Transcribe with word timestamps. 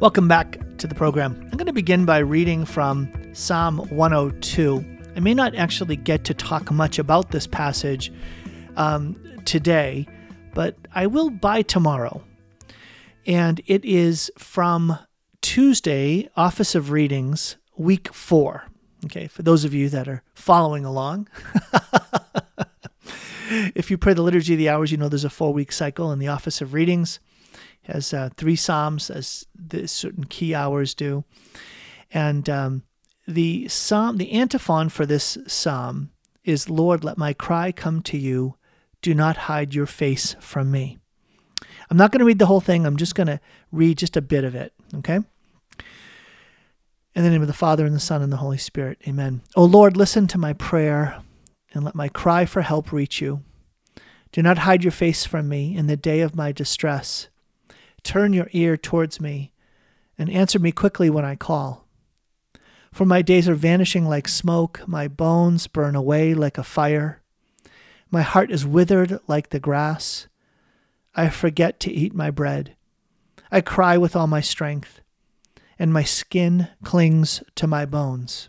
Welcome 0.00 0.28
back 0.28 0.58
to 0.78 0.86
the 0.86 0.94
program. 0.94 1.38
I'm 1.52 1.58
going 1.58 1.66
to 1.66 1.74
begin 1.74 2.06
by 2.06 2.20
reading 2.20 2.64
from 2.64 3.12
Psalm 3.34 3.76
102. 3.90 4.82
I 5.14 5.20
may 5.20 5.34
not 5.34 5.54
actually 5.54 5.96
get 5.96 6.24
to 6.24 6.32
talk 6.32 6.70
much 6.70 6.98
about 6.98 7.32
this 7.32 7.46
passage 7.46 8.10
um, 8.76 9.14
today, 9.44 10.08
but 10.54 10.74
I 10.94 11.06
will 11.06 11.28
by 11.28 11.60
tomorrow. 11.60 12.24
And 13.26 13.60
it 13.66 13.84
is 13.84 14.30
from 14.38 14.98
Tuesday, 15.42 16.30
Office 16.34 16.74
of 16.74 16.90
Readings, 16.90 17.56
week 17.76 18.14
four. 18.14 18.64
Okay, 19.04 19.26
for 19.26 19.42
those 19.42 19.66
of 19.66 19.74
you 19.74 19.90
that 19.90 20.08
are 20.08 20.22
following 20.32 20.86
along. 20.86 21.28
if 23.74 23.90
you 23.90 23.98
pray 23.98 24.14
the 24.14 24.22
Liturgy 24.22 24.54
of 24.54 24.58
the 24.58 24.70
Hours, 24.70 24.90
you 24.90 24.96
know 24.96 25.10
there's 25.10 25.26
a 25.26 25.30
four 25.30 25.52
week 25.52 25.72
cycle 25.72 26.10
in 26.10 26.18
the 26.18 26.28
Office 26.28 26.62
of 26.62 26.72
Readings. 26.72 27.20
Has 27.90 28.14
uh, 28.14 28.30
three 28.34 28.56
Psalms, 28.56 29.10
as 29.10 29.46
the 29.54 29.88
certain 29.88 30.24
key 30.24 30.54
hours 30.54 30.94
do. 30.94 31.24
And 32.12 32.48
um, 32.48 32.82
the 33.26 33.68
psalm, 33.68 34.16
the 34.16 34.32
antiphon 34.32 34.88
for 34.88 35.06
this 35.06 35.38
psalm 35.46 36.10
is 36.44 36.70
Lord, 36.70 37.04
let 37.04 37.18
my 37.18 37.32
cry 37.32 37.72
come 37.72 38.02
to 38.02 38.18
you. 38.18 38.56
Do 39.02 39.14
not 39.14 39.36
hide 39.36 39.74
your 39.74 39.86
face 39.86 40.36
from 40.40 40.70
me. 40.70 40.98
I'm 41.90 41.96
not 41.96 42.12
going 42.12 42.20
to 42.20 42.24
read 42.24 42.38
the 42.38 42.46
whole 42.46 42.60
thing. 42.60 42.86
I'm 42.86 42.96
just 42.96 43.14
going 43.14 43.26
to 43.26 43.40
read 43.72 43.98
just 43.98 44.16
a 44.16 44.22
bit 44.22 44.44
of 44.44 44.54
it. 44.54 44.72
Okay? 44.96 45.18
In 47.14 47.24
the 47.24 47.30
name 47.30 47.42
of 47.42 47.48
the 47.48 47.52
Father, 47.52 47.84
and 47.84 47.94
the 47.94 48.00
Son, 48.00 48.22
and 48.22 48.32
the 48.32 48.36
Holy 48.36 48.58
Spirit. 48.58 48.98
Amen. 49.08 49.40
O 49.56 49.64
Lord, 49.64 49.96
listen 49.96 50.26
to 50.28 50.38
my 50.38 50.52
prayer 50.52 51.20
and 51.72 51.84
let 51.84 51.94
my 51.94 52.08
cry 52.08 52.44
for 52.44 52.62
help 52.62 52.92
reach 52.92 53.20
you. 53.20 53.42
Do 54.32 54.42
not 54.42 54.58
hide 54.58 54.84
your 54.84 54.92
face 54.92 55.24
from 55.24 55.48
me 55.48 55.76
in 55.76 55.88
the 55.88 55.96
day 55.96 56.20
of 56.20 56.36
my 56.36 56.52
distress. 56.52 57.28
Turn 58.02 58.32
your 58.32 58.48
ear 58.52 58.76
towards 58.76 59.20
me 59.20 59.52
and 60.18 60.30
answer 60.30 60.58
me 60.58 60.72
quickly 60.72 61.10
when 61.10 61.24
I 61.24 61.34
call. 61.34 61.86
For 62.92 63.04
my 63.04 63.22
days 63.22 63.48
are 63.48 63.54
vanishing 63.54 64.06
like 64.06 64.28
smoke, 64.28 64.82
my 64.86 65.08
bones 65.08 65.66
burn 65.66 65.94
away 65.94 66.34
like 66.34 66.58
a 66.58 66.64
fire. 66.64 67.22
My 68.10 68.22
heart 68.22 68.50
is 68.50 68.66
withered 68.66 69.20
like 69.28 69.50
the 69.50 69.60
grass. 69.60 70.26
I 71.14 71.28
forget 71.28 71.78
to 71.80 71.92
eat 71.92 72.14
my 72.14 72.30
bread. 72.30 72.76
I 73.50 73.60
cry 73.60 73.96
with 73.96 74.14
all 74.14 74.26
my 74.26 74.40
strength, 74.40 75.00
and 75.78 75.92
my 75.92 76.04
skin 76.04 76.68
clings 76.84 77.42
to 77.56 77.66
my 77.66 77.86
bones. 77.86 78.48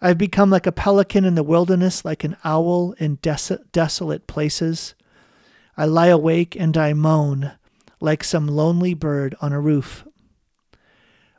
I 0.00 0.08
have 0.08 0.18
become 0.18 0.50
like 0.50 0.66
a 0.66 0.72
pelican 0.72 1.24
in 1.24 1.36
the 1.36 1.42
wilderness, 1.42 2.04
like 2.04 2.24
an 2.24 2.36
owl 2.44 2.92
in 2.98 3.18
des- 3.22 3.58
desolate 3.70 4.26
places. 4.26 4.94
I 5.76 5.84
lie 5.84 6.08
awake 6.08 6.56
and 6.56 6.76
I 6.76 6.92
moan, 6.92 7.52
like 8.02 8.24
some 8.24 8.48
lonely 8.48 8.94
bird 8.94 9.34
on 9.40 9.52
a 9.52 9.60
roof. 9.60 10.04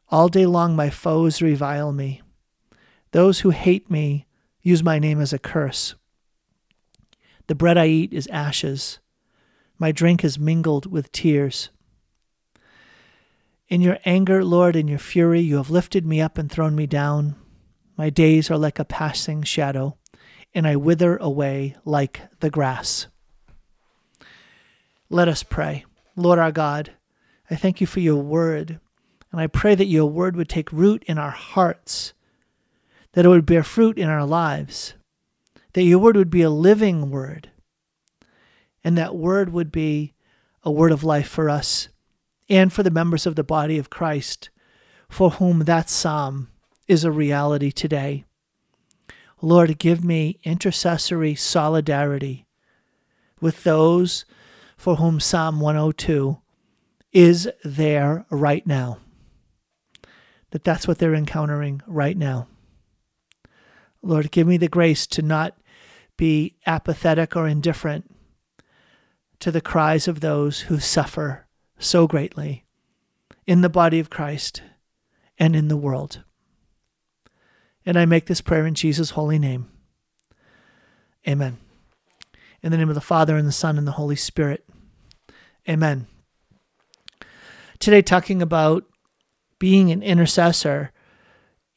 All 0.10 0.30
day 0.30 0.46
long, 0.46 0.76
my 0.76 0.90
foes 0.90 1.42
revile 1.42 1.92
me. 1.92 2.22
Those 3.12 3.42
who 3.42 3.50
hate 3.50 3.92
me 3.92 4.28
use 4.62 4.82
my 4.82 4.98
name 4.98 5.20
as 5.20 5.34
a 5.34 5.40
curse. 5.40 5.96
The 7.48 7.56
bread 7.56 7.78
I 7.78 7.88
eat 7.88 8.14
is 8.14 8.28
ashes. 8.28 9.00
My 9.78 9.92
drink 9.92 10.24
is 10.24 10.40
mingled 10.40 10.90
with 10.90 11.12
tears. 11.12 11.70
In 13.68 13.82
your 13.82 13.98
anger, 14.06 14.46
Lord, 14.46 14.78
in 14.78 14.88
your 14.88 15.00
fury, 15.00 15.42
you 15.42 15.58
have 15.58 15.70
lifted 15.70 16.06
me 16.06 16.22
up 16.22 16.38
and 16.38 16.50
thrown 16.50 16.76
me 16.76 16.88
down. 16.88 17.36
My 17.98 18.10
days 18.10 18.50
are 18.50 18.58
like 18.58 18.80
a 18.80 18.86
passing 18.86 19.44
shadow, 19.44 19.98
and 20.54 20.66
I 20.66 20.78
wither 20.78 21.18
away 21.18 21.76
like 21.84 22.22
the 22.40 22.50
grass. 22.50 23.08
Let 25.10 25.28
us 25.28 25.44
pray. 25.44 25.84
Lord 26.16 26.38
our 26.38 26.52
God, 26.52 26.92
I 27.50 27.56
thank 27.56 27.82
you 27.82 27.88
for 27.88 28.00
your 28.00 28.22
word, 28.22 28.80
and 29.32 29.42
I 29.42 29.48
pray 29.48 29.74
that 29.76 29.86
your 29.86 30.06
word 30.06 30.36
would 30.36 30.50
take 30.50 30.72
root 30.72 31.04
in 31.08 31.18
our 31.18 31.32
hearts, 31.32 32.14
that 33.14 33.26
it 33.26 33.30
would 33.30 33.46
bear 33.46 33.64
fruit 33.64 33.98
in 33.98 34.10
our 34.10 34.26
lives, 34.26 34.94
that 35.74 35.84
your 35.84 36.00
word 36.00 36.16
would 36.16 36.30
be 36.30 36.44
a 36.44 36.50
living 36.50 37.10
word, 37.10 37.50
and 38.84 38.98
that 38.98 39.16
word 39.16 39.52
would 39.52 39.72
be 39.72 40.14
a 40.64 40.72
word 40.72 40.92
of 40.92 41.04
life 41.04 41.28
for 41.28 41.50
us 41.50 41.90
and 42.48 42.72
for 42.72 42.84
the 42.84 42.92
members 42.92 43.26
of 43.26 43.36
the 43.36 43.44
body 43.44 43.80
of 43.80 43.90
Christ, 43.90 44.50
for 45.10 45.32
whom 45.32 45.60
that 45.62 45.90
psalm 45.90 46.50
is 46.88 47.04
a 47.04 47.12
reality 47.12 47.72
today. 47.72 48.26
Lord, 49.42 49.78
give 49.80 50.04
me 50.04 50.40
intercessory 50.44 51.36
solidarity 51.36 52.46
with 53.42 53.64
those 53.64 54.26
for 54.84 54.98
whom 54.98 55.18
Psalm 55.18 55.62
102 55.62 56.38
is 57.14 57.50
there 57.64 58.26
right 58.30 58.68
now. 58.68 58.98
That 60.52 60.66
that's 60.66 60.90
what 60.90 60.98
they're 60.98 61.16
encountering 61.16 61.82
right 61.88 62.18
now. 62.18 62.48
Lord, 64.02 64.30
give 64.30 64.46
me 64.46 64.58
the 64.58 64.68
grace 64.68 65.08
to 65.08 65.22
not 65.22 65.58
be 66.18 66.58
apathetic 66.66 67.34
or 67.34 67.48
indifferent 67.48 68.14
to 69.40 69.52
the 69.52 69.62
cries 69.62 70.10
of 70.10 70.20
those 70.20 70.64
who 70.64 70.80
suffer 70.80 71.48
so 71.80 72.06
greatly 72.06 72.66
in 73.48 73.62
the 73.62 73.70
body 73.70 74.00
of 74.00 74.10
Christ 74.10 74.64
and 75.40 75.56
in 75.56 75.70
the 75.70 75.78
world. 75.78 76.26
And 77.86 77.98
I 77.98 78.04
make 78.04 78.26
this 78.26 78.42
prayer 78.42 78.68
in 78.68 78.76
Jesus' 78.76 79.12
holy 79.12 79.40
name. 79.40 79.72
Amen. 81.26 81.58
In 82.62 82.74
the 82.74 82.78
name 82.78 82.90
of 82.90 82.96
the 82.96 83.00
Father, 83.00 83.38
and 83.38 83.48
the 83.48 83.54
Son, 83.54 83.78
and 83.78 83.88
the 83.88 83.94
Holy 83.94 84.18
Spirit. 84.18 84.66
Amen. 85.68 86.08
Today, 87.80 88.02
talking 88.02 88.42
about 88.42 88.86
being 89.60 89.92
an 89.92 90.04
intercessor, 90.04 90.92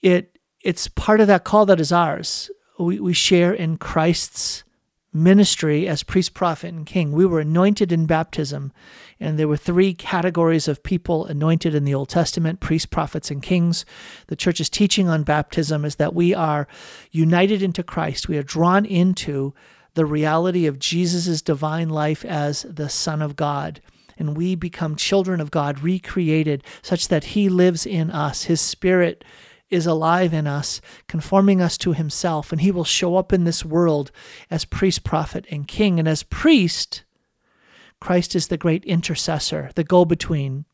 it 0.00 0.38
it's 0.60 0.88
part 0.88 1.20
of 1.20 1.28
that 1.28 1.44
call 1.44 1.66
that 1.66 1.80
is 1.80 1.92
ours. 1.92 2.50
We, 2.78 2.98
we 2.98 3.12
share 3.12 3.52
in 3.52 3.76
Christ's 3.76 4.64
ministry 5.12 5.86
as 5.86 6.02
priest, 6.02 6.34
prophet, 6.34 6.74
and 6.74 6.84
king. 6.84 7.12
We 7.12 7.24
were 7.24 7.40
anointed 7.40 7.92
in 7.92 8.06
baptism, 8.06 8.72
and 9.20 9.38
there 9.38 9.48
were 9.48 9.56
three 9.56 9.94
categories 9.94 10.66
of 10.66 10.82
people 10.82 11.24
anointed 11.24 11.74
in 11.74 11.84
the 11.84 11.94
Old 11.94 12.08
Testament 12.08 12.58
priests, 12.58 12.86
prophets, 12.86 13.30
and 13.30 13.42
kings. 13.42 13.86
The 14.26 14.36
church's 14.36 14.68
teaching 14.68 15.08
on 15.08 15.22
baptism 15.22 15.84
is 15.84 15.96
that 15.96 16.14
we 16.14 16.34
are 16.34 16.66
united 17.12 17.62
into 17.62 17.82
Christ, 17.84 18.28
we 18.28 18.36
are 18.36 18.42
drawn 18.42 18.84
into 18.84 19.54
the 19.96 20.06
reality 20.06 20.66
of 20.66 20.78
Jesus' 20.78 21.42
divine 21.42 21.88
life 21.88 22.24
as 22.24 22.62
the 22.62 22.88
Son 22.88 23.20
of 23.20 23.34
God. 23.34 23.80
And 24.18 24.36
we 24.36 24.54
become 24.54 24.94
children 24.94 25.40
of 25.40 25.50
God, 25.50 25.80
recreated 25.80 26.62
such 26.80 27.08
that 27.08 27.24
He 27.24 27.48
lives 27.48 27.84
in 27.84 28.10
us. 28.10 28.44
His 28.44 28.60
Spirit 28.60 29.24
is 29.68 29.86
alive 29.86 30.32
in 30.32 30.46
us, 30.46 30.80
conforming 31.08 31.60
us 31.60 31.76
to 31.76 31.92
himself, 31.92 32.52
and 32.52 32.60
he 32.60 32.70
will 32.70 32.84
show 32.84 33.16
up 33.16 33.32
in 33.32 33.42
this 33.42 33.64
world 33.64 34.12
as 34.48 34.64
priest, 34.64 35.02
prophet, 35.02 35.44
and 35.50 35.66
king. 35.66 35.98
And 35.98 36.06
as 36.06 36.22
priest, 36.22 37.02
Christ 38.00 38.36
is 38.36 38.46
the 38.46 38.56
great 38.56 38.84
intercessor, 38.84 39.70
the 39.74 39.82
go 39.82 40.04
between, 40.04 40.66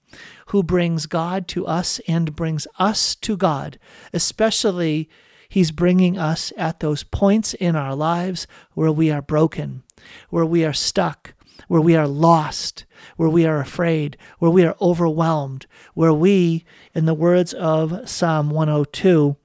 who 0.48 0.62
brings 0.62 1.06
God 1.06 1.48
to 1.48 1.66
us 1.66 2.00
and 2.06 2.36
brings 2.36 2.66
us 2.78 3.14
to 3.16 3.36
God. 3.36 3.78
Especially, 4.12 5.08
he's 5.52 5.70
bringing 5.70 6.16
us 6.16 6.50
at 6.56 6.80
those 6.80 7.04
points 7.04 7.52
in 7.52 7.76
our 7.76 7.94
lives 7.94 8.46
where 8.72 8.90
we 8.90 9.10
are 9.10 9.20
broken, 9.20 9.82
where 10.30 10.46
we 10.46 10.64
are 10.64 10.72
stuck, 10.72 11.34
where 11.68 11.80
we 11.82 11.94
are 11.94 12.08
lost, 12.08 12.86
where 13.18 13.28
we 13.28 13.44
are 13.44 13.60
afraid, 13.60 14.16
where 14.38 14.50
we 14.50 14.64
are 14.64 14.74
overwhelmed, 14.80 15.66
where 15.92 16.14
we, 16.14 16.64
in 16.94 17.04
the 17.04 17.12
words 17.12 17.52
of 17.52 18.08
Psalm 18.08 18.48
102, 18.48 19.36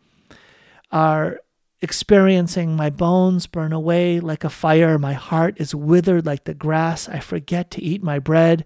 are 0.94 1.42
experiencing 1.82 2.74
my 2.74 2.90
bones 2.90 3.46
burn 3.46 3.74
away 3.74 4.22
like 4.22 4.46
a 4.46 4.50
fire, 4.50 4.98
my 4.98 5.12
heart 5.12 5.56
is 5.60 5.76
withered 5.76 6.26
like 6.26 6.46
the 6.46 6.54
grass, 6.54 7.10
I 7.10 7.20
forget 7.20 7.70
to 7.72 7.84
eat 7.84 8.02
my 8.02 8.18
bread, 8.18 8.64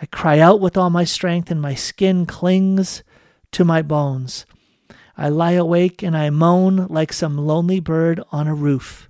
I 0.00 0.06
cry 0.06 0.38
out 0.38 0.60
with 0.60 0.76
all 0.76 0.90
my 0.90 1.02
strength, 1.02 1.50
and 1.50 1.60
my 1.60 1.74
skin 1.74 2.24
clings 2.24 3.02
to 3.50 3.64
my 3.64 3.82
bones. 3.82 4.46
I 5.16 5.28
lie 5.28 5.52
awake 5.52 6.02
and 6.02 6.16
I 6.16 6.30
moan 6.30 6.86
like 6.88 7.12
some 7.12 7.38
lonely 7.38 7.80
bird 7.80 8.20
on 8.32 8.46
a 8.46 8.54
roof. 8.54 9.08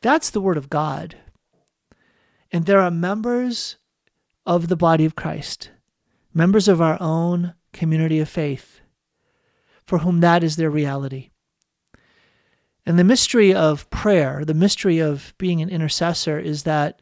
That's 0.00 0.30
the 0.30 0.40
word 0.40 0.56
of 0.56 0.70
God. 0.70 1.16
And 2.52 2.66
there 2.66 2.80
are 2.80 2.90
members 2.90 3.76
of 4.44 4.68
the 4.68 4.76
body 4.76 5.04
of 5.04 5.16
Christ, 5.16 5.70
members 6.32 6.68
of 6.68 6.80
our 6.80 6.96
own 7.00 7.54
community 7.72 8.20
of 8.20 8.28
faith, 8.28 8.80
for 9.84 9.98
whom 9.98 10.20
that 10.20 10.42
is 10.42 10.56
their 10.56 10.70
reality. 10.70 11.30
And 12.84 12.98
the 12.98 13.04
mystery 13.04 13.52
of 13.52 13.90
prayer, 13.90 14.44
the 14.44 14.54
mystery 14.54 15.00
of 15.00 15.34
being 15.38 15.60
an 15.60 15.68
intercessor, 15.68 16.38
is 16.38 16.62
that 16.62 17.00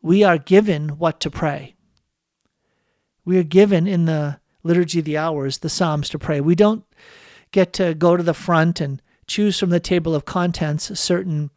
we 0.00 0.22
are 0.22 0.38
given 0.38 0.90
what 0.90 1.18
to 1.20 1.30
pray. 1.30 1.74
We 3.24 3.38
are 3.38 3.44
given 3.44 3.86
in 3.86 4.04
the 4.04 4.38
Liturgy 4.64 4.98
of 4.98 5.04
the 5.04 5.16
Hours 5.16 5.58
the 5.58 5.68
Psalms 5.68 6.08
to 6.08 6.18
pray. 6.18 6.40
We 6.40 6.54
don't 6.56 6.84
get 7.52 7.72
to 7.74 7.94
go 7.94 8.16
to 8.16 8.22
the 8.22 8.34
front 8.34 8.80
and 8.80 9.00
choose 9.26 9.58
from 9.58 9.70
the 9.70 9.78
table 9.78 10.14
of 10.14 10.24
contents 10.24 10.98
certain 10.98 11.50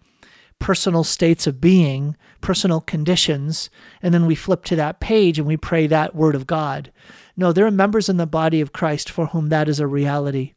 personal 0.60 1.04
states 1.04 1.48
of 1.48 1.62
being, 1.62 2.16
personal 2.42 2.82
conditions, 2.82 3.70
and 4.02 4.14
then 4.14 4.26
we 4.26 4.36
flip 4.36 4.64
to 4.66 4.76
that 4.76 5.00
page 5.00 5.38
and 5.40 5.48
we 5.48 5.58
pray 5.58 5.88
that 5.88 6.16
word 6.16 6.36
of 6.36 6.48
God. 6.48 6.92
No, 7.36 7.52
there 7.52 7.66
are 7.66 7.72
members 7.72 8.10
in 8.10 8.18
the 8.18 8.26
body 8.26 8.62
of 8.62 8.74
Christ 8.74 9.10
for 9.10 9.28
whom 9.28 9.50
that 9.50 9.70
is 9.70 9.80
a 9.80 9.88
reality. 9.88 10.54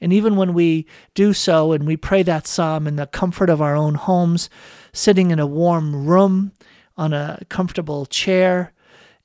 And 0.00 0.12
even 0.12 0.36
when 0.36 0.54
we 0.54 0.86
do 1.14 1.32
so 1.32 1.72
and 1.72 1.86
we 1.86 1.96
pray 1.96 2.22
that 2.22 2.46
psalm 2.46 2.86
in 2.86 2.96
the 2.96 3.06
comfort 3.06 3.50
of 3.50 3.60
our 3.60 3.76
own 3.76 3.94
homes, 3.94 4.48
sitting 4.92 5.30
in 5.30 5.38
a 5.38 5.46
warm 5.46 6.06
room 6.06 6.52
on 6.96 7.12
a 7.12 7.40
comfortable 7.48 8.06
chair 8.06 8.72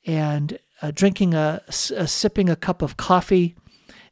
and 0.05 0.59
uh, 0.81 0.91
drinking 0.91 1.33
a, 1.33 1.61
a, 1.67 2.07
sipping 2.07 2.49
a 2.49 2.55
cup 2.55 2.81
of 2.81 2.97
coffee, 2.97 3.55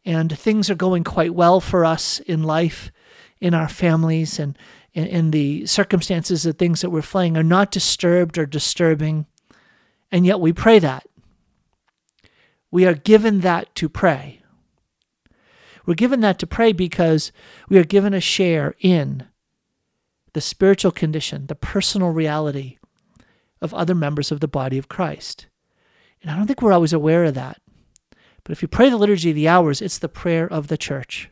and 0.06 0.38
things 0.38 0.70
are 0.70 0.76
going 0.76 1.04
quite 1.04 1.34
well 1.34 1.60
for 1.60 1.86
us 1.86 2.20
in 2.22 2.44
life, 2.44 2.92
in 3.40 3.54
our 3.54 3.70
families, 3.70 4.40
and 4.40 4.58
in, 4.94 5.08
in 5.08 5.32
the 5.32 5.66
circumstances 5.66 6.46
of 6.46 6.58
things 6.58 6.82
that 6.82 6.90
we're 6.90 7.02
fleeing 7.02 7.38
are 7.38 7.44
not 7.44 7.72
disturbed 7.72 8.38
or 8.38 8.46
disturbing, 8.46 9.26
and 10.12 10.26
yet 10.26 10.40
we 10.40 10.54
pray 10.54 10.80
that. 10.80 11.06
We 12.72 12.86
are 12.86 12.96
given 12.96 13.42
that 13.42 13.74
to 13.76 13.90
pray. 13.90 14.42
We're 15.86 15.94
given 15.96 16.22
that 16.22 16.40
to 16.40 16.48
pray 16.48 16.72
because 16.72 17.32
we 17.70 17.78
are 17.78 17.84
given 17.84 18.14
a 18.14 18.22
share 18.22 18.76
in 18.80 19.28
the 20.34 20.42
spiritual 20.42 20.92
condition, 20.92 21.48
the 21.48 21.56
personal 21.56 22.10
reality 22.10 22.78
of 23.62 23.74
other 23.74 23.96
members 23.96 24.32
of 24.32 24.40
the 24.40 24.48
body 24.48 24.78
of 24.78 24.90
Christ. 24.90 25.48
And 26.24 26.32
I 26.32 26.38
don't 26.38 26.48
think 26.48 26.62
we're 26.62 26.74
always 26.74 26.94
aware 26.94 27.26
of 27.26 27.36
that. 27.36 27.62
But 28.44 28.54
if 28.54 28.62
you 28.62 28.68
pray 28.68 28.90
the 28.90 28.98
Liturgy 28.98 29.30
of 29.30 29.36
the 29.36 29.48
Hours, 29.48 29.82
it's 29.82 30.00
the 30.00 30.10
prayer 30.10 30.52
of 30.52 30.68
the 30.68 30.78
church. 30.78 31.30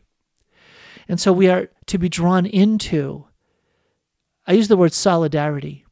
And 1.08 1.18
so 1.18 1.32
we 1.32 1.48
are 1.48 1.70
to 1.86 1.98
be 1.98 2.08
drawn 2.08 2.46
into, 2.46 3.26
I 4.46 4.52
use 4.52 4.68
the 4.68 4.76
word 4.76 4.92
solidarity. 4.92 5.84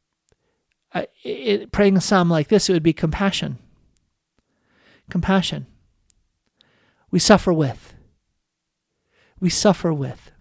I, 0.93 1.07
it, 1.23 1.71
praying 1.71 1.97
a 1.97 2.01
psalm 2.01 2.29
like 2.29 2.47
this, 2.47 2.69
it 2.69 2.73
would 2.73 2.83
be 2.83 2.93
compassion. 2.93 3.57
Compassion. 5.09 5.65
We 7.09 7.19
suffer 7.19 7.51
with. 7.51 7.93
We 9.39 9.49
suffer 9.49 9.91
with. 9.91 10.31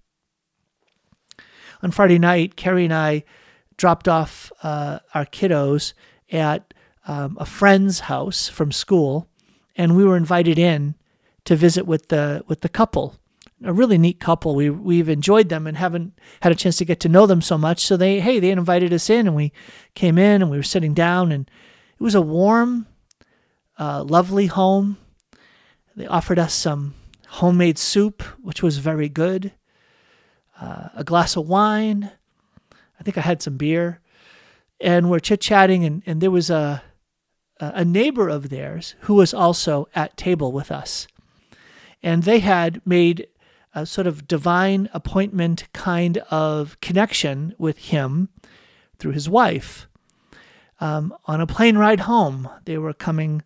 On 1.83 1.91
Friday 1.91 2.19
night, 2.19 2.56
Carrie 2.56 2.85
and 2.85 2.95
I 2.95 3.25
dropped 3.77 4.06
off 4.06 4.53
uh, 4.63 4.99
our 5.15 5.25
kiddos 5.25 5.95
at 6.31 6.75
um, 7.11 7.37
a 7.41 7.45
friend's 7.45 8.01
house 8.01 8.47
from 8.49 8.71
school, 8.71 9.27
and 9.75 9.97
we 9.97 10.05
were 10.05 10.17
invited 10.17 10.61
in 10.61 10.95
to 11.45 11.57
visit 11.57 11.85
with 11.85 12.07
the 12.07 12.45
with 12.47 12.61
the 12.61 12.69
couple. 12.69 13.17
A 13.65 13.73
really 13.73 13.99
neat 13.99 14.21
couple. 14.21 14.55
We 14.55 14.71
we've 14.71 15.09
enjoyed 15.09 15.49
them 15.49 15.67
and 15.67 15.77
haven't 15.77 16.12
had 16.41 16.53
a 16.53 16.55
chance 16.55 16.77
to 16.77 16.85
get 16.85 17.01
to 17.01 17.09
know 17.09 17.27
them 17.27 17.43
so 17.43 17.59
much. 17.59 17.85
So 17.85 17.97
they 17.97 18.21
hey 18.21 18.39
they 18.39 18.51
invited 18.51 18.93
us 18.93 19.11
in, 19.11 19.27
and 19.27 19.35
we 19.35 19.53
came 19.95 20.19
in 20.19 20.41
and 20.41 20.53
we 20.53 20.57
were 20.57 20.62
sitting 20.62 20.95
down, 20.95 21.33
and 21.33 21.51
it 21.99 22.03
was 22.03 22.15
a 22.15 22.23
warm, 22.23 22.87
uh, 23.77 24.05
lovely 24.05 24.47
home. 24.47 24.97
They 25.97 26.06
offered 26.06 26.39
us 26.39 26.55
some 26.55 26.95
homemade 27.27 27.77
soup, 27.79 28.23
which 28.41 28.63
was 28.63 28.79
very 28.79 29.09
good. 29.09 29.51
Uh, 30.61 30.91
a 30.95 31.03
glass 31.03 31.37
of 31.37 31.49
wine. 31.49 32.13
I 33.01 33.03
think 33.03 33.19
I 33.19 33.23
had 33.23 33.43
some 33.43 33.56
beer, 33.56 33.99
and 34.81 35.11
we're 35.11 35.19
chit 35.19 35.41
chatting, 35.41 35.85
and, 35.85 36.05
and 36.06 36.21
there 36.21 36.31
was 36.31 36.51
a 36.51 36.85
a 37.61 37.85
neighbor 37.85 38.29
of 38.29 38.49
theirs 38.49 38.95
who 39.01 39.15
was 39.15 39.35
also 39.35 39.87
at 39.95 40.17
table 40.17 40.51
with 40.51 40.71
us. 40.71 41.07
And 42.03 42.23
they 42.23 42.39
had 42.39 42.81
made 42.87 43.29
a 43.75 43.87
sort 43.87 44.07
of 44.07 44.27
divine 44.27 44.89
appointment 44.93 45.65
kind 45.73 46.19
of 46.31 46.81
connection 46.81 47.55
with 47.59 47.79
him 47.79 48.31
through 48.99 49.12
his 49.12 49.29
wife. 49.29 49.87
Um, 50.81 51.15
on 51.27 51.41
a 51.41 51.47
plane 51.47 51.77
ride 51.77 52.01
home, 52.01 52.49
they 52.65 52.79
were 52.79 52.95
coming 52.95 53.43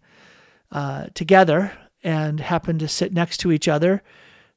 uh, 0.70 1.06
together 1.14 1.72
and 2.02 2.40
happened 2.40 2.80
to 2.80 2.88
sit 2.88 3.12
next 3.12 3.38
to 3.38 3.50
each 3.50 3.66
other. 3.66 4.02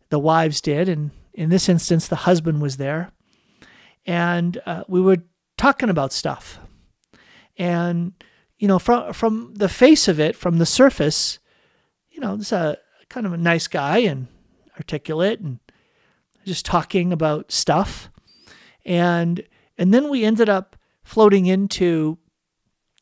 The 0.10 0.20
wives 0.20 0.62
did, 0.62 0.88
and 0.88 1.12
in 1.34 1.50
this 1.50 1.68
instance, 1.68 2.08
the 2.08 2.16
husband 2.18 2.62
was 2.62 2.78
there. 2.78 3.12
And 4.06 4.62
uh, 4.66 4.84
we 4.88 5.02
were 5.02 5.24
talking 5.58 5.90
about 5.90 6.14
stuff. 6.14 6.60
And 7.58 8.14
you 8.58 8.68
know, 8.68 8.80
from 8.80 9.14
from 9.14 9.54
the 9.56 9.70
face 9.70 10.08
of 10.08 10.20
it, 10.20 10.36
from 10.36 10.58
the 10.58 10.66
surface, 10.66 11.40
you 12.10 12.20
know, 12.20 12.36
this 12.36 12.52
a 12.52 12.78
kind 13.10 13.26
of 13.26 13.34
a 13.34 13.38
nice 13.38 13.68
guy 13.68 14.00
and 14.00 14.28
articulate 14.76 15.40
and 15.40 15.60
just 16.46 16.66
talking 16.66 17.14
about 17.14 17.52
stuff. 17.52 18.10
And 18.86 19.44
and 19.78 19.94
then 19.94 20.10
we 20.10 20.24
ended 20.24 20.50
up 20.50 20.76
floating 21.04 21.46
into 21.46 22.18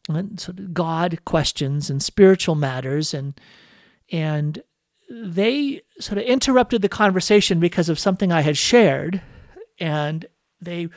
uh, 0.10 0.24
sort 0.38 0.60
of 0.60 0.74
God 0.74 1.24
questions 1.25 1.90
and 1.90 2.04
spiritual 2.04 2.56
matters 2.56 3.13
and 3.13 3.40
and 4.12 4.62
they 5.10 5.81
sort 6.00 6.18
of 6.18 6.25
interrupted 6.25 6.81
the 6.81 6.90
conversation 6.90 7.60
because 7.60 7.90
of 7.90 8.00
something 8.00 8.31
I 8.31 8.42
had 8.42 8.58
shared 8.58 9.22
and 9.80 10.25
they 10.62 10.90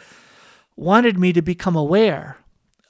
wanted 0.76 1.18
me 1.18 1.32
to 1.32 1.42
become 1.42 1.76
aware 1.76 2.38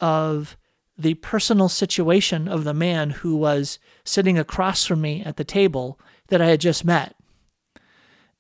of 0.01 0.57
the 0.99 1.15
personal 1.15 1.69
situation 1.69 2.49
of 2.49 2.65
the 2.65 2.75
man 2.75 3.11
who 3.11 3.37
was 3.37 3.79
sitting 4.05 4.37
across 4.37 4.85
from 4.85 5.01
me 5.01 5.23
at 5.23 5.37
the 5.37 5.45
table 5.45 5.99
that 6.27 6.43
I 6.43 6.47
had 6.47 6.61
just 6.61 6.85
met. 6.85 7.15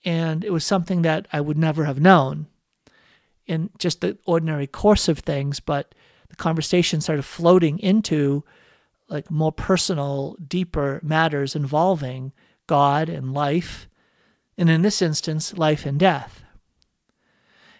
And 0.04 0.44
it 0.44 0.52
was 0.52 0.64
something 0.64 1.02
that 1.02 1.28
I 1.32 1.40
would 1.40 1.56
never 1.56 1.84
have 1.84 2.00
known 2.00 2.48
in 3.46 3.70
just 3.78 4.00
the 4.00 4.18
ordinary 4.26 4.66
course 4.66 5.08
of 5.08 5.20
things, 5.20 5.60
but 5.60 5.94
the 6.28 6.36
conversation 6.36 7.00
started 7.00 7.24
floating 7.24 7.78
into 7.78 8.44
like 9.08 9.30
more 9.30 9.52
personal, 9.52 10.36
deeper 10.46 11.00
matters 11.02 11.56
involving 11.56 12.32
God 12.66 13.08
and 13.08 13.32
life, 13.32 13.88
and 14.58 14.68
in 14.68 14.82
this 14.82 15.00
instance, 15.00 15.56
life 15.56 15.86
and 15.86 15.98
death. 15.98 16.42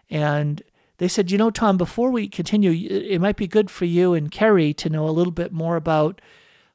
And 0.09 0.63
they 0.99 1.09
said, 1.09 1.31
you 1.31 1.39
know, 1.39 1.51
Tom, 1.51 1.77
before 1.77 2.11
we 2.11 2.29
continue, 2.29 2.73
it 2.73 3.21
might 3.21 3.37
be 3.37 3.47
good 3.47 3.71
for 3.71 3.85
you 3.85 4.15
and 4.15 4.31
Kerry 4.31 4.75
to 4.75 4.91
know 4.91 5.09
a 5.09 5.11
little 5.11 5.33
bit 5.33 5.53
more 5.53 5.77
about 5.77 6.21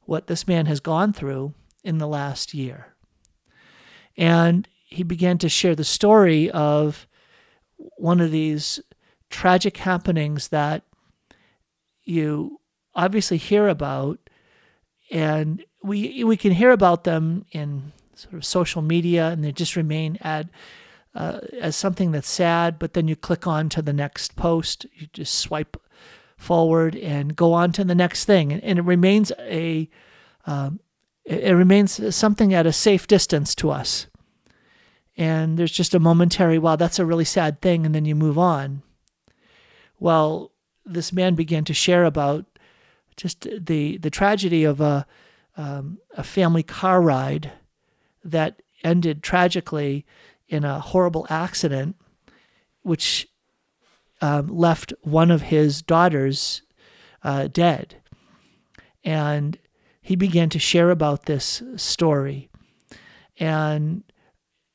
what 0.05 0.27
this 0.27 0.47
man 0.47 0.65
has 0.65 0.79
gone 0.79 1.13
through 1.13 1.53
in 1.83 1.97
the 1.97 2.07
last 2.07 2.53
year. 2.53 2.93
And 4.17 4.67
he 4.85 5.03
began 5.03 5.37
to 5.39 5.49
share 5.49 5.75
the 5.75 5.83
story 5.83 6.49
of 6.51 7.07
one 7.97 8.21
of 8.21 8.31
these 8.31 8.79
tragic 9.29 9.77
happenings 9.77 10.49
that 10.49 10.83
you 12.03 12.59
obviously 12.95 13.37
hear 13.37 13.67
about 13.67 14.19
and 15.09 15.63
we 15.81 16.23
we 16.23 16.37
can 16.37 16.51
hear 16.51 16.71
about 16.71 17.03
them 17.03 17.45
in 17.51 17.91
sort 18.13 18.35
of 18.35 18.45
social 18.45 18.81
media 18.81 19.29
and 19.29 19.43
they 19.43 19.51
just 19.51 19.75
remain 19.75 20.17
at 20.21 20.47
uh, 21.15 21.39
as 21.59 21.75
something 21.75 22.11
that's 22.11 22.29
sad, 22.29 22.79
but 22.79 22.93
then 22.93 23.07
you 23.07 23.15
click 23.15 23.45
on 23.45 23.69
to 23.69 23.81
the 23.81 23.93
next 23.93 24.35
post. 24.35 24.85
You 24.93 25.07
just 25.13 25.35
swipe 25.35 25.77
forward 26.37 26.95
and 26.95 27.35
go 27.35 27.53
on 27.53 27.71
to 27.73 27.83
the 27.83 27.95
next 27.95 28.25
thing, 28.25 28.51
and, 28.51 28.63
and 28.63 28.79
it 28.79 28.83
remains 28.83 29.31
a 29.39 29.89
um, 30.45 30.79
it, 31.23 31.43
it 31.43 31.55
remains 31.55 32.15
something 32.15 32.53
at 32.53 32.65
a 32.65 32.73
safe 32.73 33.07
distance 33.07 33.55
to 33.55 33.71
us. 33.71 34.07
And 35.15 35.57
there's 35.57 35.71
just 35.71 35.93
a 35.93 35.99
momentary, 35.99 36.57
wow, 36.57 36.75
that's 36.75 36.99
a 36.99 37.05
really 37.05 37.25
sad 37.25 37.61
thing, 37.61 37.85
and 37.85 37.93
then 37.93 38.05
you 38.05 38.15
move 38.15 38.37
on. 38.37 38.81
Well, 39.99 40.51
this 40.85 41.13
man 41.13 41.35
began 41.35 41.63
to 41.65 41.73
share 41.73 42.03
about 42.03 42.45
just 43.15 43.47
the 43.65 43.97
the 43.97 44.09
tragedy 44.09 44.63
of 44.63 44.81
a 44.81 45.05
um, 45.55 45.99
a 46.11 46.23
family 46.23 46.63
car 46.63 47.01
ride 47.01 47.51
that 48.23 48.61
ended 48.83 49.21
tragically 49.21 50.05
in 50.47 50.63
a 50.63 50.79
horrible 50.79 51.25
accident, 51.29 51.95
which 52.81 53.27
um, 54.21 54.47
left 54.47 54.93
one 55.01 55.31
of 55.31 55.43
his 55.43 55.81
daughters 55.81 56.61
uh, 57.23 57.47
dead. 57.47 57.95
And 59.03 59.57
he 60.01 60.15
began 60.15 60.49
to 60.49 60.59
share 60.59 60.91
about 60.91 61.25
this 61.25 61.61
story. 61.75 62.49
And 63.39 64.03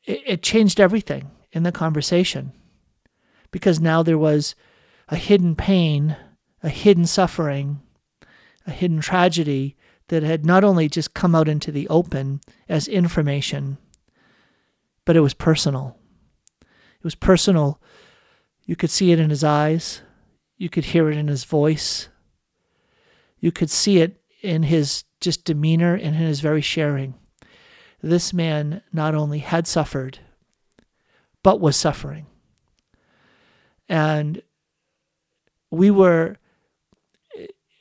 it, 0.04 0.22
it 0.26 0.42
changed 0.42 0.80
everything 0.80 1.30
in 1.52 1.62
the 1.62 1.72
conversation 1.72 2.52
because 3.50 3.80
now 3.80 4.02
there 4.02 4.18
was 4.18 4.54
a 5.08 5.16
hidden 5.16 5.56
pain, 5.56 6.16
a 6.62 6.68
hidden 6.68 7.06
suffering, 7.06 7.80
a 8.66 8.70
hidden 8.70 9.00
tragedy 9.00 9.76
that 10.08 10.22
had 10.22 10.44
not 10.44 10.64
only 10.64 10.88
just 10.88 11.14
come 11.14 11.34
out 11.34 11.48
into 11.48 11.72
the 11.72 11.88
open 11.88 12.40
as 12.68 12.88
information, 12.88 13.78
but 15.08 15.16
it 15.16 15.20
was 15.20 15.32
personal. 15.32 15.96
It 16.60 17.02
was 17.02 17.14
personal. 17.14 17.80
You 18.66 18.76
could 18.76 18.90
see 18.90 19.10
it 19.10 19.18
in 19.18 19.30
his 19.30 19.42
eyes, 19.42 20.02
you 20.58 20.68
could 20.68 20.84
hear 20.84 21.10
it 21.10 21.16
in 21.16 21.28
his 21.28 21.44
voice, 21.44 22.10
you 23.40 23.50
could 23.50 23.70
see 23.70 24.00
it 24.00 24.20
in 24.42 24.64
his 24.64 25.04
just 25.18 25.46
demeanor 25.46 25.94
and 25.94 26.14
in 26.14 26.20
his 26.20 26.40
very 26.40 26.60
sharing. 26.60 27.14
This 28.02 28.34
man 28.34 28.82
not 28.92 29.14
only 29.14 29.38
had 29.38 29.66
suffered, 29.66 30.18
but 31.42 31.58
was 31.58 31.74
suffering. 31.74 32.26
And 33.88 34.42
we 35.70 35.90
were 35.90 36.36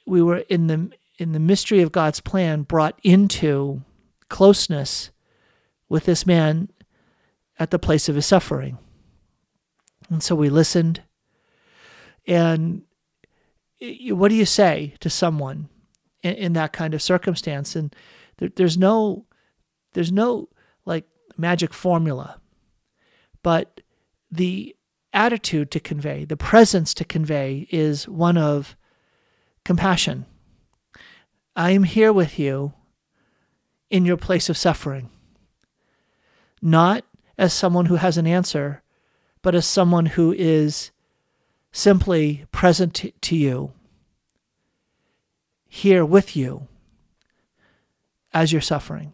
we 0.05 0.21
were 0.21 0.45
in 0.47 0.67
the 0.67 0.91
in 1.19 1.33
the 1.33 1.41
mystery 1.41 1.81
of 1.81 1.91
God's 1.91 2.21
plan 2.21 2.61
brought 2.61 2.97
into 3.03 3.81
closeness 4.29 5.11
with 5.89 6.05
this 6.05 6.25
man 6.25 6.69
at 7.59 7.71
the 7.71 7.79
place 7.79 8.07
of 8.07 8.15
his 8.15 8.25
suffering. 8.25 8.77
And 10.09 10.23
so 10.23 10.35
we 10.35 10.49
listened. 10.49 11.01
And 12.25 12.83
what 14.09 14.29
do 14.29 14.35
you 14.35 14.45
say 14.45 14.93
to 14.99 15.09
someone 15.09 15.69
in, 16.23 16.33
in 16.35 16.53
that 16.53 16.73
kind 16.73 16.93
of 16.93 17.01
circumstance? 17.01 17.75
And 17.75 17.95
there, 18.37 18.49
there's 18.55 18.77
no, 18.77 19.25
there's 19.93 20.11
no 20.11 20.49
like 20.85 21.05
magic 21.37 21.73
formula, 21.73 22.39
but 23.43 23.81
the 24.31 24.75
attitude 25.13 25.71
to 25.71 25.79
convey, 25.79 26.25
the 26.25 26.37
presence 26.37 26.93
to 26.93 27.05
convey 27.05 27.67
is 27.71 28.07
one 28.07 28.37
of 28.37 28.75
compassion. 29.63 30.25
I 31.55 31.71
am 31.71 31.83
here 31.83 32.13
with 32.13 32.37
you 32.37 32.73
in 33.89 34.05
your 34.05 34.17
place 34.17 34.49
of 34.49 34.57
suffering, 34.57 35.09
not 36.61 37.03
as 37.37 37.53
someone 37.53 37.85
who 37.85 37.95
has 37.95 38.17
an 38.17 38.27
answer, 38.27 38.81
but 39.41 39.55
as 39.55 39.65
someone 39.65 40.07
who 40.07 40.33
is 40.37 40.91
simply 41.71 42.45
present 42.51 43.05
to 43.21 43.35
you, 43.35 43.71
here 45.67 46.03
with 46.03 46.35
you 46.35 46.67
as 48.33 48.51
you're 48.51 48.61
suffering. 48.61 49.13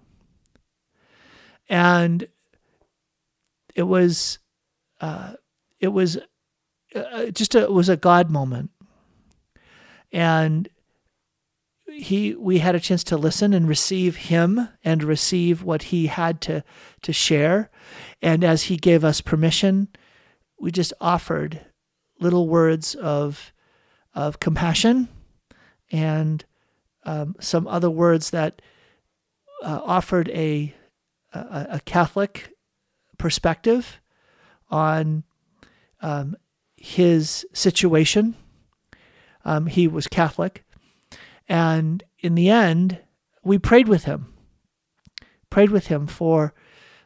And 1.68 2.27
it 3.75 3.84
was, 3.84 4.39
uh, 5.01 5.34
it 5.80 5.89
was 5.89 6.18
uh, 6.96 7.25
just 7.27 7.56
a, 7.56 7.63
it 7.63 7.72
was 7.72 7.89
a 7.89 7.98
God 7.98 8.30
moment, 8.30 8.70
and 10.12 10.70
he 11.94 12.36
we 12.36 12.60
had 12.60 12.76
a 12.76 12.80
chance 12.80 13.04
to 13.04 13.18
listen 13.18 13.54
and 13.54 13.68
receive 13.68 14.16
him 14.16 14.70
and 14.84 15.04
receive 15.04 15.64
what 15.64 15.84
he 15.84 16.08
had 16.08 16.42
to 16.42 16.64
to 17.02 17.14
share 17.14 17.70
and 18.22 18.44
as 18.44 18.64
he 18.64 18.78
gave 18.78 19.04
us 19.04 19.22
permission 19.22 19.88
we 20.60 20.72
just 20.72 20.94
offered 21.00 21.62
little 22.20 22.48
words 22.48 22.96
of 22.96 23.54
of 24.14 24.40
compassion 24.40 25.08
and 25.92 26.46
um, 27.06 27.36
some 27.40 27.68
other 27.68 27.90
words 27.90 28.32
that 28.32 28.62
uh, 29.64 29.80
offered 29.84 30.30
a, 30.30 30.74
a, 31.34 31.68
a 31.72 31.82
Catholic 31.86 32.54
perspective 33.18 34.02
on 34.70 35.24
um, 36.02 36.36
his 36.76 37.46
situation. 37.54 38.36
Um, 39.46 39.68
he 39.68 39.88
was 39.88 40.08
Catholic, 40.08 40.64
and 41.48 42.04
in 42.20 42.36
the 42.36 42.50
end, 42.50 43.00
we 43.44 43.58
prayed 43.58 43.88
with 43.88 44.06
him, 44.06 44.34
prayed 45.50 45.70
with 45.70 45.88
him 45.88 46.08
for 46.08 46.54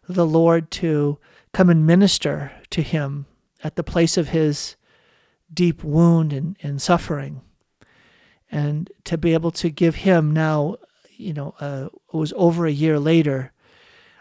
the 0.07 0.25
Lord 0.25 0.71
to 0.71 1.17
come 1.53 1.69
and 1.69 1.85
minister 1.85 2.51
to 2.69 2.81
him 2.81 3.25
at 3.63 3.75
the 3.75 3.83
place 3.83 4.17
of 4.17 4.29
his 4.29 4.75
deep 5.53 5.83
wound 5.83 6.31
and, 6.33 6.57
and 6.61 6.81
suffering. 6.81 7.41
And 8.51 8.91
to 9.05 9.17
be 9.17 9.33
able 9.33 9.51
to 9.51 9.69
give 9.69 9.95
him 9.95 10.31
now, 10.31 10.77
you 11.15 11.33
know, 11.33 11.55
uh, 11.59 11.89
it 12.13 12.15
was 12.15 12.33
over 12.35 12.65
a 12.65 12.71
year 12.71 12.99
later, 12.99 13.51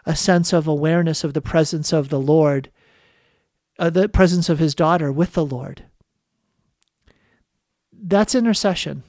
a 0.05 0.15
sense 0.15 0.51
of 0.53 0.67
awareness 0.67 1.23
of 1.23 1.33
the 1.33 1.41
presence 1.41 1.93
of 1.93 2.09
the 2.09 2.19
Lord, 2.19 2.71
uh, 3.77 3.89
the 3.89 4.09
presence 4.09 4.49
of 4.49 4.59
his 4.59 4.73
daughter 4.73 5.11
with 5.11 5.33
the 5.33 5.45
Lord. 5.45 5.85
That's 7.93 8.35
intercession. 8.35 9.03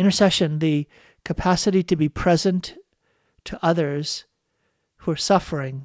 Intercession, 0.00 0.60
the 0.60 0.88
capacity 1.26 1.82
to 1.82 1.94
be 1.94 2.08
present 2.08 2.74
to 3.44 3.58
others 3.62 4.24
who 5.00 5.10
are 5.10 5.16
suffering 5.16 5.84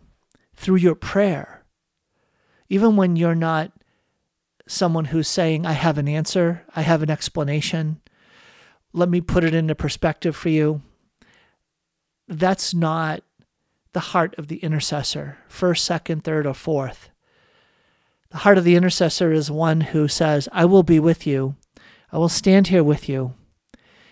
through 0.55 0.77
your 0.77 0.95
prayer, 0.95 1.65
even 2.69 2.95
when 2.95 3.17
you're 3.17 3.35
not 3.35 3.73
someone 4.67 5.03
who's 5.03 5.27
saying, 5.27 5.65
I 5.65 5.73
have 5.73 5.97
an 5.97 6.07
answer, 6.07 6.63
I 6.73 6.83
have 6.83 7.03
an 7.03 7.09
explanation, 7.09 7.99
let 8.93 9.09
me 9.09 9.19
put 9.19 9.43
it 9.43 9.53
into 9.53 9.75
perspective 9.75 10.33
for 10.33 10.47
you. 10.47 10.81
That's 12.25 12.73
not 12.73 13.21
the 13.91 13.99
heart 13.99 14.33
of 14.37 14.47
the 14.47 14.59
intercessor, 14.59 15.39
first, 15.49 15.83
second, 15.83 16.23
third, 16.23 16.47
or 16.47 16.53
fourth. 16.53 17.09
The 18.29 18.37
heart 18.37 18.57
of 18.57 18.63
the 18.63 18.77
intercessor 18.77 19.33
is 19.33 19.51
one 19.51 19.81
who 19.81 20.07
says, 20.07 20.47
I 20.53 20.63
will 20.63 20.83
be 20.83 21.01
with 21.01 21.27
you. 21.27 21.57
I 22.13 22.17
will 22.17 22.29
stand 22.29 22.67
here 22.67 22.81
with 22.81 23.09
you 23.09 23.33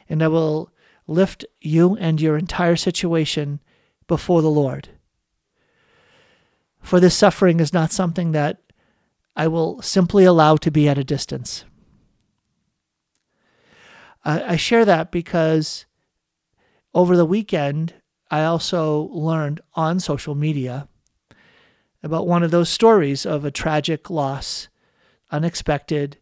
and 0.10 0.24
I 0.24 0.28
will 0.28 0.72
lift 1.08 1.46
you 1.62 1.96
and 1.98 2.20
your 2.22 2.38
entire 2.38 2.76
situation 2.76 3.60
before 4.08 4.42
the 4.42 4.50
Lord. 4.50 4.90
For 6.82 7.00
this 7.00 7.16
suffering 7.16 7.60
is 7.60 7.74
not 7.74 7.92
something 7.92 8.34
that 8.34 8.62
I 9.36 9.48
will 9.48 9.82
simply 9.82 10.26
allow 10.26 10.58
to 10.58 10.72
be 10.72 10.88
at 10.88 10.98
a 10.98 11.04
distance. 11.04 11.66
I 14.26 14.56
share 14.56 14.86
that 14.86 15.12
because 15.12 15.86
over 16.94 17.18
the 17.18 17.26
weekend, 17.26 17.96
I 18.32 18.46
also 18.46 19.10
learned 19.12 19.60
on 19.74 20.00
social 20.00 20.34
media 20.34 20.88
about 22.02 22.28
one 22.28 22.42
of 22.42 22.52
those 22.52 22.70
stories 22.70 23.26
of 23.26 23.44
a 23.44 23.52
tragic 23.52 24.10
loss, 24.10 24.70
unexpected, 25.32 26.18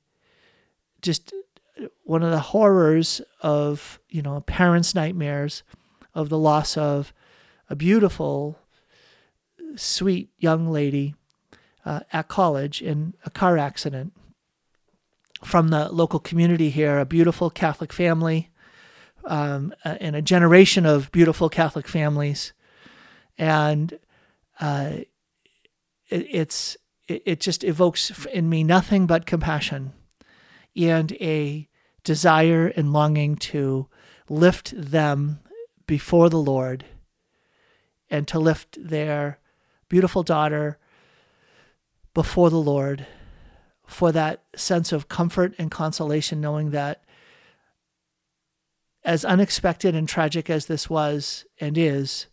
just 1.02 1.34
one 2.12 2.24
of 2.24 2.32
the 2.32 2.40
horrors 2.40 3.22
of 3.40 3.98
you 4.10 4.22
know 4.22 4.42
parents' 4.42 4.94
nightmares 4.94 5.64
of 6.14 6.28
the 6.28 6.38
loss 6.38 6.76
of 6.76 7.14
a 7.70 7.76
beautiful, 7.76 8.60
sweet 9.78 10.30
young 10.38 10.68
lady 10.68 11.16
uh, 11.86 12.02
at 12.12 12.28
college 12.28 12.82
in 12.82 13.14
a 13.26 13.30
car 13.30 13.58
accident 13.58 14.12
from 15.42 15.70
the 15.70 15.88
local 15.88 16.20
community 16.20 16.70
here, 16.70 17.00
a 17.00 17.06
beautiful 17.06 17.50
Catholic 17.50 17.94
family, 17.94 18.50
um, 19.24 19.74
and 19.86 20.14
a 20.14 20.22
generation 20.22 20.86
of 20.86 21.14
beautiful 21.14 21.48
Catholic 21.48 21.88
families, 21.88 22.52
and 23.38 23.98
uh, 24.60 24.96
it, 26.10 26.28
it's 26.30 26.76
it, 27.08 27.24
it 27.26 27.40
just 27.40 27.64
evokes 27.64 28.26
in 28.26 28.50
me 28.50 28.66
nothing 28.66 29.08
but 29.08 29.26
compassion 29.26 29.94
and 30.76 31.14
a 31.14 31.70
desire 32.04 32.68
and 32.68 32.94
longing 32.94 33.36
to 33.36 33.88
lift 34.30 34.74
them 34.76 35.40
before 35.86 36.30
the 36.30 36.38
Lord 36.38 36.86
and 38.10 38.28
to 38.28 38.40
lift 38.40 38.78
their 38.82 39.40
beautiful 39.90 40.24
daughter 40.24 40.78
before 42.14 42.50
the 42.50 42.58
Lord 42.58 43.08
for 43.86 44.12
that 44.12 44.44
sense 44.56 44.92
of 44.92 45.10
comfort 45.10 45.54
and 45.58 45.70
consolation, 45.70 46.40
knowing 46.40 46.72
that 46.72 47.04
as 49.04 49.26
unexpected 49.26 49.96
and 49.96 50.08
tragic 50.08 50.50
as 50.50 50.68
this 50.68 50.90
was 50.90 51.46
and 51.60 51.78
is, 51.78 52.28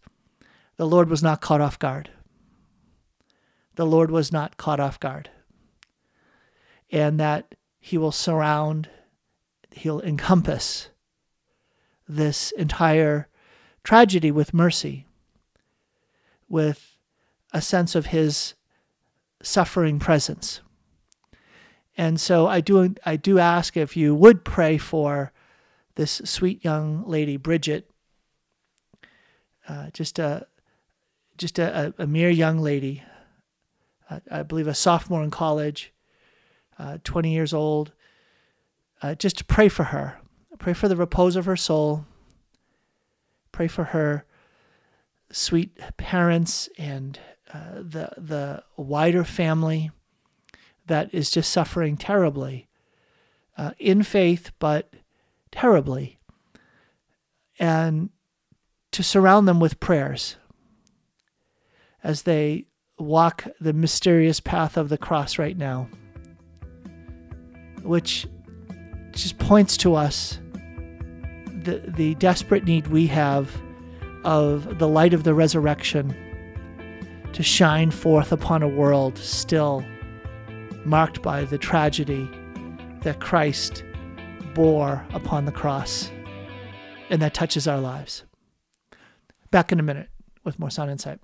the 0.77 0.87
Lord 0.87 1.09
was 1.09 1.23
not 1.23 1.41
caught 1.41 1.61
off 1.61 1.79
guard. 1.79 2.11
The 3.75 3.87
Lord 3.87 4.11
was 4.11 4.31
not 4.33 4.57
caught 4.57 4.81
off 4.81 5.01
guard. 5.01 5.31
And 6.91 7.19
that 7.19 7.55
He 7.81 7.99
will 7.99 8.13
surround 8.13 8.89
he'll 9.79 10.01
encompass 10.01 10.89
this 12.09 12.53
entire 12.53 13.29
tragedy 13.85 14.31
with 14.31 14.55
mercy, 14.55 15.07
with 16.49 16.97
a 17.53 17.61
sense 17.61 17.95
of 17.95 18.07
his 18.07 18.55
suffering 19.43 19.99
presence. 19.99 20.61
And 21.97 22.21
so 22.21 22.47
I 22.47 22.61
do 22.61 22.95
I 23.05 23.17
do 23.17 23.39
ask 23.39 23.77
if 23.77 23.97
you 23.97 24.15
would 24.15 24.45
pray 24.45 24.79
for 24.79 25.33
this 25.97 26.23
sweet 26.25 26.65
young 26.65 27.05
lady, 27.09 27.37
Bridget, 27.37 27.91
uh, 29.69 29.91
just 29.93 30.19
a 30.19 30.47
just 31.37 31.59
a, 31.59 31.95
a, 31.99 32.07
mere 32.07 32.31
young 32.31 32.59
lady, 32.59 33.03
uh, 34.11 34.19
I 34.29 34.43
believe 34.43 34.67
a 34.67 34.75
sophomore 34.75 35.23
in 35.23 35.31
college, 35.31 35.93
uh, 36.79 36.99
20 37.05 37.33
years 37.33 37.55
old, 37.55 37.93
uh, 39.03 39.15
just 39.15 39.39
to 39.39 39.45
pray 39.45 39.69
for 39.69 39.85
her. 39.85 40.19
Pray 40.59 40.73
for 40.73 40.89
the 40.89 40.97
repose 40.97 41.37
of 41.37 41.45
her 41.45 41.57
soul. 41.57 42.05
Pray 43.53 43.69
for 43.69 43.85
her 43.85 44.25
sweet 45.31 45.79
parents 45.97 46.69
and 46.79 47.19
uh, 47.53 47.77
the 47.77 48.11
the 48.17 48.63
wider 48.77 49.25
family 49.25 49.91
that 50.87 51.13
is 51.13 51.31
just 51.31 51.51
suffering 51.53 51.97
terribly 51.97 52.69
uh, 53.57 53.73
in 53.79 54.03
faith, 54.03 54.53
but 54.59 54.93
terribly, 55.51 56.19
and 57.59 58.11
to 58.93 59.03
surround 59.03 59.47
them 59.47 59.61
with 59.61 59.81
prayers 59.81 60.37
as 62.03 62.23
they 62.23 62.65
walk 62.99 63.47
the 63.61 63.73
mysterious 63.73 64.41
path 64.41 64.77
of 64.77 64.89
the 64.89 64.99
cross 64.99 65.39
right 65.39 65.57
now. 65.57 65.89
which 67.83 68.27
just 69.23 69.39
points 69.39 69.77
to 69.77 69.95
us 69.95 70.39
the, 71.65 71.83
the 71.89 72.15
desperate 72.17 72.65
need 72.65 72.87
we 72.87 73.07
have 73.09 73.61
of 74.25 74.79
the 74.79 74.87
light 74.87 75.13
of 75.13 75.25
the 75.25 75.35
resurrection 75.35 76.15
to 77.33 77.43
shine 77.43 77.91
forth 77.91 78.31
upon 78.31 78.63
a 78.63 78.69
world 78.69 79.19
still 79.19 79.85
marked 80.85 81.21
by 81.21 81.45
the 81.45 81.59
tragedy 81.59 82.31
that 83.03 83.21
Christ 83.21 83.83
bore 84.55 85.05
upon 85.13 85.47
the 85.47 85.53
cross 85.53 86.11
and 87.11 87.21
that 87.21 87.35
touches 87.35 87.67
our 87.67 87.81
lives. 87.81 88.25
Back 89.51 89.73
in 89.73 89.81
a 89.81 89.83
minute 89.83 90.11
with 90.45 90.59
more 90.59 90.71
Sound 90.71 90.91
Insight. 90.91 91.19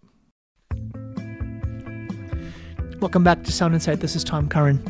Welcome 3.00 3.22
back 3.22 3.44
to 3.44 3.52
Sound 3.52 3.74
Insight. 3.74 4.00
This 4.00 4.16
is 4.16 4.24
Tom 4.24 4.48
Curran. 4.48 4.82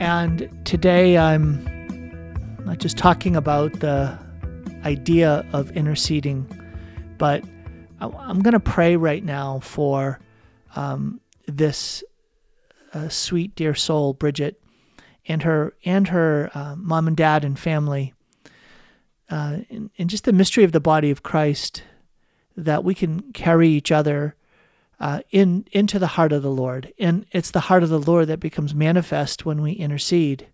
And 0.00 0.48
today 0.64 1.16
I'm 1.16 1.79
just 2.80 2.96
talking 2.96 3.36
about 3.36 3.80
the 3.80 4.18
idea 4.84 5.46
of 5.52 5.70
interceding, 5.72 6.46
but 7.18 7.44
I'm 8.00 8.40
going 8.40 8.54
to 8.54 8.60
pray 8.60 8.96
right 8.96 9.22
now 9.22 9.60
for 9.60 10.18
um, 10.74 11.20
this 11.46 12.02
uh, 12.94 13.08
sweet, 13.08 13.54
dear 13.54 13.74
soul, 13.74 14.14
Bridget, 14.14 14.60
and 15.28 15.42
her 15.42 15.74
and 15.84 16.08
her 16.08 16.50
uh, 16.54 16.74
mom 16.76 17.06
and 17.06 17.16
dad 17.16 17.44
and 17.44 17.58
family, 17.58 18.14
uh, 19.28 19.58
and, 19.68 19.90
and, 19.98 20.10
just 20.10 20.24
the 20.24 20.32
mystery 20.32 20.64
of 20.64 20.72
the 20.72 20.80
body 20.80 21.10
of 21.10 21.22
Christ, 21.22 21.84
that 22.56 22.82
we 22.82 22.94
can 22.94 23.32
carry 23.32 23.68
each 23.68 23.92
other 23.92 24.34
uh, 24.98 25.20
in 25.30 25.66
into 25.70 25.98
the 25.98 26.08
heart 26.08 26.32
of 26.32 26.42
the 26.42 26.50
Lord, 26.50 26.92
and 26.98 27.26
it's 27.30 27.50
the 27.50 27.60
heart 27.60 27.82
of 27.82 27.90
the 27.90 28.00
Lord 28.00 28.26
that 28.28 28.40
becomes 28.40 28.74
manifest 28.74 29.44
when 29.44 29.60
we 29.60 29.72
intercede. 29.72 30.48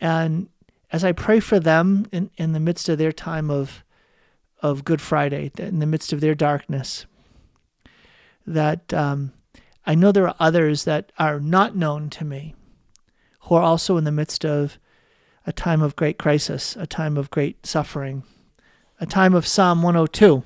And 0.00 0.48
as 0.92 1.04
I 1.04 1.12
pray 1.12 1.40
for 1.40 1.58
them 1.58 2.06
in, 2.12 2.30
in 2.36 2.52
the 2.52 2.60
midst 2.60 2.88
of 2.88 2.98
their 2.98 3.12
time 3.12 3.50
of 3.50 3.82
of 4.62 4.84
Good 4.84 5.02
Friday, 5.02 5.52
in 5.58 5.80
the 5.80 5.86
midst 5.86 6.14
of 6.14 6.20
their 6.22 6.34
darkness, 6.34 7.04
that 8.46 8.92
um, 8.94 9.32
I 9.84 9.94
know 9.94 10.10
there 10.12 10.26
are 10.26 10.34
others 10.40 10.84
that 10.84 11.12
are 11.18 11.38
not 11.38 11.76
known 11.76 12.08
to 12.10 12.24
me 12.24 12.54
who 13.42 13.54
are 13.54 13.62
also 13.62 13.98
in 13.98 14.04
the 14.04 14.10
midst 14.10 14.46
of 14.46 14.78
a 15.46 15.52
time 15.52 15.82
of 15.82 15.94
great 15.94 16.18
crisis, 16.18 16.74
a 16.74 16.86
time 16.86 17.18
of 17.18 17.30
great 17.30 17.66
suffering, 17.66 18.22
a 18.98 19.04
time 19.04 19.34
of 19.34 19.46
Psalm 19.46 19.82
102 19.82 20.42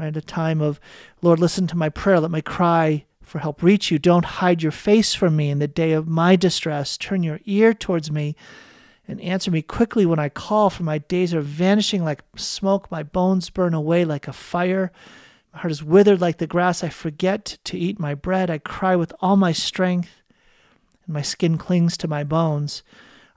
right? 0.00 0.16
A 0.16 0.22
time 0.22 0.60
of, 0.60 0.80
Lord, 1.20 1.38
listen 1.38 1.66
to 1.68 1.76
my 1.76 1.90
prayer. 1.90 2.20
Let 2.20 2.30
my 2.30 2.40
cry 2.40 3.04
for 3.30 3.38
help 3.38 3.62
reach 3.62 3.92
you. 3.92 3.98
Don't 4.00 4.24
hide 4.24 4.60
your 4.60 4.72
face 4.72 5.14
from 5.14 5.36
me 5.36 5.50
in 5.50 5.60
the 5.60 5.68
day 5.68 5.92
of 5.92 6.08
my 6.08 6.34
distress. 6.34 6.98
Turn 6.98 7.22
your 7.22 7.38
ear 7.44 7.72
towards 7.72 8.10
me 8.10 8.34
and 9.06 9.20
answer 9.20 9.52
me 9.52 9.62
quickly 9.62 10.04
when 10.04 10.18
I 10.18 10.28
call, 10.28 10.68
for 10.68 10.82
my 10.82 10.98
days 10.98 11.32
are 11.32 11.40
vanishing 11.40 12.02
like 12.02 12.24
smoke. 12.34 12.90
My 12.90 13.04
bones 13.04 13.48
burn 13.48 13.72
away 13.72 14.04
like 14.04 14.26
a 14.26 14.32
fire. 14.32 14.90
My 15.52 15.60
heart 15.60 15.70
is 15.70 15.84
withered 15.84 16.20
like 16.20 16.38
the 16.38 16.48
grass. 16.48 16.82
I 16.82 16.88
forget 16.88 17.58
to 17.62 17.78
eat 17.78 18.00
my 18.00 18.16
bread. 18.16 18.50
I 18.50 18.58
cry 18.58 18.96
with 18.96 19.12
all 19.20 19.36
my 19.36 19.52
strength, 19.52 20.10
and 21.04 21.14
my 21.14 21.22
skin 21.22 21.56
clings 21.56 21.96
to 21.98 22.08
my 22.08 22.24
bones. 22.24 22.82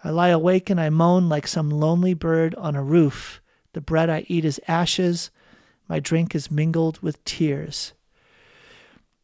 I 0.03 0.09
lie 0.09 0.29
awake 0.29 0.71
and 0.71 0.81
I 0.81 0.89
moan 0.89 1.29
like 1.29 1.45
some 1.45 1.69
lonely 1.69 2.15
bird 2.15 2.55
on 2.55 2.75
a 2.75 2.83
roof. 2.83 3.41
The 3.73 3.81
bread 3.81 4.09
I 4.09 4.25
eat 4.27 4.43
is 4.43 4.59
ashes. 4.67 5.29
My 5.87 5.99
drink 5.99 6.33
is 6.33 6.49
mingled 6.49 6.97
with 7.03 7.23
tears. 7.25 7.93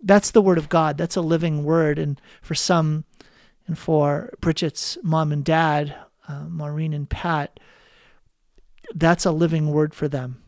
That's 0.01 0.31
the 0.31 0.41
word 0.41 0.57
of 0.57 0.69
God. 0.69 0.97
That's 0.97 1.15
a 1.15 1.21
living 1.21 1.63
word. 1.63 1.99
And 1.99 2.19
for 2.41 2.55
some, 2.55 3.03
and 3.67 3.77
for 3.77 4.33
Bridget's 4.39 4.97
mom 5.03 5.31
and 5.31 5.43
dad, 5.43 5.95
uh, 6.27 6.45
Maureen 6.47 6.93
and 6.93 7.09
Pat, 7.09 7.59
that's 8.93 9.25
a 9.25 9.31
living 9.31 9.71
word 9.71 9.93
for 9.93 10.07
them. 10.07 10.41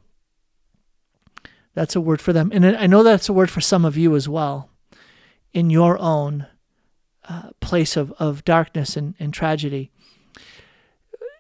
That's 1.74 1.96
a 1.96 2.02
word 2.02 2.22
for 2.22 2.34
them. 2.34 2.52
And 2.54 2.66
I 2.66 2.88
know 2.88 3.04
that's 3.04 3.30
a 3.30 3.34
word 3.34 3.50
for 3.50 3.62
some 3.62 3.86
of 3.86 3.98
you 3.98 4.16
as 4.16 4.28
well 4.28 4.70
in 5.54 5.70
your 5.70 5.98
own 6.00 6.48
uh, 7.28 7.52
place 7.60 7.96
of, 7.96 8.12
of 8.14 8.44
darkness 8.44 8.98
and, 8.98 9.16
and 9.20 9.34
tragedy. 9.34 9.92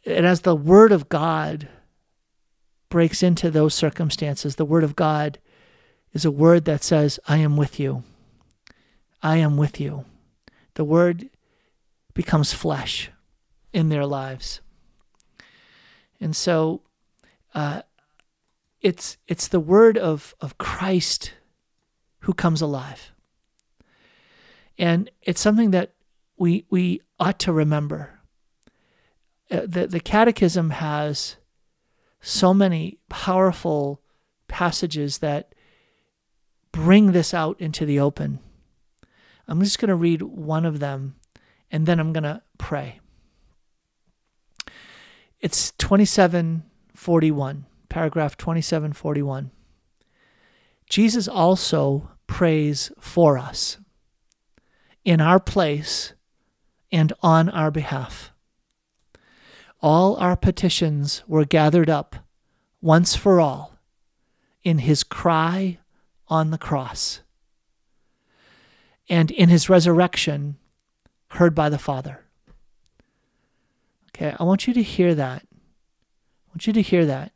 And 0.06 0.26
as 0.26 0.42
the 0.42 0.56
word 0.56 0.92
of 0.92 1.10
God 1.10 1.68
breaks 2.92 3.24
into 3.24 3.50
those 3.50 3.74
circumstances, 3.74 4.58
the 4.58 4.66
Word 4.66 4.84
of 4.84 4.96
God 4.96 5.40
is 6.14 6.26
a 6.26 6.30
word 6.30 6.66
that 6.66 6.84
says, 6.84 7.20
I 7.28 7.38
am 7.38 7.58
with 7.58 7.80
you. 7.80 8.04
I 9.22 9.38
am 9.38 9.58
with 9.58 9.80
you. 9.80 10.06
The 10.74 10.84
Word 10.84 11.30
becomes 12.14 12.54
flesh 12.54 13.12
in 13.74 13.90
their 13.90 14.06
lives. 14.06 14.62
And 16.20 16.36
so 16.36 16.82
uh, 17.54 17.82
it's, 18.82 19.18
it's 19.28 19.48
the 19.48 19.60
Word 19.60 19.98
of, 19.98 20.36
of 20.42 20.58
Christ 20.58 21.34
who 22.22 22.34
comes 22.34 22.62
alive. 22.62 23.12
And 24.78 25.10
it's 25.22 25.42
something 25.42 25.72
that 25.72 25.94
we, 26.38 26.66
we 26.70 27.02
ought 27.20 27.40
to 27.40 27.54
remember. 27.54 28.20
Uh, 29.50 29.62
the, 29.66 29.88
the 29.88 30.00
Catechism 30.00 30.72
has 30.72 31.36
so 32.22 32.54
many 32.54 32.98
powerful 33.10 34.02
passages 34.48 35.20
that 35.20 35.54
bring 36.72 37.12
this 37.12 37.34
out 37.34 37.60
into 37.60 37.86
the 37.86 38.00
open. 38.00 38.40
I'm 39.52 39.62
just 39.62 39.80
going 39.80 39.90
to 39.90 39.96
read 39.96 40.22
one 40.22 40.66
of 40.66 40.80
them 40.80 41.16
and 41.70 41.86
then 41.86 42.00
I'm 42.00 42.14
going 42.14 42.24
to 42.24 42.42
pray. 42.58 43.02
It's 45.42 45.72
2741, 45.72 47.66
paragraph 47.90 48.38
2741. 48.38 49.52
Jesus 50.90 51.28
also 51.28 52.12
prays 52.28 52.92
for 53.00 53.38
us 53.38 53.78
in 55.04 55.20
our 55.20 55.40
place 55.40 56.14
and 56.92 57.12
on 57.22 57.50
our 57.50 57.72
behalf 57.72 58.32
all 59.82 60.16
our 60.18 60.38
petitions 60.38 61.24
were 61.28 61.44
gathered 61.44 61.90
up 61.90 62.16
once 62.82 63.16
for 63.16 63.42
all 63.42 63.78
in 64.64 64.80
his 64.80 65.04
cry 65.04 65.80
on 66.28 66.52
the 66.52 66.58
cross 66.58 67.22
and 69.12 69.30
in 69.30 69.50
his 69.50 69.69
resurrection 69.69 70.56
heard 71.32 71.54
by 71.54 71.67
the 71.67 71.78
Father. 71.78 72.24
Okay, 74.10 74.34
I 74.39 74.43
want 74.43 74.67
you 74.67 74.74
to 74.74 74.82
hear 74.82 75.13
that. 75.13 75.43
I 75.43 76.50
want 76.50 76.65
you 76.65 76.71
to 76.71 76.82
hear 76.82 77.06
that. 77.06 77.34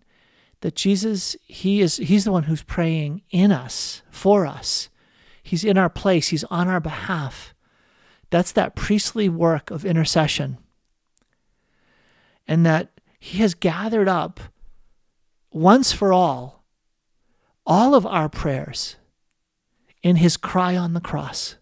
That 0.62 0.76
Jesus, 0.76 1.36
he 1.44 1.82
is 1.82 1.98
he's 1.98 2.24
the 2.24 2.32
one 2.32 2.44
who's 2.44 2.64
praying 2.64 3.24
in 3.30 3.52
us, 3.52 4.02
for 4.10 4.46
us. 4.48 4.88
He's 5.44 5.66
in 5.66 5.78
our 5.78 5.90
place, 5.90 6.30
he's 6.30 6.46
on 6.46 6.70
our 6.70 6.80
behalf. 6.80 7.54
That's 8.30 8.54
that 8.54 8.76
priestly 8.76 9.28
work 9.28 9.70
of 9.70 9.84
intercession 9.84 10.58
and 12.48 12.66
that 12.66 12.90
He 13.20 13.40
has 13.40 13.54
gathered 13.54 14.08
up 14.08 14.40
once 15.52 15.92
for 15.92 16.14
all 16.14 16.64
all 17.66 17.96
of 17.96 18.06
our 18.06 18.30
prayers 18.30 18.96
in 20.04 20.18
His 20.18 20.38
cry 20.38 20.78
on 20.78 20.94
the 20.94 21.02
cross. 21.02 21.58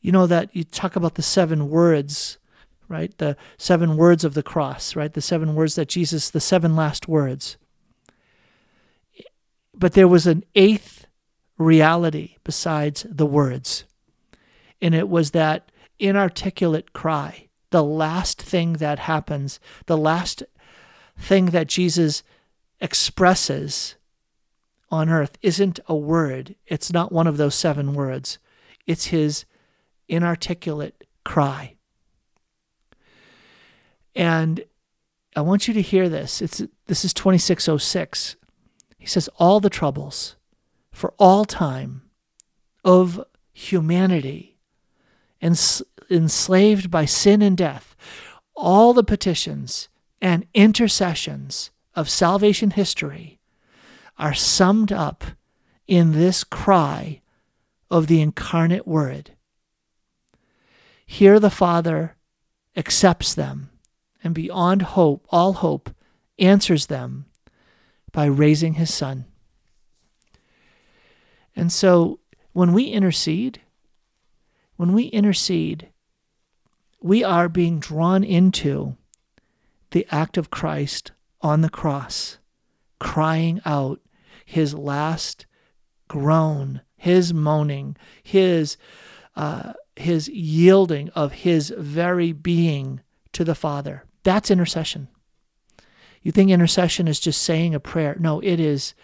You 0.00 0.12
know 0.12 0.26
that 0.26 0.54
you 0.54 0.64
talk 0.64 0.96
about 0.96 1.14
the 1.14 1.22
seven 1.22 1.68
words, 1.68 2.38
right? 2.88 3.16
The 3.18 3.36
seven 3.58 3.96
words 3.96 4.24
of 4.24 4.34
the 4.34 4.42
cross, 4.42 4.96
right? 4.96 5.12
The 5.12 5.20
seven 5.20 5.54
words 5.54 5.74
that 5.74 5.88
Jesus, 5.88 6.30
the 6.30 6.40
seven 6.40 6.74
last 6.74 7.08
words. 7.08 7.56
But 9.74 9.92
there 9.92 10.08
was 10.08 10.26
an 10.26 10.44
eighth 10.54 11.06
reality 11.58 12.36
besides 12.44 13.06
the 13.08 13.26
words, 13.26 13.84
and 14.80 14.94
it 14.94 15.08
was 15.08 15.32
that 15.32 15.70
inarticulate 15.98 16.92
cry 16.92 17.48
the 17.70 17.84
last 17.84 18.42
thing 18.42 18.74
that 18.74 19.00
happens, 19.00 19.60
the 19.86 19.96
last 19.96 20.42
thing 21.16 21.46
that 21.46 21.68
Jesus 21.68 22.22
expresses 22.80 23.96
on 24.90 25.08
earth 25.08 25.38
isn't 25.40 25.78
a 25.86 25.94
word. 25.94 26.56
It's 26.66 26.92
not 26.92 27.12
one 27.12 27.26
of 27.26 27.36
those 27.36 27.54
seven 27.54 27.94
words. 27.94 28.38
It's 28.86 29.06
his 29.06 29.44
inarticulate 30.10 31.04
cry. 31.24 31.76
And 34.14 34.64
I 35.36 35.40
want 35.42 35.68
you 35.68 35.74
to 35.74 35.82
hear 35.82 36.08
this. 36.08 36.42
It's 36.42 36.62
this 36.86 37.04
is 37.04 37.14
2606. 37.14 38.36
He 38.98 39.06
says 39.06 39.28
all 39.38 39.60
the 39.60 39.70
troubles 39.70 40.36
for 40.92 41.14
all 41.18 41.44
time 41.44 42.02
of 42.84 43.24
humanity 43.52 44.58
and 45.40 45.58
enslaved 46.10 46.90
by 46.90 47.04
sin 47.04 47.40
and 47.40 47.56
death, 47.56 47.94
all 48.54 48.92
the 48.92 49.04
petitions 49.04 49.88
and 50.20 50.46
intercessions 50.52 51.70
of 51.94 52.10
salvation 52.10 52.72
history 52.72 53.38
are 54.18 54.34
summed 54.34 54.92
up 54.92 55.24
in 55.86 56.12
this 56.12 56.44
cry 56.44 57.20
of 57.90 58.06
the 58.06 58.20
incarnate 58.20 58.86
Word. 58.86 59.32
Here 61.10 61.40
the 61.40 61.50
Father 61.50 62.14
accepts 62.76 63.34
them 63.34 63.68
and 64.22 64.32
beyond 64.32 64.80
hope, 64.80 65.26
all 65.30 65.54
hope, 65.54 65.90
answers 66.38 66.86
them 66.86 67.26
by 68.12 68.26
raising 68.26 68.74
his 68.74 68.94
Son. 68.94 69.24
And 71.56 71.72
so 71.72 72.20
when 72.52 72.72
we 72.72 72.84
intercede, 72.84 73.60
when 74.76 74.92
we 74.92 75.06
intercede, 75.06 75.88
we 77.02 77.24
are 77.24 77.48
being 77.48 77.80
drawn 77.80 78.22
into 78.22 78.96
the 79.90 80.06
act 80.12 80.38
of 80.38 80.52
Christ 80.52 81.10
on 81.40 81.62
the 81.62 81.68
cross, 81.68 82.38
crying 83.00 83.60
out 83.64 84.00
his 84.44 84.74
last 84.74 85.46
groan, 86.06 86.82
his 86.96 87.34
moaning, 87.34 87.96
his 88.22 88.76
uh, 89.36 89.74
his 89.96 90.28
yielding 90.28 91.08
of 91.10 91.32
his 91.32 91.72
very 91.76 92.32
being 92.32 93.00
to 93.32 93.44
the 93.44 93.54
Father. 93.54 94.04
That's 94.22 94.50
intercession. 94.50 95.08
You 96.22 96.32
think 96.32 96.50
intercession 96.50 97.08
is 97.08 97.20
just 97.20 97.42
saying 97.42 97.74
a 97.74 97.80
prayer? 97.80 98.16
No, 98.18 98.40
it 98.40 98.60
is 98.60 98.94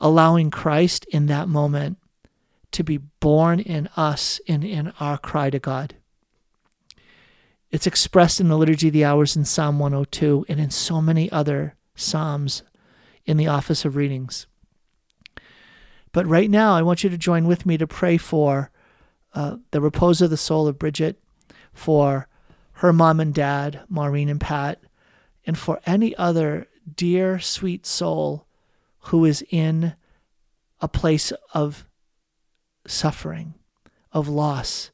allowing 0.00 0.50
Christ 0.50 1.04
in 1.06 1.26
that 1.26 1.48
moment 1.48 1.98
to 2.72 2.82
be 2.82 2.98
born 2.98 3.60
in 3.60 3.88
us 3.96 4.40
in, 4.46 4.62
in 4.62 4.92
our 5.00 5.18
cry 5.18 5.50
to 5.50 5.58
God. 5.58 5.94
It's 7.70 7.86
expressed 7.86 8.40
in 8.40 8.48
the 8.48 8.56
Liturgy 8.56 8.88
of 8.88 8.94
the 8.94 9.04
Hours 9.04 9.36
in 9.36 9.44
Psalm 9.44 9.78
102 9.78 10.46
and 10.48 10.58
in 10.58 10.70
so 10.70 11.02
many 11.02 11.30
other 11.30 11.74
Psalms 11.94 12.62
in 13.26 13.36
the 13.36 13.46
Office 13.46 13.84
of 13.84 13.96
Readings. 13.96 14.46
But 16.12 16.26
right 16.26 16.50
now, 16.50 16.74
I 16.74 16.82
want 16.82 17.04
you 17.04 17.10
to 17.10 17.18
join 17.18 17.46
with 17.46 17.66
me 17.66 17.76
to 17.76 17.86
pray 17.86 18.16
for 18.16 18.70
uh, 19.34 19.56
the 19.70 19.80
repose 19.80 20.20
of 20.20 20.30
the 20.30 20.36
soul 20.36 20.66
of 20.66 20.78
Bridget, 20.78 21.20
for 21.72 22.28
her 22.74 22.92
mom 22.92 23.20
and 23.20 23.34
dad, 23.34 23.80
Maureen 23.88 24.28
and 24.28 24.40
Pat, 24.40 24.80
and 25.46 25.58
for 25.58 25.80
any 25.86 26.14
other 26.16 26.66
dear, 26.96 27.38
sweet 27.38 27.86
soul 27.86 28.46
who 29.00 29.24
is 29.24 29.44
in 29.50 29.94
a 30.80 30.88
place 30.88 31.32
of 31.54 31.86
suffering, 32.86 33.54
of 34.12 34.28
loss, 34.28 34.90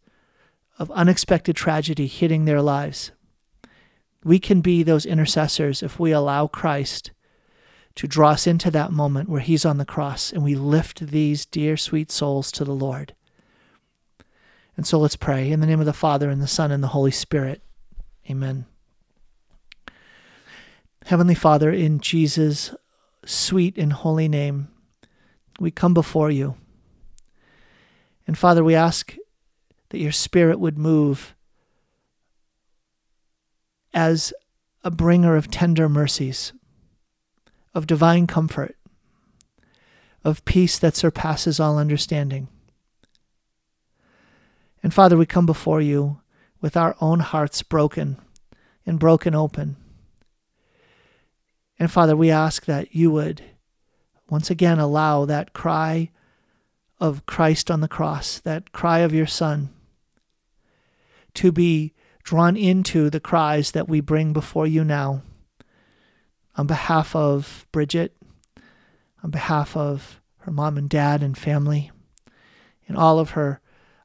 of 0.78 0.90
unexpected 0.92 1.56
tragedy 1.56 2.06
hitting 2.06 2.44
their 2.44 2.62
lives. 2.62 3.12
We 4.24 4.38
can 4.38 4.60
be 4.60 4.82
those 4.82 5.04
intercessors 5.04 5.82
if 5.82 6.00
we 6.00 6.10
allow 6.10 6.46
Christ 6.46 7.10
to 7.96 8.08
draw 8.08 8.30
us 8.30 8.46
into 8.46 8.70
that 8.70 8.92
moment 8.92 9.28
where 9.28 9.40
He's 9.40 9.64
on 9.64 9.78
the 9.78 9.84
cross 9.84 10.32
and 10.32 10.42
we 10.42 10.54
lift 10.54 11.06
these 11.08 11.46
dear, 11.46 11.76
sweet 11.76 12.10
souls 12.10 12.50
to 12.52 12.64
the 12.64 12.74
Lord. 12.74 13.14
And 14.76 14.86
so 14.86 14.98
let's 14.98 15.16
pray 15.16 15.50
in 15.50 15.60
the 15.60 15.66
name 15.66 15.80
of 15.80 15.86
the 15.86 15.92
Father, 15.92 16.30
and 16.30 16.42
the 16.42 16.46
Son, 16.46 16.70
and 16.70 16.82
the 16.82 16.88
Holy 16.88 17.10
Spirit. 17.10 17.62
Amen. 18.28 18.66
Heavenly 21.06 21.34
Father, 21.34 21.70
in 21.70 22.00
Jesus' 22.00 22.74
sweet 23.24 23.76
and 23.76 23.92
holy 23.92 24.28
name, 24.28 24.68
we 25.60 25.70
come 25.70 25.94
before 25.94 26.30
you. 26.30 26.56
And 28.26 28.36
Father, 28.36 28.64
we 28.64 28.74
ask 28.74 29.14
that 29.90 29.98
your 29.98 30.12
Spirit 30.12 30.58
would 30.58 30.78
move 30.78 31.34
as 33.92 34.32
a 34.82 34.90
bringer 34.90 35.36
of 35.36 35.50
tender 35.50 35.88
mercies, 35.88 36.52
of 37.74 37.86
divine 37.86 38.26
comfort, 38.26 38.76
of 40.24 40.44
peace 40.44 40.78
that 40.78 40.96
surpasses 40.96 41.60
all 41.60 41.78
understanding. 41.78 42.48
And 44.84 44.92
Father, 44.92 45.16
we 45.16 45.24
come 45.24 45.46
before 45.46 45.80
you 45.80 46.20
with 46.60 46.76
our 46.76 46.94
own 47.00 47.20
hearts 47.20 47.62
broken 47.62 48.18
and 48.84 48.98
broken 48.98 49.34
open. 49.34 49.76
And 51.78 51.90
Father, 51.90 52.14
we 52.14 52.30
ask 52.30 52.66
that 52.66 52.94
you 52.94 53.10
would 53.10 53.40
once 54.28 54.50
again 54.50 54.78
allow 54.78 55.24
that 55.24 55.54
cry 55.54 56.10
of 57.00 57.24
Christ 57.24 57.70
on 57.70 57.80
the 57.80 57.88
cross, 57.88 58.38
that 58.40 58.72
cry 58.72 58.98
of 58.98 59.14
your 59.14 59.26
Son, 59.26 59.70
to 61.32 61.50
be 61.50 61.94
drawn 62.22 62.54
into 62.54 63.08
the 63.08 63.20
cries 63.20 63.70
that 63.70 63.88
we 63.88 64.02
bring 64.02 64.34
before 64.34 64.66
you 64.66 64.84
now. 64.84 65.22
On 66.56 66.66
behalf 66.66 67.16
of 67.16 67.66
Bridget, 67.72 68.14
on 69.22 69.30
behalf 69.30 69.78
of 69.78 70.20
her 70.40 70.52
mom 70.52 70.76
and 70.76 70.90
dad 70.90 71.22
and 71.22 71.38
family, 71.38 71.90
and 72.86 72.98
all 72.98 73.18
of 73.18 73.30
her 73.30 73.62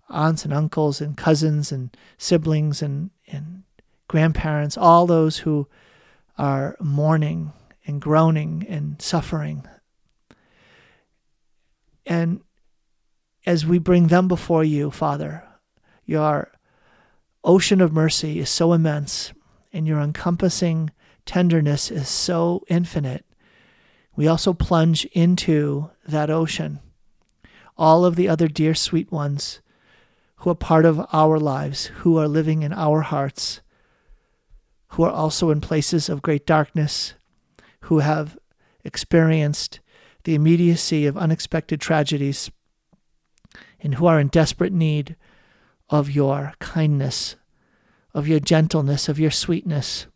aunts 0.10 0.43
and 0.43 0.54
uncles 0.54 1.02
and 1.02 1.17
cousins 1.17 1.72
and 1.72 1.95
siblings 2.17 2.82
and, 2.82 3.12
and 3.28 3.63
grandparents, 4.08 4.78
all 4.78 5.06
those 5.06 5.39
who 5.39 5.67
are 6.38 6.76
mourning 6.80 7.54
and 7.86 8.02
groaning 8.02 8.65
and 8.67 9.02
suffering. 9.02 9.65
And 12.06 12.41
as 13.45 13.65
we 13.65 13.78
bring 13.78 14.08
them 14.08 14.28
before 14.28 14.63
you, 14.63 14.91
Father, 14.91 15.43
your 16.06 16.52
ocean 17.43 17.82
of 17.82 17.93
mercy 17.93 18.39
is 18.39 18.50
so 18.50 18.74
immense 18.74 19.32
and 19.72 19.88
your 19.88 20.00
encompassing 20.00 20.89
tenderness 21.26 21.91
is 21.91 22.10
so 22.10 22.63
infinite. 22.67 23.26
We 24.15 24.28
also 24.28 24.54
plunge 24.54 25.06
into 25.06 25.91
that 26.08 26.30
ocean 26.30 26.80
all 27.78 28.04
of 28.04 28.17
the 28.17 28.28
other 28.28 28.50
dear 28.50 28.76
sweet 28.76 29.10
ones 29.12 29.62
who 30.39 30.49
are 30.49 30.56
part 30.56 30.86
of 30.86 31.06
our 31.12 31.38
lives, 31.38 31.88
who 31.97 32.17
are 32.17 32.28
living 32.28 32.63
in 32.63 32.71
our 32.71 33.02
hearts, 33.02 33.62
who 34.89 35.04
are 35.04 35.12
also 35.12 35.49
in 35.49 35.60
places 35.60 36.08
of 36.08 36.21
great 36.21 36.45
darkness, 36.45 37.13
who 37.82 37.99
have 37.99 38.38
experienced 38.84 39.80
the 40.23 40.36
immediacy 40.36 41.06
of 41.06 41.17
unexpected 41.17 41.82
tragedies 41.82 42.49
and 43.82 43.95
who 43.95 44.06
are 44.06 44.19
in 44.19 44.28
desperate 44.28 44.73
need 44.73 45.15
of 45.89 46.10
your 46.10 46.54
kindness, 46.60 47.36
of 48.13 48.28
your 48.28 48.39
gentleness, 48.39 49.10
of 49.10 49.19
your 49.19 49.32
sweetness, 49.32 50.08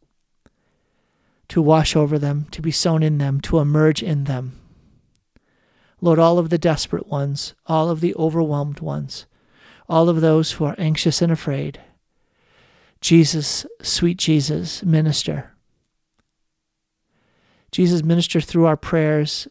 to 1.50 1.62
wash 1.62 1.96
over 1.96 2.18
them, 2.18 2.48
to 2.52 2.62
be 2.62 2.72
sown 2.72 3.04
in 3.04 3.18
them, 3.18 3.42
to 3.42 3.60
emerge 3.60 4.02
in 4.02 4.24
them. 4.24 4.60
Lord, 6.00 6.20
all 6.20 6.40
of 6.40 6.50
the 6.50 6.58
desperate 6.58 7.08
ones, 7.08 7.54
all 7.66 7.90
of 7.90 8.00
the 8.00 8.16
overwhelmed 8.16 8.80
ones, 8.80 9.26
all 9.88 10.10
of 10.10 10.22
those 10.22 10.54
who 10.54 10.66
are 10.66 10.76
anxious 10.78 11.22
and 11.22 11.32
afraid, 11.32 11.82
Jesus, 13.02 13.66
sweet 13.82 14.18
Jesus, 14.18 14.84
minister. 14.84 15.52
Jesus, 17.72 18.04
minister 18.04 18.40
through 18.40 18.66
our 18.66 18.78
prayers. 18.78 19.48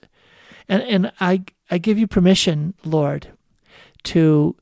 And, 0.68 0.82
and 0.82 1.12
I, 1.20 1.44
I 1.70 1.78
give 1.78 1.98
you 1.98 2.06
permission, 2.06 2.74
Lord, 2.84 3.28
to 4.04 4.56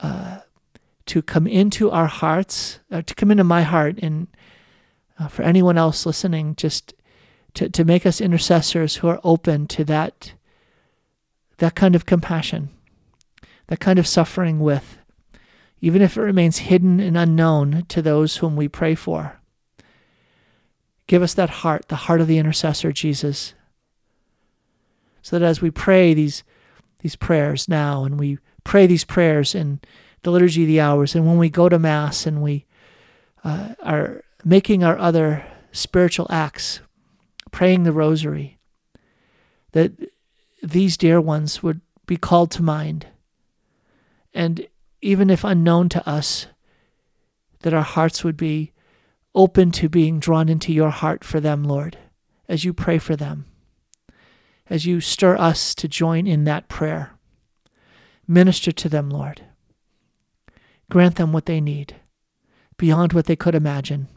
uh, 0.00 0.40
to 1.06 1.20
come 1.20 1.46
into 1.46 1.90
our 1.90 2.06
hearts, 2.06 2.80
uh, 2.90 3.02
to 3.02 3.14
come 3.14 3.30
into 3.30 3.44
my 3.44 3.62
heart, 3.62 3.98
and 4.00 4.28
uh, 5.18 5.28
for 5.28 5.42
anyone 5.42 5.76
else 5.76 6.06
listening, 6.06 6.54
just 6.56 6.94
to, 7.54 7.68
to 7.68 7.84
make 7.84 8.06
us 8.06 8.20
intercessors 8.20 8.96
who 8.96 9.08
are 9.08 9.20
open 9.24 9.66
to 9.66 9.84
that 9.84 10.32
that 11.58 11.74
kind 11.74 11.94
of 11.94 12.06
compassion, 12.06 12.70
that 13.68 13.78
kind 13.78 13.98
of 13.98 14.06
suffering 14.06 14.58
with, 14.58 14.98
even 15.82 16.00
if 16.00 16.16
it 16.16 16.22
remains 16.22 16.58
hidden 16.58 17.00
and 17.00 17.18
unknown 17.18 17.84
to 17.88 18.00
those 18.00 18.36
whom 18.36 18.54
we 18.54 18.68
pray 18.68 18.94
for. 18.94 19.40
Give 21.08 21.22
us 21.22 21.34
that 21.34 21.50
heart, 21.50 21.88
the 21.88 21.96
heart 21.96 22.20
of 22.20 22.28
the 22.28 22.38
intercessor, 22.38 22.92
Jesus, 22.92 23.52
so 25.20 25.38
that 25.38 25.44
as 25.44 25.60
we 25.60 25.70
pray 25.70 26.14
these 26.14 26.44
these 27.00 27.16
prayers 27.16 27.68
now 27.68 28.04
and 28.04 28.18
we 28.18 28.38
pray 28.62 28.86
these 28.86 29.04
prayers 29.04 29.56
in 29.56 29.80
the 30.22 30.30
liturgy 30.30 30.62
of 30.62 30.68
the 30.68 30.80
hours, 30.80 31.16
and 31.16 31.26
when 31.26 31.36
we 31.36 31.50
go 31.50 31.68
to 31.68 31.80
Mass 31.80 32.26
and 32.26 32.40
we 32.40 32.64
uh, 33.42 33.74
are 33.82 34.22
making 34.44 34.84
our 34.84 34.96
other 34.96 35.44
spiritual 35.72 36.28
acts, 36.30 36.80
praying 37.50 37.82
the 37.82 37.92
rosary, 37.92 38.58
that 39.72 39.92
these 40.62 40.96
dear 40.96 41.20
ones 41.20 41.60
would 41.60 41.80
be 42.06 42.16
called 42.16 42.52
to 42.52 42.62
mind. 42.62 43.08
And 44.32 44.68
even 45.02 45.28
if 45.28 45.44
unknown 45.44 45.88
to 45.90 46.08
us, 46.08 46.46
that 47.60 47.74
our 47.74 47.82
hearts 47.82 48.24
would 48.24 48.36
be 48.36 48.72
open 49.34 49.70
to 49.72 49.88
being 49.88 50.20
drawn 50.20 50.48
into 50.48 50.72
your 50.72 50.90
heart 50.90 51.24
for 51.24 51.40
them, 51.40 51.64
Lord, 51.64 51.98
as 52.48 52.64
you 52.64 52.72
pray 52.72 52.98
for 52.98 53.16
them, 53.16 53.46
as 54.70 54.86
you 54.86 55.00
stir 55.00 55.36
us 55.36 55.74
to 55.74 55.88
join 55.88 56.26
in 56.26 56.44
that 56.44 56.68
prayer. 56.68 57.12
Minister 58.28 58.70
to 58.72 58.88
them, 58.88 59.10
Lord. 59.10 59.42
Grant 60.88 61.16
them 61.16 61.32
what 61.32 61.46
they 61.46 61.60
need, 61.60 61.96
beyond 62.76 63.12
what 63.12 63.26
they 63.26 63.36
could 63.36 63.54
imagine. 63.54 64.08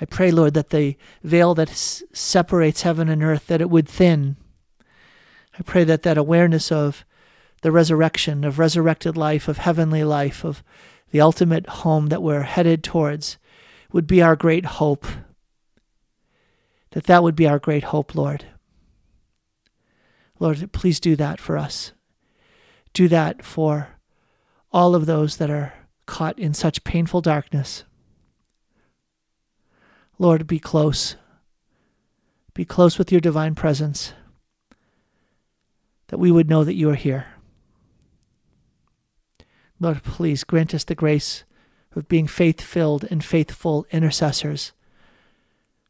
I 0.00 0.04
pray, 0.04 0.30
Lord, 0.30 0.54
that 0.54 0.70
the 0.70 0.96
veil 1.22 1.54
that 1.54 1.70
separates 1.70 2.82
heaven 2.82 3.08
and 3.08 3.22
earth, 3.22 3.46
that 3.46 3.60
it 3.60 3.70
would 3.70 3.88
thin. 3.88 4.36
I 5.58 5.62
pray 5.62 5.84
that 5.84 6.02
that 6.02 6.18
awareness 6.18 6.70
of 6.72 7.04
the 7.64 7.72
resurrection, 7.72 8.44
of 8.44 8.58
resurrected 8.58 9.16
life, 9.16 9.48
of 9.48 9.56
heavenly 9.56 10.04
life, 10.04 10.44
of 10.44 10.62
the 11.12 11.20
ultimate 11.22 11.66
home 11.66 12.08
that 12.08 12.22
we're 12.22 12.42
headed 12.42 12.84
towards 12.84 13.38
would 13.90 14.06
be 14.06 14.20
our 14.20 14.36
great 14.36 14.66
hope. 14.66 15.06
That 16.90 17.04
that 17.04 17.22
would 17.22 17.34
be 17.34 17.46
our 17.46 17.58
great 17.58 17.84
hope, 17.84 18.14
Lord. 18.14 18.44
Lord, 20.38 20.72
please 20.72 21.00
do 21.00 21.16
that 21.16 21.40
for 21.40 21.56
us. 21.56 21.92
Do 22.92 23.08
that 23.08 23.42
for 23.42 23.96
all 24.70 24.94
of 24.94 25.06
those 25.06 25.38
that 25.38 25.48
are 25.48 25.72
caught 26.04 26.38
in 26.38 26.52
such 26.52 26.84
painful 26.84 27.22
darkness. 27.22 27.84
Lord, 30.18 30.46
be 30.46 30.58
close. 30.58 31.16
Be 32.52 32.66
close 32.66 32.98
with 32.98 33.10
your 33.10 33.22
divine 33.22 33.54
presence, 33.54 34.12
that 36.08 36.18
we 36.18 36.30
would 36.30 36.50
know 36.50 36.62
that 36.62 36.74
you 36.74 36.90
are 36.90 36.94
here. 36.94 37.28
Lord, 39.84 40.02
please 40.02 40.44
grant 40.44 40.72
us 40.72 40.82
the 40.82 40.94
grace 40.94 41.44
of 41.94 42.08
being 42.08 42.26
faith 42.26 42.62
filled 42.62 43.04
and 43.10 43.22
faithful 43.22 43.84
intercessors 43.90 44.72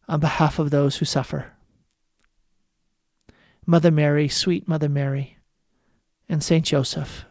on 0.09 0.18
behalf 0.18 0.59
of 0.59 0.72
those 0.72 0.96
who 0.96 1.04
suffer. 1.04 1.52
Mother 3.64 3.92
Mary, 3.92 4.26
sweet 4.26 4.66
Mother 4.66 4.88
Mary, 4.88 5.38
and 6.28 6.42
Saint 6.42 6.66
Joseph, 6.66 7.24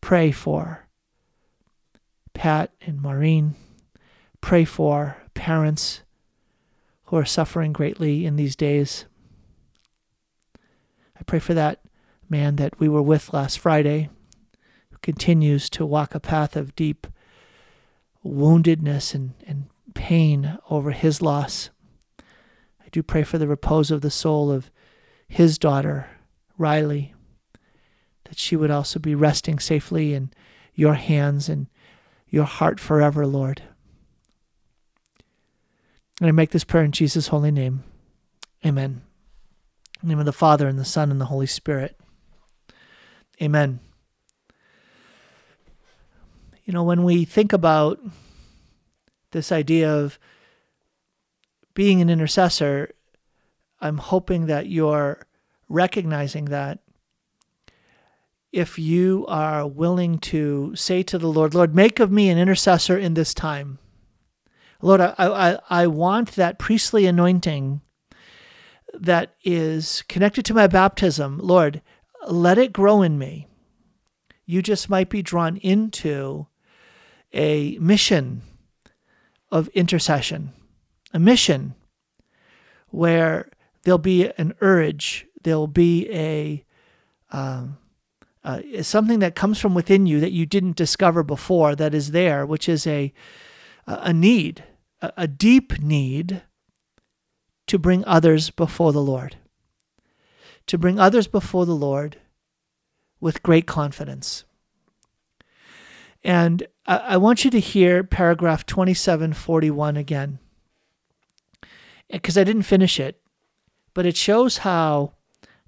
pray 0.00 0.30
for 0.30 0.86
Pat 2.32 2.70
and 2.80 3.02
Maureen. 3.02 3.56
Pray 4.40 4.64
for 4.64 5.16
parents 5.34 6.02
who 7.06 7.16
are 7.16 7.24
suffering 7.24 7.72
greatly 7.72 8.24
in 8.24 8.36
these 8.36 8.54
days. 8.54 9.06
I 11.18 11.24
pray 11.26 11.40
for 11.40 11.54
that 11.54 11.80
man 12.30 12.54
that 12.56 12.78
we 12.78 12.88
were 12.88 13.02
with 13.02 13.34
last 13.34 13.58
Friday 13.58 14.08
continues 15.02 15.70
to 15.70 15.86
walk 15.86 16.14
a 16.14 16.20
path 16.20 16.56
of 16.56 16.74
deep 16.76 17.06
woundedness 18.24 19.14
and, 19.14 19.34
and 19.46 19.68
pain 19.94 20.58
over 20.70 20.90
his 20.90 21.22
loss. 21.22 21.70
I 22.20 22.88
do 22.90 23.02
pray 23.02 23.22
for 23.22 23.38
the 23.38 23.48
repose 23.48 23.90
of 23.90 24.00
the 24.00 24.10
soul 24.10 24.50
of 24.50 24.70
his 25.28 25.58
daughter, 25.58 26.08
Riley, 26.56 27.14
that 28.24 28.38
she 28.38 28.56
would 28.56 28.70
also 28.70 28.98
be 28.98 29.14
resting 29.14 29.58
safely 29.58 30.14
in 30.14 30.30
your 30.74 30.94
hands 30.94 31.48
and 31.48 31.66
your 32.28 32.44
heart 32.44 32.80
forever, 32.80 33.26
Lord. 33.26 33.62
And 36.20 36.28
I 36.28 36.32
make 36.32 36.50
this 36.50 36.64
prayer 36.64 36.84
in 36.84 36.92
Jesus' 36.92 37.28
holy 37.28 37.50
name. 37.50 37.84
Amen. 38.64 39.02
In 40.02 40.08
the 40.08 40.14
name 40.14 40.18
of 40.18 40.26
the 40.26 40.32
Father, 40.32 40.68
and 40.68 40.78
the 40.78 40.84
Son, 40.84 41.10
and 41.10 41.20
the 41.20 41.26
Holy 41.26 41.46
Spirit. 41.46 41.98
Amen. 43.40 43.80
You 46.68 46.74
know, 46.74 46.84
when 46.84 47.02
we 47.02 47.24
think 47.24 47.54
about 47.54 47.98
this 49.30 49.50
idea 49.50 49.90
of 49.90 50.18
being 51.72 52.02
an 52.02 52.10
intercessor, 52.10 52.90
I'm 53.80 53.96
hoping 53.96 54.44
that 54.48 54.68
you're 54.68 55.26
recognizing 55.70 56.44
that 56.46 56.80
if 58.52 58.78
you 58.78 59.24
are 59.28 59.66
willing 59.66 60.18
to 60.18 60.76
say 60.76 61.02
to 61.04 61.16
the 61.16 61.28
Lord, 61.28 61.54
Lord, 61.54 61.74
make 61.74 62.00
of 62.00 62.12
me 62.12 62.28
an 62.28 62.36
intercessor 62.36 62.98
in 62.98 63.14
this 63.14 63.32
time. 63.32 63.78
Lord, 64.82 65.00
I, 65.00 65.14
I, 65.16 65.58
I 65.70 65.86
want 65.86 66.32
that 66.32 66.58
priestly 66.58 67.06
anointing 67.06 67.80
that 68.92 69.36
is 69.42 70.02
connected 70.06 70.44
to 70.44 70.52
my 70.52 70.66
baptism. 70.66 71.38
Lord, 71.38 71.80
let 72.26 72.58
it 72.58 72.74
grow 72.74 73.00
in 73.00 73.18
me. 73.18 73.48
You 74.44 74.60
just 74.60 74.90
might 74.90 75.08
be 75.08 75.22
drawn 75.22 75.56
into 75.56 76.46
a 77.32 77.78
mission 77.78 78.42
of 79.50 79.68
intercession, 79.68 80.52
a 81.12 81.18
mission 81.18 81.74
where 82.88 83.48
there'll 83.82 83.98
be 83.98 84.30
an 84.38 84.54
urge, 84.60 85.26
there'll 85.42 85.66
be 85.66 86.08
a 86.10 86.64
um, 87.30 87.78
uh, 88.44 88.60
something 88.82 89.18
that 89.18 89.34
comes 89.34 89.60
from 89.60 89.74
within 89.74 90.06
you 90.06 90.20
that 90.20 90.32
you 90.32 90.46
didn't 90.46 90.76
discover 90.76 91.22
before 91.22 91.74
that 91.76 91.94
is 91.94 92.12
there, 92.12 92.46
which 92.46 92.68
is 92.68 92.86
a 92.86 93.12
a 93.86 94.12
need, 94.12 94.64
a 95.00 95.26
deep 95.26 95.80
need 95.80 96.42
to 97.66 97.78
bring 97.78 98.04
others 98.04 98.50
before 98.50 98.92
the 98.92 99.02
Lord. 99.02 99.36
To 100.66 100.76
bring 100.76 100.98
others 101.00 101.26
before 101.26 101.64
the 101.64 101.74
Lord 101.74 102.18
with 103.20 103.42
great 103.42 103.66
confidence. 103.66 104.44
And 106.28 106.66
I, 106.84 107.16
want 107.16 107.46
you 107.46 107.50
to 107.52 107.58
hear 107.58 108.04
paragraph 108.04 108.66
2741 108.66 109.96
again, 109.96 110.38
because 112.10 112.36
I 112.36 112.44
didn't 112.44 112.64
finish 112.64 113.00
it, 113.00 113.18
but 113.94 114.04
it 114.04 114.14
shows 114.14 114.58
how 114.58 115.14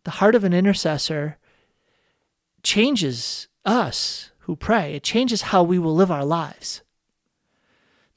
the 0.05 0.11
heart 0.11 0.35
of 0.35 0.45
an 0.45 0.53
intercessor 0.53 1.39
changes 2.63 3.49
us 3.65 4.33
who 4.41 4.55
pray. 4.55 4.93
It 4.93 5.03
changes 5.03 5.41
how 5.41 5.63
we 5.63 5.79
will 5.79 5.95
live 5.95 6.11
our 6.11 6.27
lives. 6.27 6.83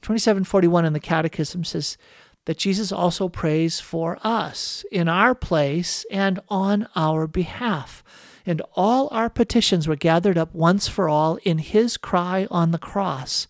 2741 0.02 0.84
in 0.84 0.92
the 0.92 1.00
Catechism 1.00 1.64
says 1.64 1.96
that 2.44 2.58
Jesus 2.58 2.92
also 2.92 3.30
prays 3.30 3.80
for 3.80 4.18
us 4.22 4.84
in 4.92 5.08
our 5.08 5.34
place 5.34 6.04
and 6.10 6.40
on 6.50 6.88
our 6.94 7.26
behalf. 7.26 8.04
And 8.46 8.60
all 8.74 9.08
our 9.10 9.30
petitions 9.30 9.88
were 9.88 9.96
gathered 9.96 10.36
up 10.36 10.54
once 10.54 10.86
for 10.88 11.08
all 11.08 11.36
in 11.44 11.58
his 11.58 11.96
cry 11.96 12.46
on 12.50 12.70
the 12.70 12.78
cross, 12.78 13.46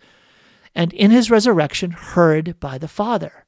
and 0.75 0.93
in 0.93 1.11
his 1.11 1.31
resurrection 1.31 1.91
heard 1.91 2.59
by 2.61 2.79
the 2.79 2.89
Father. 2.89 3.45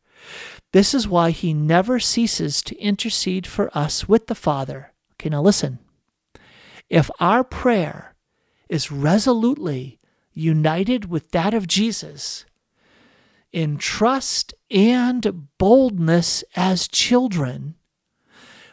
This 0.73 0.93
is 0.93 1.09
why 1.09 1.31
he 1.31 1.55
never 1.55 2.01
ceases 2.01 2.63
to 2.63 2.77
intercede 2.79 3.47
for 3.47 3.71
us 3.77 4.09
with 4.09 4.27
the 4.27 4.35
Father. 4.35 4.93
Okay, 5.15 5.31
now 5.31 5.43
listen. 5.43 5.79
If 6.91 7.11
our 7.21 7.43
prayer 7.45 8.15
is 8.69 8.93
resolutely 8.93 9.99
united 10.33 11.07
with 11.07 11.31
that 11.31 11.55
of 11.55 11.67
Jesus, 11.67 12.45
in 13.53 13.79
trust 13.79 14.53
and 14.71 15.49
boldness 15.59 16.45
as 16.55 16.89
children, 16.89 17.77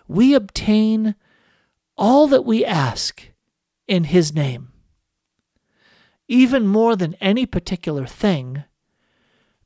we 0.08 0.34
obtain 0.34 1.16
all 2.04 2.28
that 2.28 2.44
we 2.44 2.66
ask 2.66 3.30
in 3.88 4.04
His 4.04 4.36
name. 4.36 4.74
Even 6.28 6.68
more 6.68 6.98
than 6.98 7.14
any 7.22 7.46
particular 7.46 8.06
thing, 8.06 8.66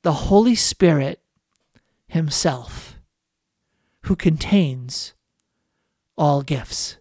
the 0.03 0.27
Holy 0.29 0.53
Spirit 0.53 1.19
Himself, 2.07 2.99
who 4.03 4.15
contains 4.15 5.15
all 6.15 6.43
gifts. 6.43 6.97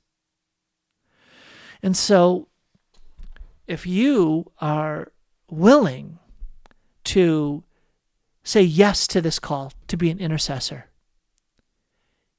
And 1.82 1.94
so, 1.94 2.48
if 3.66 3.86
you 3.86 4.50
are 4.58 5.12
willing 5.50 6.18
to 7.04 7.62
say 8.42 8.62
yes 8.62 9.06
to 9.08 9.20
this 9.20 9.38
call 9.38 9.74
to 9.88 9.98
be 9.98 10.08
an 10.08 10.18
intercessor, 10.18 10.86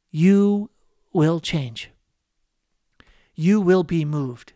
you 0.10 0.72
will 1.14 1.40
change. 1.40 1.92
You 3.38 3.62
will 3.62 3.84
be 3.84 4.04
moved. 4.04 4.52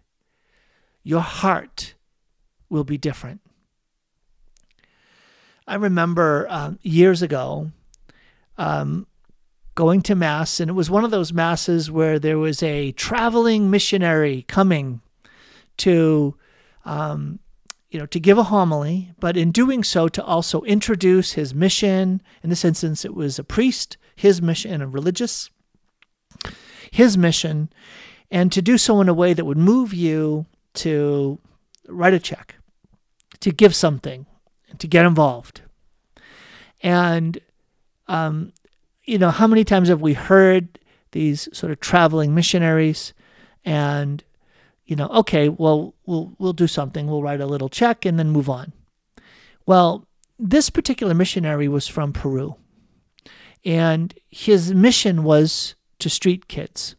Your 1.03 1.21
heart 1.21 1.93
will 2.69 2.83
be 2.83 2.97
different. 2.97 3.39
I 5.65 5.75
remember 5.75 6.47
um, 6.49 6.79
years 6.81 7.21
ago 7.21 7.71
um, 8.57 9.07
going 9.75 10.01
to 10.01 10.15
Mass, 10.15 10.59
and 10.59 10.69
it 10.69 10.73
was 10.73 10.89
one 10.89 11.05
of 11.05 11.11
those 11.11 11.31
Masses 11.31 11.89
where 11.89 12.19
there 12.19 12.37
was 12.37 12.61
a 12.61 12.91
traveling 12.91 13.69
missionary 13.69 14.43
coming 14.49 14.99
to 15.77 16.35
um, 16.83 17.39
you 17.91 17.99
know, 17.99 18.05
to 18.05 18.19
give 18.19 18.37
a 18.37 18.43
homily, 18.43 19.11
but 19.19 19.35
in 19.35 19.51
doing 19.51 19.83
so, 19.83 20.07
to 20.07 20.23
also 20.23 20.61
introduce 20.61 21.33
his 21.33 21.53
mission. 21.53 22.21
In 22.41 22.49
this 22.49 22.63
instance, 22.63 23.03
it 23.03 23.13
was 23.13 23.37
a 23.37 23.43
priest, 23.43 23.97
his 24.15 24.41
mission, 24.41 24.71
and 24.71 24.81
a 24.81 24.87
religious, 24.87 25.49
his 26.89 27.17
mission, 27.17 27.69
and 28.31 28.51
to 28.51 28.61
do 28.61 28.77
so 28.77 29.01
in 29.01 29.09
a 29.09 29.13
way 29.13 29.33
that 29.33 29.45
would 29.45 29.57
move 29.57 29.93
you 29.93 30.45
to 30.73 31.37
write 31.87 32.13
a 32.13 32.19
check, 32.19 32.55
to 33.41 33.51
give 33.51 33.75
something, 33.75 34.25
to 34.79 34.87
get 34.87 35.05
involved. 35.05 35.61
And, 36.81 37.39
um, 38.07 38.53
you 39.03 39.19
know, 39.19 39.29
how 39.29 39.45
many 39.45 39.63
times 39.63 39.89
have 39.89 40.01
we 40.01 40.13
heard 40.13 40.79
these 41.11 41.49
sort 41.51 41.71
of 41.71 41.79
traveling 41.79 42.33
missionaries 42.33 43.13
and 43.63 44.23
you 44.91 44.97
know, 44.97 45.07
okay, 45.07 45.47
well, 45.47 45.93
we'll 46.05 46.33
we'll 46.37 46.51
do 46.51 46.67
something. 46.67 47.07
We'll 47.07 47.23
write 47.23 47.39
a 47.39 47.45
little 47.45 47.69
check 47.69 48.05
and 48.05 48.19
then 48.19 48.29
move 48.29 48.49
on. 48.49 48.73
Well, 49.65 50.05
this 50.37 50.69
particular 50.69 51.13
missionary 51.13 51.69
was 51.69 51.87
from 51.87 52.11
Peru, 52.11 52.57
and 53.63 54.13
his 54.29 54.73
mission 54.73 55.23
was 55.23 55.75
to 55.99 56.09
street 56.09 56.49
kids. 56.49 56.97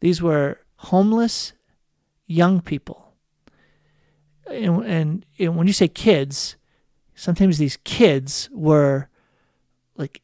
These 0.00 0.22
were 0.22 0.58
homeless 0.76 1.52
young 2.26 2.60
people, 2.60 3.14
and, 4.46 4.84
and, 4.84 5.26
and 5.38 5.56
when 5.56 5.66
you 5.66 5.72
say 5.72 5.88
kids, 5.88 6.56
sometimes 7.14 7.58
these 7.58 7.78
kids 7.84 8.48
were 8.52 9.08
like 9.96 10.22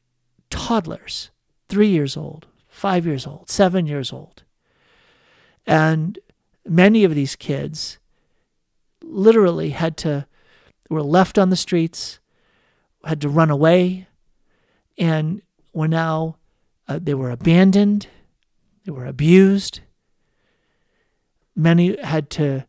toddlers, 0.51 1.31
three 1.69 1.89
years 1.89 2.17
old, 2.17 2.47
five 2.69 3.07
years 3.07 3.27
old, 3.27 3.51
seven 3.51 3.87
years 3.87 4.13
old. 4.13 4.43
And 5.67 6.19
many 6.65 7.05
of 7.05 7.15
these 7.15 7.37
kids 7.37 7.99
literally 9.03 9.71
had 9.71 9.97
to, 9.99 10.27
were 10.89 11.03
left 11.03 11.39
on 11.39 11.51
the 11.51 11.57
streets, 11.57 12.19
had 13.05 13.21
to 13.21 13.29
run 13.29 13.51
away, 13.51 14.09
and 14.99 15.43
were 15.73 15.89
now, 15.89 16.37
uh, 16.89 16.99
they 17.03 17.15
were 17.15 17.31
abandoned, 17.31 18.09
they 18.87 18.93
were 18.93 19.05
abused. 19.05 19.81
Many 21.57 22.01
had 22.01 22.31
to 22.31 22.67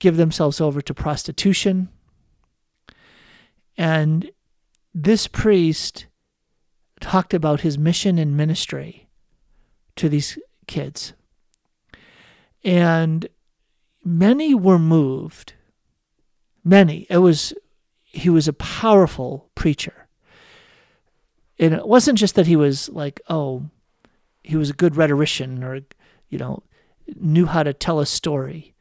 give 0.00 0.16
themselves 0.16 0.60
over 0.60 0.82
to 0.82 0.92
prostitution. 0.92 1.88
And 3.76 4.30
this 4.92 5.28
priest 5.28 6.06
talked 7.00 7.32
about 7.32 7.60
his 7.60 7.78
mission 7.78 8.18
and 8.18 8.36
ministry 8.36 9.08
to 9.94 10.08
these 10.08 10.38
kids. 10.66 11.12
And 12.64 13.28
many 14.04 14.54
were 14.54 14.78
moved. 14.78 15.52
Many. 16.64 17.06
It 17.08 17.18
was 17.18 17.54
he 18.02 18.28
was 18.28 18.48
a 18.48 18.52
powerful 18.52 19.50
preacher. 19.54 20.08
And 21.60 21.74
it 21.74 21.86
wasn't 21.86 22.18
just 22.18 22.34
that 22.34 22.46
he 22.46 22.56
was 22.56 22.88
like, 22.88 23.20
oh, 23.28 23.68
he 24.48 24.56
was 24.56 24.70
a 24.70 24.72
good 24.72 24.96
rhetorician 24.96 25.62
or, 25.62 25.80
you 26.30 26.38
know, 26.38 26.62
knew 27.16 27.44
how 27.44 27.62
to 27.62 27.74
tell 27.74 28.00
a 28.00 28.06
story. 28.06 28.74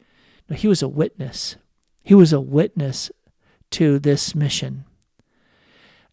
No, 0.50 0.56
he 0.56 0.66
was 0.66 0.82
a 0.82 0.88
witness. 0.88 1.58
He 2.04 2.16
was 2.16 2.32
a 2.32 2.40
witness 2.40 3.12
to 3.72 4.00
this 4.00 4.34
mission. 4.34 4.86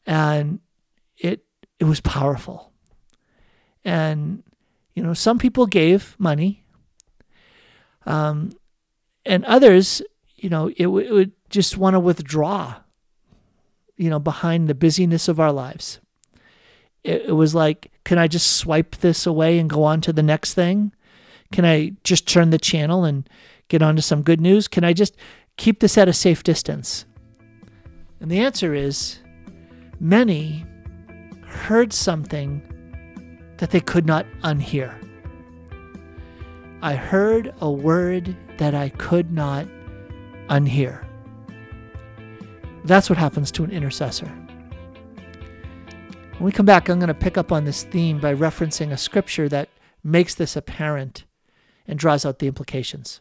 And 0.05 0.59
it 1.17 1.45
it 1.79 1.85
was 1.85 2.01
powerful. 2.01 2.73
And 3.85 4.43
you 4.97 5.05
know, 5.05 5.15
some 5.15 5.39
people 5.39 5.67
gave 5.67 6.17
money. 6.19 6.65
Um, 8.07 8.51
and 9.25 9.45
others, 9.45 10.03
you 10.35 10.51
know, 10.51 10.67
it, 10.67 10.83
w- 10.83 11.07
it 11.07 11.13
would 11.13 11.33
just 11.49 11.77
want 11.77 11.95
to 11.95 12.01
withdraw, 12.01 12.81
you 13.97 14.11
know, 14.11 14.19
behind 14.19 14.67
the 14.67 14.75
busyness 14.75 15.29
of 15.29 15.39
our 15.39 15.53
lives. 15.53 16.01
It, 17.05 17.27
it 17.27 17.33
was 17.33 17.55
like, 17.55 17.93
can 18.05 18.19
I 18.19 18.27
just 18.27 18.57
swipe 18.57 18.97
this 18.97 19.27
away 19.27 19.59
and 19.59 19.71
go 19.71 19.85
on 19.85 20.01
to 20.03 20.13
the 20.13 20.23
next 20.23 20.55
thing? 20.55 20.93
Can 21.53 21.65
I 21.65 21.93
just 22.03 22.27
turn 22.27 22.51
the 22.51 22.59
channel 22.59 23.05
and 23.05 23.29
get 23.69 23.83
on 23.83 23.97
to 23.97 24.03
some 24.03 24.23
good 24.23 24.41
news? 24.41 24.67
Can 24.67 24.83
I 24.85 24.93
just 24.93 25.17
keep 25.57 25.81
this 25.81 25.97
at 25.97 26.09
a 26.09 26.13
safe 26.13 26.43
distance? 26.43 27.07
And 28.21 28.31
the 28.31 28.41
answer 28.41 28.75
is 28.75 29.19
many 30.01 30.67
heard 31.47 31.93
something 31.93 32.63
that 33.59 33.71
they 33.71 33.81
could 33.81 34.07
not 34.07 34.27
unhear. 34.43 35.01
I 36.83 36.95
heard 36.97 37.55
a 37.61 37.71
word 37.71 38.37
that 38.59 38.75
I 38.75 38.91
could 38.91 39.33
not 39.33 39.67
unhear. 40.49 41.07
That's 42.85 43.09
what 43.09 43.19
happens 43.19 43.51
to 43.53 43.65
an 43.65 43.71
intercessor. 43.71 44.31
When 46.39 46.47
we 46.47 46.53
come 46.53 46.67
back, 46.67 46.89
I'm 46.89 46.99
going 46.99 47.07
to 47.07 47.15
pick 47.15 47.39
up 47.39 47.53
on 47.53 47.65
this 47.65 47.85
theme 47.85 48.19
by 48.19 48.35
referencing 48.35 48.91
a 48.91 48.97
scripture 48.97 49.49
that 49.51 49.69
makes 50.03 50.35
this 50.35 50.57
apparent 50.57 51.25
and 51.87 51.97
draws 51.97 52.27
out 52.27 52.41
the 52.41 52.49
implications. 52.49 53.21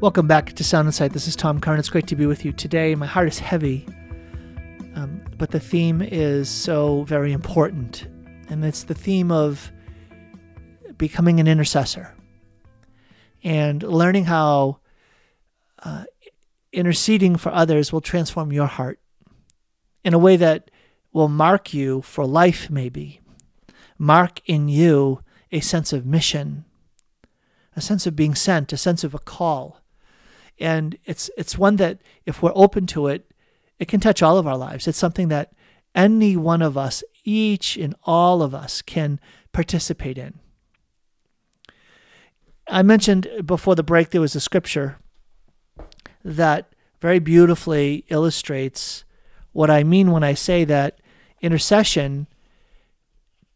Welcome 0.00 0.26
back 0.26 0.54
to 0.54 0.64
Sound 0.64 0.88
Insight. 0.88 1.12
This 1.12 1.28
is 1.28 1.36
Tom 1.36 1.60
Curran. 1.60 1.78
It's 1.78 1.90
great 1.90 2.06
to 2.06 2.16
be 2.16 2.24
with 2.24 2.42
you 2.42 2.52
today. 2.52 2.94
My 2.94 3.04
heart 3.04 3.28
is 3.28 3.38
heavy, 3.38 3.86
um, 4.94 5.20
but 5.36 5.50
the 5.50 5.60
theme 5.60 6.00
is 6.00 6.48
so 6.48 7.02
very 7.02 7.32
important. 7.32 8.06
And 8.48 8.64
it's 8.64 8.84
the 8.84 8.94
theme 8.94 9.30
of 9.30 9.70
becoming 10.96 11.38
an 11.38 11.46
intercessor 11.46 12.14
and 13.42 13.82
learning 13.82 14.24
how 14.24 14.78
uh, 15.82 16.04
interceding 16.72 17.36
for 17.36 17.52
others 17.52 17.92
will 17.92 18.00
transform 18.00 18.52
your 18.52 18.66
heart 18.66 18.98
in 20.04 20.14
a 20.14 20.18
way 20.18 20.36
that 20.36 20.70
will 21.12 21.28
mark 21.28 21.72
you 21.72 22.02
for 22.02 22.26
life, 22.26 22.68
maybe. 22.70 23.20
Mark 23.98 24.40
in 24.46 24.68
you 24.68 25.20
a 25.50 25.60
sense 25.60 25.92
of 25.92 26.04
mission, 26.04 26.64
a 27.76 27.80
sense 27.80 28.06
of 28.06 28.16
being 28.16 28.34
sent, 28.34 28.72
a 28.72 28.76
sense 28.76 29.04
of 29.04 29.14
a 29.14 29.18
call. 29.18 29.80
And 30.58 30.98
it's 31.04 31.30
it's 31.36 31.58
one 31.58 31.76
that 31.76 31.98
if 32.26 32.42
we're 32.42 32.52
open 32.54 32.86
to 32.88 33.06
it, 33.08 33.32
it 33.78 33.88
can 33.88 34.00
touch 34.00 34.22
all 34.22 34.36
of 34.36 34.46
our 34.46 34.56
lives. 34.56 34.86
It's 34.86 34.98
something 34.98 35.28
that 35.28 35.52
any 35.94 36.36
one 36.36 36.62
of 36.62 36.76
us, 36.76 37.02
each 37.24 37.76
and 37.76 37.94
all 38.04 38.42
of 38.42 38.54
us 38.54 38.82
can 38.82 39.20
participate 39.52 40.18
in. 40.18 40.38
I 42.68 42.82
mentioned 42.82 43.28
before 43.44 43.74
the 43.74 43.82
break 43.82 44.10
there 44.10 44.20
was 44.20 44.34
a 44.34 44.40
scripture 44.40 44.98
that 46.24 46.72
very 47.00 47.18
beautifully 47.18 48.04
illustrates 48.08 49.04
what 49.54 49.70
I 49.70 49.82
mean 49.82 50.10
when 50.10 50.22
I 50.22 50.34
say 50.34 50.64
that 50.64 50.98
intercession 51.40 52.26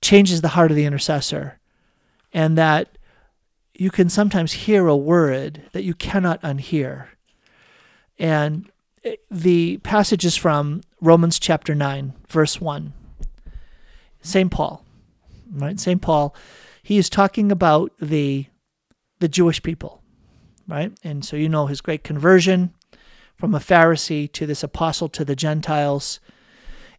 changes 0.00 0.40
the 0.40 0.48
heart 0.48 0.70
of 0.70 0.76
the 0.76 0.86
intercessor 0.86 1.58
and 2.32 2.56
that 2.56 2.96
you 3.74 3.90
can 3.90 4.08
sometimes 4.08 4.52
hear 4.52 4.86
a 4.86 4.96
word 4.96 5.62
that 5.72 5.82
you 5.82 5.94
cannot 5.94 6.40
unhear. 6.42 7.08
And 8.18 8.70
eh, 9.04 9.16
the 9.30 9.78
passage 9.78 10.24
is 10.24 10.36
from 10.36 10.82
Romans 11.00 11.38
chapter 11.38 11.74
9, 11.74 12.14
verse 12.28 12.60
1. 12.60 12.92
St. 14.20 14.50
Paul, 14.50 14.84
right? 15.52 15.78
St. 15.78 16.00
Paul, 16.00 16.34
he 16.82 16.96
is 16.96 17.10
talking 17.10 17.52
about 17.52 17.92
the 18.00 18.46
the 19.20 19.28
Jewish 19.28 19.60
people, 19.64 20.00
right? 20.68 20.92
And 21.02 21.24
so 21.24 21.34
you 21.36 21.48
know 21.48 21.66
his 21.66 21.80
great 21.80 22.04
conversion 22.04 22.72
from 23.38 23.54
a 23.54 23.60
Pharisee 23.60 24.30
to 24.32 24.46
this 24.46 24.62
apostle 24.62 25.08
to 25.08 25.24
the 25.24 25.36
Gentiles. 25.36 26.20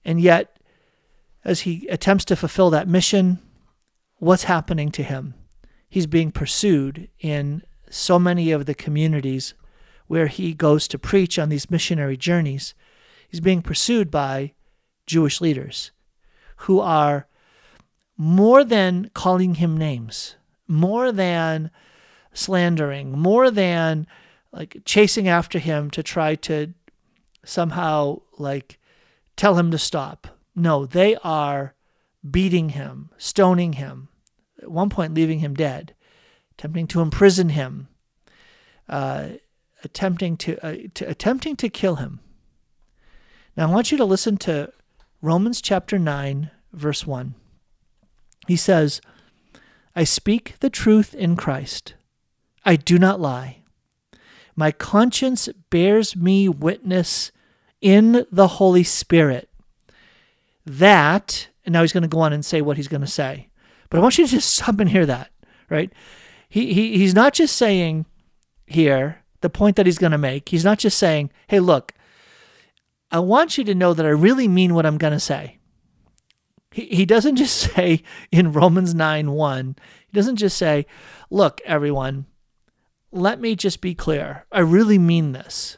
And 0.05 0.21
yet, 0.21 0.57
as 1.43 1.61
he 1.61 1.87
attempts 1.87 2.25
to 2.25 2.35
fulfill 2.35 2.69
that 2.69 2.87
mission, 2.87 3.39
what's 4.17 4.43
happening 4.43 4.89
to 4.91 5.03
him? 5.03 5.33
He's 5.89 6.07
being 6.07 6.31
pursued 6.31 7.09
in 7.19 7.63
so 7.89 8.17
many 8.17 8.51
of 8.51 8.65
the 8.65 8.75
communities 8.75 9.53
where 10.07 10.27
he 10.27 10.53
goes 10.53 10.87
to 10.87 10.99
preach 10.99 11.37
on 11.37 11.49
these 11.49 11.69
missionary 11.69 12.15
journeys. 12.17 12.73
He's 13.27 13.41
being 13.41 13.61
pursued 13.61 14.09
by 14.09 14.53
Jewish 15.05 15.41
leaders 15.41 15.91
who 16.57 16.79
are 16.79 17.27
more 18.17 18.63
than 18.63 19.09
calling 19.13 19.55
him 19.55 19.77
names, 19.77 20.35
more 20.67 21.11
than 21.11 21.71
slandering, 22.33 23.17
more 23.17 23.49
than 23.49 24.07
like 24.51 24.81
chasing 24.85 25.27
after 25.27 25.59
him 25.59 25.89
to 25.91 26.03
try 26.03 26.35
to 26.35 26.73
somehow 27.43 28.21
like 28.37 28.79
tell 29.35 29.57
him 29.57 29.71
to 29.71 29.77
stop. 29.77 30.27
No, 30.55 30.85
they 30.85 31.15
are 31.23 31.75
beating 32.29 32.69
him, 32.69 33.09
stoning 33.17 33.73
him, 33.73 34.09
at 34.61 34.71
one 34.71 34.89
point 34.89 35.13
leaving 35.13 35.39
him 35.39 35.53
dead, 35.53 35.93
attempting 36.51 36.87
to 36.87 37.01
imprison 37.01 37.49
him, 37.49 37.87
uh, 38.89 39.29
attempting 39.83 40.35
to, 40.37 40.65
uh, 40.65 40.75
to 40.95 41.09
attempting 41.09 41.55
to 41.55 41.69
kill 41.69 41.95
him. 41.95 42.19
Now 43.55 43.67
I 43.67 43.71
want 43.71 43.91
you 43.91 43.97
to 43.97 44.05
listen 44.05 44.37
to 44.37 44.73
Romans 45.21 45.61
chapter 45.61 45.97
9 45.97 46.51
verse 46.73 47.05
1. 47.05 47.35
He 48.47 48.55
says, 48.55 49.01
I 49.95 50.03
speak 50.03 50.55
the 50.59 50.69
truth 50.69 51.13
in 51.13 51.35
Christ. 51.35 51.93
I 52.65 52.75
do 52.75 52.99
not 52.99 53.19
lie. 53.19 53.58
My 54.59 54.73
conscience 54.73 55.47
bears 55.69 56.17
me 56.17 56.49
witness 56.49 57.31
in 57.79 58.25
the 58.29 58.47
Holy 58.49 58.83
Spirit 58.83 59.49
that, 60.65 61.47
and 61.63 61.71
now 61.71 61.79
he's 61.79 61.93
going 61.93 62.03
to 62.03 62.09
go 62.09 62.19
on 62.19 62.33
and 62.33 62.43
say 62.43 62.59
what 62.59 62.75
he's 62.75 62.89
going 62.89 62.99
to 62.99 63.07
say. 63.07 63.47
But 63.89 63.99
I 63.99 64.01
want 64.01 64.17
you 64.17 64.25
to 64.25 64.31
just 64.31 64.53
stop 64.53 64.81
and 64.81 64.89
hear 64.89 65.05
that, 65.05 65.31
right? 65.69 65.93
He, 66.49 66.73
he, 66.73 66.97
he's 66.97 67.15
not 67.15 67.31
just 67.31 67.55
saying 67.55 68.05
here 68.67 69.23
the 69.39 69.49
point 69.49 69.77
that 69.77 69.85
he's 69.85 69.97
going 69.97 70.11
to 70.11 70.17
make. 70.17 70.49
He's 70.49 70.65
not 70.65 70.77
just 70.77 70.97
saying, 70.97 71.31
hey, 71.47 71.61
look, 71.61 71.93
I 73.13 73.19
want 73.19 73.57
you 73.57 73.63
to 73.63 73.73
know 73.73 73.93
that 73.93 74.05
I 74.05 74.09
really 74.09 74.49
mean 74.49 74.73
what 74.73 74.85
I'm 74.85 74.97
going 74.97 75.13
to 75.13 75.21
say. 75.21 75.57
He, 76.71 76.85
he 76.87 77.05
doesn't 77.05 77.37
just 77.37 77.55
say 77.75 78.03
in 78.29 78.51
Romans 78.51 78.93
9 78.93 79.31
1, 79.31 79.75
he 80.09 80.13
doesn't 80.13 80.35
just 80.35 80.57
say, 80.57 80.85
look, 81.29 81.61
everyone, 81.63 82.25
let 83.11 83.39
me 83.39 83.55
just 83.55 83.81
be 83.81 83.95
clear. 83.95 84.45
I 84.51 84.59
really 84.59 84.97
mean 84.97 85.31
this. 85.31 85.77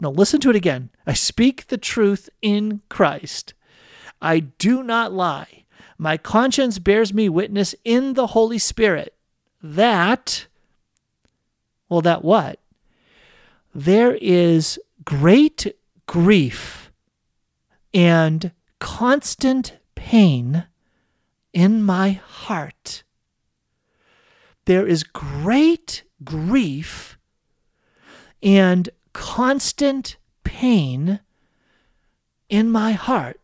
Now, 0.00 0.10
listen 0.10 0.40
to 0.40 0.50
it 0.50 0.56
again. 0.56 0.90
I 1.06 1.12
speak 1.12 1.68
the 1.68 1.78
truth 1.78 2.28
in 2.40 2.82
Christ. 2.88 3.54
I 4.20 4.40
do 4.40 4.82
not 4.82 5.12
lie. 5.12 5.64
My 5.98 6.16
conscience 6.16 6.78
bears 6.78 7.14
me 7.14 7.28
witness 7.28 7.74
in 7.84 8.14
the 8.14 8.28
Holy 8.28 8.58
Spirit 8.58 9.14
that, 9.62 10.48
well, 11.88 12.00
that 12.00 12.24
what? 12.24 12.58
there 13.74 14.14
is 14.20 14.78
great 15.04 15.74
grief 16.06 16.92
and 17.94 18.52
constant 18.78 19.78
pain 19.94 20.66
in 21.52 21.82
my 21.82 22.12
heart. 22.12 23.02
There 24.64 24.86
is 24.86 25.02
great 25.02 26.02
grief 26.24 27.18
and 28.42 28.88
constant 29.12 30.16
pain 30.44 31.20
in 32.48 32.70
my 32.70 32.92
heart. 32.92 33.40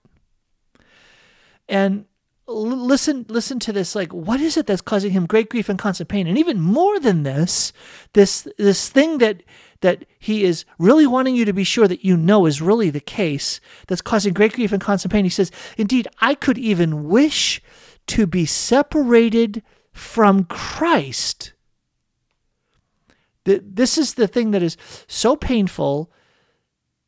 And 1.68 2.06
listen 2.48 3.26
listen 3.28 3.58
to 3.58 3.72
this 3.72 3.94
like 3.94 4.10
what 4.12 4.40
is 4.40 4.56
it 4.56 4.66
that's 4.66 4.80
causing 4.80 5.10
him 5.10 5.26
great 5.26 5.50
grief 5.50 5.68
and 5.68 5.78
constant 5.78 6.08
pain 6.08 6.26
and 6.26 6.38
even 6.38 6.58
more 6.58 6.98
than 6.98 7.22
this 7.22 7.74
this 8.14 8.48
this 8.56 8.88
thing 8.88 9.18
that 9.18 9.42
that 9.82 10.06
he 10.18 10.44
is 10.44 10.64
really 10.78 11.06
wanting 11.06 11.36
you 11.36 11.44
to 11.44 11.52
be 11.52 11.62
sure 11.62 11.86
that 11.86 12.04
you 12.04 12.16
know 12.16 12.46
is 12.46 12.62
really 12.62 12.88
the 12.88 13.00
case 13.00 13.60
that's 13.86 14.00
causing 14.00 14.32
great 14.32 14.54
grief 14.54 14.72
and 14.72 14.80
constant 14.80 15.12
pain 15.12 15.24
he 15.24 15.30
says 15.30 15.50
indeed 15.76 16.08
i 16.20 16.34
could 16.34 16.56
even 16.56 17.06
wish 17.06 17.60
to 18.06 18.26
be 18.26 18.46
separated 18.46 19.62
from 19.92 20.44
christ 20.44 21.52
this 23.56 23.98
is 23.98 24.14
the 24.14 24.28
thing 24.28 24.50
that 24.52 24.62
is 24.62 24.76
so 25.06 25.36
painful 25.36 26.10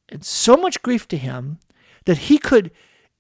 and 0.09 0.25
so 0.25 0.57
much 0.57 0.83
grief 0.83 1.07
to 1.09 1.17
him 1.17 1.59
that 2.05 2.19
he 2.19 2.39
could 2.39 2.71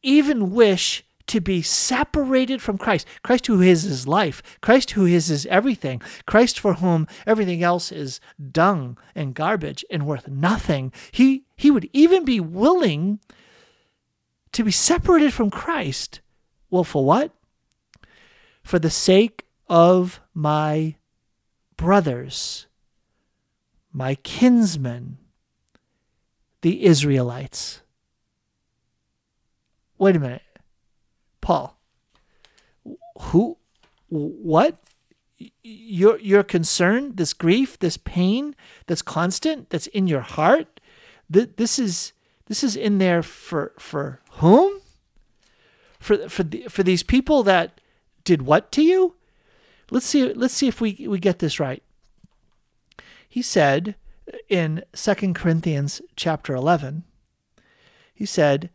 even 0.03 0.53
wish 0.53 1.05
to 1.31 1.41
be 1.41 1.63
separated 1.63 2.61
from 2.61 2.77
Christ. 2.77 3.07
Christ 3.23 3.47
who 3.47 3.61
is 3.61 3.85
his 3.85 4.09
life, 4.09 4.43
Christ 4.61 4.93
who 4.93 5.07
is 5.07 5.29
his 5.29 5.47
everything, 5.47 6.03
Christ 6.27 6.59
for 6.59 6.75
whom 6.75 7.07
everything 7.25 7.63
else 7.63 7.93
is 7.93 8.21
dung 8.51 8.99
and 9.15 9.33
garbage 9.33 9.85
and 9.91 10.07
worth 10.07 10.27
nothing. 10.27 10.93
He 11.13 11.45
he 11.57 11.71
would 11.71 11.89
even 11.93 12.25
be 12.25 12.41
willing 12.41 13.21
to 14.53 14.65
be 14.65 14.73
separated 14.73 15.33
from 15.33 15.51
Christ. 15.51 16.21
Well, 16.69 16.83
for 16.83 17.05
what? 17.05 17.33
For 18.65 18.81
the 18.81 18.91
sake 18.91 19.47
of 19.69 20.21
my 20.35 20.97
brothers, 21.77 22.67
my 23.93 24.15
kinsmen, 24.17 25.19
the 26.63 26.85
Israelites. 26.85 27.83
Wait 29.99 30.17
a 30.17 30.21
minute. 30.21 30.43
Paul, 31.41 31.79
who, 33.21 33.57
what? 34.09 34.79
Your, 35.63 36.19
your 36.19 36.43
concern, 36.43 37.17
this 37.17 37.33
grief, 37.33 37.79
this 37.79 37.97
pain 37.97 38.55
that's 38.87 39.03
constant, 39.03 39.71
that's 39.71 39.87
in 39.89 40.07
your 40.07 40.21
heart, 40.21 40.81
th- 41.33 41.51
this 41.57 41.79
is 41.79 42.13
this 42.47 42.65
is 42.65 42.77
in 42.77 42.99
there 42.99 43.23
for 43.23 43.73
for 43.79 44.21
whom? 44.33 44.81
For 45.99 46.29
for 46.29 46.43
the, 46.43 46.65
for 46.69 46.83
these 46.83 47.03
people 47.03 47.43
that 47.45 47.81
did 48.25 48.43
what 48.43 48.73
to 48.73 48.83
you? 48.83 49.15
Let's 49.91 50.07
see 50.07 50.33
let's 50.35 50.55
see 50.55 50.69
if 50.69 50.81
we 50.81 51.07
we 51.09 51.19
get 51.19 51.39
this 51.39 51.61
right. 51.61 51.83
He 53.31 53.43
said 53.43 53.95
in 54.49 54.83
Second 54.93 55.35
Corinthians 55.35 56.03
chapter 56.17 56.53
11, 56.53 57.05
he 58.13 58.27
said, 58.27 58.71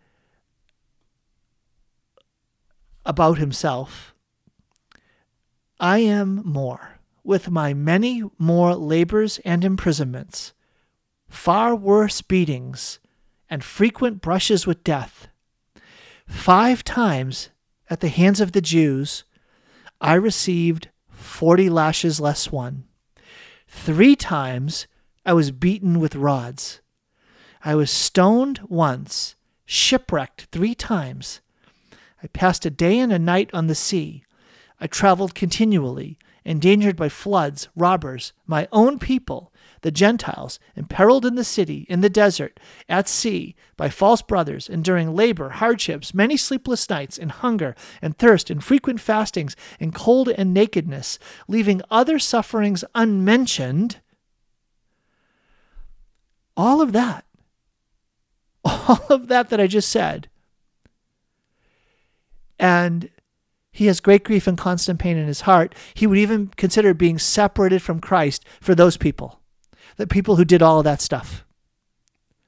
about 3.05 3.37
himself 3.37 4.15
I 5.77 5.99
am 5.99 6.41
more, 6.45 6.99
with 7.21 7.51
my 7.51 7.73
many 7.73 8.23
more 8.39 8.75
labors 8.75 9.39
and 9.43 9.65
imprisonments, 9.65 10.53
far 11.27 11.75
worse 11.75 12.21
beatings, 12.21 12.99
and 13.49 13.61
frequent 13.61 14.21
brushes 14.21 14.65
with 14.65 14.85
death. 14.85 15.27
Five 16.27 16.85
times 16.85 17.49
at 17.89 17.99
the 17.99 18.07
hands 18.07 18.39
of 18.39 18.53
the 18.53 18.61
Jews, 18.61 19.25
I 19.99 20.13
received 20.13 20.87
forty 21.09 21.69
lashes 21.69 22.21
less 22.21 22.53
one. 22.53 22.85
Three 23.75 24.15
times 24.15 24.87
I 25.27 25.33
was 25.33 25.51
beaten 25.51 25.99
with 25.99 26.15
rods. 26.15 26.81
I 27.63 27.75
was 27.75 27.91
stoned 27.91 28.61
once, 28.67 29.35
shipwrecked 29.63 30.47
three 30.51 30.73
times. 30.73 31.39
I 32.23 32.27
passed 32.27 32.65
a 32.65 32.71
day 32.71 32.97
and 32.97 33.13
a 33.13 33.19
night 33.19 33.51
on 33.53 33.67
the 33.67 33.75
sea. 33.75 34.23
I 34.79 34.87
traveled 34.87 35.35
continually, 35.35 36.17
endangered 36.45 36.95
by 36.95 37.09
floods, 37.09 37.67
robbers, 37.75 38.31
my 38.45 38.67
own 38.71 38.99
people, 38.99 39.51
the 39.81 39.91
Gentiles, 39.91 40.59
imperiled 40.75 41.25
in 41.25 41.35
the 41.35 41.43
city, 41.43 41.85
in 41.89 42.01
the 42.01 42.09
desert, 42.09 42.59
at 42.87 43.09
sea, 43.09 43.55
by 43.77 43.89
false 43.89 44.21
brothers, 44.21 44.69
enduring 44.69 45.15
labor, 45.15 45.49
hardships, 45.49 46.13
many 46.13 46.37
sleepless 46.37 46.89
nights, 46.89 47.17
and 47.17 47.31
hunger, 47.31 47.75
and 48.01 48.17
thirst, 48.17 48.49
and 48.49 48.63
frequent 48.63 48.99
fastings, 48.99 49.55
and 49.79 49.93
cold 49.93 50.29
and 50.29 50.53
nakedness, 50.53 51.19
leaving 51.47 51.81
other 51.91 52.19
sufferings 52.19 52.83
unmentioned. 52.93 53.99
All 56.55 56.81
of 56.81 56.93
that, 56.93 57.25
all 58.65 59.05
of 59.09 59.27
that 59.27 59.49
that 59.49 59.59
I 59.59 59.67
just 59.67 59.89
said, 59.89 60.29
and 62.57 63.09
he 63.75 63.87
has 63.87 63.99
great 63.99 64.23
grief 64.23 64.47
and 64.47 64.57
constant 64.57 64.99
pain 64.99 65.17
in 65.17 65.27
his 65.27 65.41
heart. 65.41 65.75
He 65.93 66.07
would 66.07 66.17
even 66.17 66.47
consider 66.55 66.93
being 66.93 67.19
separated 67.19 67.81
from 67.81 67.99
Christ 67.99 68.45
for 68.61 68.73
those 68.73 68.95
people, 68.95 69.41
the 69.97 70.07
people 70.07 70.37
who 70.37 70.45
did 70.45 70.61
all 70.61 70.77
of 70.77 70.85
that 70.85 71.01
stuff 71.01 71.43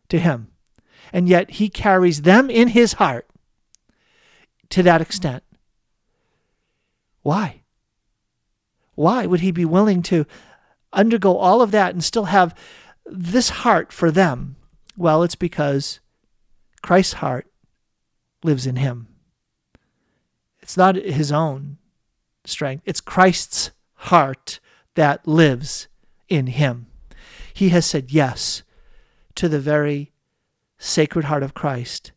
to 0.07 0.19
him. 0.19 0.47
And 1.11 1.27
yet 1.27 1.51
he 1.51 1.67
carries 1.67 2.21
them 2.21 2.49
in 2.49 2.69
his 2.69 2.93
heart 2.93 3.27
to 4.69 4.81
that 4.83 5.01
extent. 5.01 5.43
Why? 7.23 7.63
Why 8.95 9.25
would 9.25 9.41
he 9.41 9.51
be 9.51 9.65
willing 9.65 10.01
to 10.03 10.25
undergo 10.93 11.35
all 11.35 11.61
of 11.61 11.71
that 11.71 11.93
and 11.93 12.01
still 12.01 12.25
have 12.25 12.55
this 13.05 13.49
heart 13.49 13.91
for 13.91 14.11
them? 14.11 14.55
Well, 14.95 15.23
it's 15.23 15.35
because 15.35 15.99
Christ's 16.81 17.15
heart 17.15 17.51
lives 18.45 18.65
in 18.65 18.77
him. 18.77 19.09
It's 20.67 20.75
not 20.75 20.97
his 20.97 21.31
own 21.31 21.77
strength, 22.43 22.83
it's 22.85 22.99
Christ's 22.99 23.71
heart 23.93 24.59
that 24.95 25.25
lives 25.25 25.87
in 26.27 26.47
him. 26.47 26.87
He 27.53 27.69
has 27.69 27.85
said 27.85 28.11
yes 28.11 28.63
to 29.35 29.47
the 29.47 29.61
very 29.61 30.11
sacred 30.77 31.23
heart 31.23 31.41
of 31.41 31.53
Christ 31.53 32.11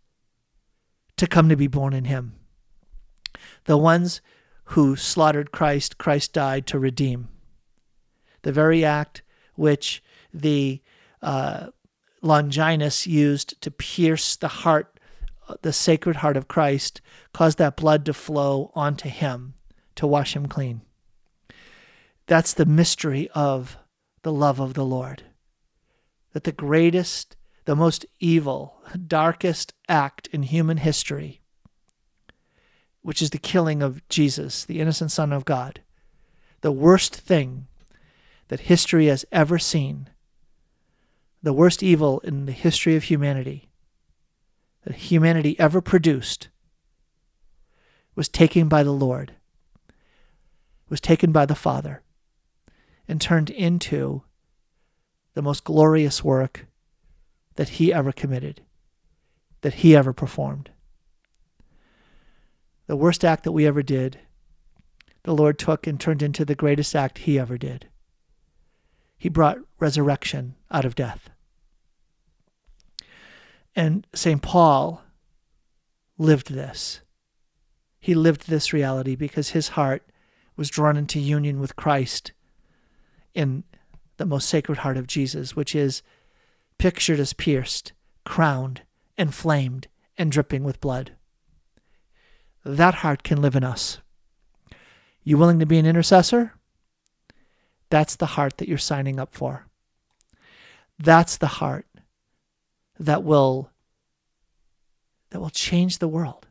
to 1.17 1.29
come 1.29 1.49
to 1.49 1.55
be 1.55 1.69
born 1.69 1.93
in 1.93 2.07
him. 2.07 2.41
The 3.67 3.77
ones 3.77 4.21
who 4.65 4.97
slaughtered 4.97 5.53
Christ, 5.53 5.97
Christ 5.97 6.33
died 6.33 6.67
to 6.67 6.79
redeem. 6.81 7.29
The 8.43 8.51
very 8.51 8.85
act 8.85 9.23
which 9.55 10.03
the 10.35 10.83
uh, 11.23 11.69
Longinus 12.21 13.07
used 13.07 13.63
to 13.63 13.71
pierce 13.71 14.35
the 14.35 14.49
heart 14.49 14.99
the 15.63 15.73
sacred 15.73 16.17
heart 16.17 16.37
of 16.37 16.49
Christ 16.49 17.01
caused 17.33 17.59
that 17.59 17.77
blood 17.77 18.05
to 18.07 18.13
flow 18.13 18.73
onto 18.75 19.09
him 19.09 19.55
to 19.97 20.07
wash 20.07 20.35
him 20.35 20.47
clean. 20.47 20.81
That's 22.27 22.55
the 22.55 22.67
mystery 22.67 23.29
of 23.35 23.77
the 24.23 24.33
love 24.33 24.61
of 24.61 24.75
the 24.75 24.85
Lord. 24.85 25.25
That 26.33 26.45
the 26.45 26.53
greatest, 26.53 27.37
the 27.65 27.77
most 27.77 28.07
evil, 28.19 28.77
darkest 29.07 29.75
act 29.89 30.29
in 30.29 30.45
human 30.45 30.79
history, 30.79 31.41
which 33.03 33.21
is 33.21 33.31
the 33.31 33.39
killing 33.39 33.83
of 33.83 34.07
Jesus, 34.09 34.65
the 34.65 34.81
innocent 34.81 35.11
Son 35.11 35.33
of 35.33 35.45
God, 35.45 35.81
the 36.61 36.73
worst 36.73 37.17
thing 37.17 37.67
that 38.49 38.61
history 38.61 39.07
has 39.07 39.25
ever 39.33 39.59
seen, 39.59 40.09
the 41.43 41.53
worst 41.53 41.83
evil 41.83 42.21
in 42.21 42.47
the 42.47 42.53
history 42.53 42.97
of 42.97 43.05
humanity, 43.05 43.71
that 44.85 44.95
humanity 44.95 45.59
ever 45.59 45.81
produced 45.81 46.49
was 48.21 48.29
taken 48.29 48.69
by 48.69 48.83
the 48.83 48.93
Lord, 48.93 49.33
was 50.91 51.01
taken 51.01 51.33
by 51.33 51.47
the 51.47 51.55
Father, 51.55 52.03
and 53.09 53.19
turned 53.19 53.49
into 53.49 54.25
the 55.33 55.41
most 55.41 55.65
glorious 55.65 56.23
work 56.23 56.67
that 57.55 57.71
He 57.81 57.95
ever 57.95 58.13
committed, 58.13 58.61
that 59.63 59.73
He 59.73 59.97
ever 59.97 60.13
performed. 60.13 60.69
The 62.89 62.95
worst 62.95 63.25
act 63.25 63.43
that 63.45 63.53
we 63.53 63.67
ever 63.67 63.83
did, 63.83 64.19
the 65.23 65.35
Lord 65.35 65.59
took 65.59 65.87
and 65.87 65.99
turned 65.99 66.23
into 66.23 66.45
the 66.45 66.55
greatest 66.55 66.95
act 66.95 67.21
He 67.21 67.39
ever 67.39 67.57
did. 67.57 67.89
He 69.17 69.31
brought 69.31 69.61
resurrection 69.79 70.57
out 70.71 70.85
of 70.85 70.95
death. 70.95 71.31
And 73.75 74.07
St. 74.15 74.43
Paul 74.43 75.03
lived 76.19 76.53
this. 76.53 77.01
He 78.01 78.15
lived 78.15 78.49
this 78.49 78.73
reality 78.73 79.15
because 79.15 79.51
his 79.51 79.69
heart 79.69 80.03
was 80.57 80.71
drawn 80.71 80.97
into 80.97 81.21
union 81.21 81.61
with 81.61 81.77
Christ 81.77 82.33
in 83.35 83.65
the 84.17 84.27
most 84.27 84.49
sacred 84.49 84.79
heart 84.79 84.97
of 84.97 85.07
Jesus, 85.07 85.55
which 85.55 85.75
is 85.75 86.03
pictured 86.79 87.21
as 87.21 87.33
pierced, 87.33 87.93
crowned, 88.25 88.83
inflamed, 89.17 89.89
and 90.17 90.33
dripping 90.33 90.65
with 90.65 90.81
blood. 90.81 91.13
That 92.65 92.97
heart 92.97 93.23
can 93.23 93.41
live 93.41 93.57
in 93.57 93.65
us. 93.65 93.99
You 95.23 95.39
willing 95.39 95.59
to 95.59 95.67
be 95.67 95.79
an 95.79 95.87
intercessor? 95.87 96.55
That's 97.91 98.17
the 98.17 98.27
heart 98.27 98.59
that 98.59 98.69
you're 98.69 98.79
signing 98.79 99.19
up 99.19 99.35
for. 99.35 99.67
That's 100.99 101.37
the 101.37 101.47
heart 101.47 101.87
that 102.99 103.25
will 103.25 103.71
that 105.31 105.41
will 105.41 105.51
change 105.51 105.99
the 105.99 106.09
world. 106.09 106.47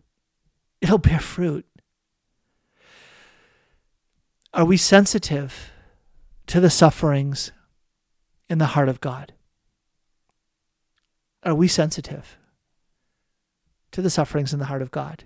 It'll 0.82 0.98
bear 0.98 1.20
fruit. 1.20 1.66
Are 4.54 4.66
we 4.66 4.78
sensitive 4.78 5.72
to 6.48 6.60
the 6.60 6.70
sufferings 6.70 7.52
in 8.50 8.58
the 8.58 8.68
heart 8.68 8.90
of 8.90 9.02
God? 9.02 9.34
Are 11.44 11.56
we 11.56 11.68
sensitive 11.68 12.38
to 13.92 14.02
the 14.02 14.10
sufferings 14.10 14.54
in 14.54 14.60
the 14.60 14.66
heart 14.66 14.82
of 14.82 14.92
God? 14.92 15.24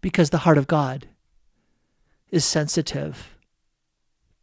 Because 0.00 0.30
the 0.30 0.38
heart 0.38 0.58
of 0.58 0.66
God 0.66 1.08
is 2.30 2.44
sensitive 2.44 3.36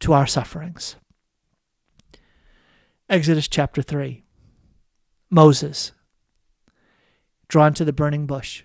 to 0.00 0.12
our 0.12 0.26
sufferings. 0.26 0.96
Exodus 3.08 3.48
chapter 3.48 3.82
3. 3.82 4.24
Moses, 5.30 5.92
drawn 7.48 7.74
to 7.74 7.84
the 7.84 7.92
burning 7.92 8.26
bush. 8.26 8.64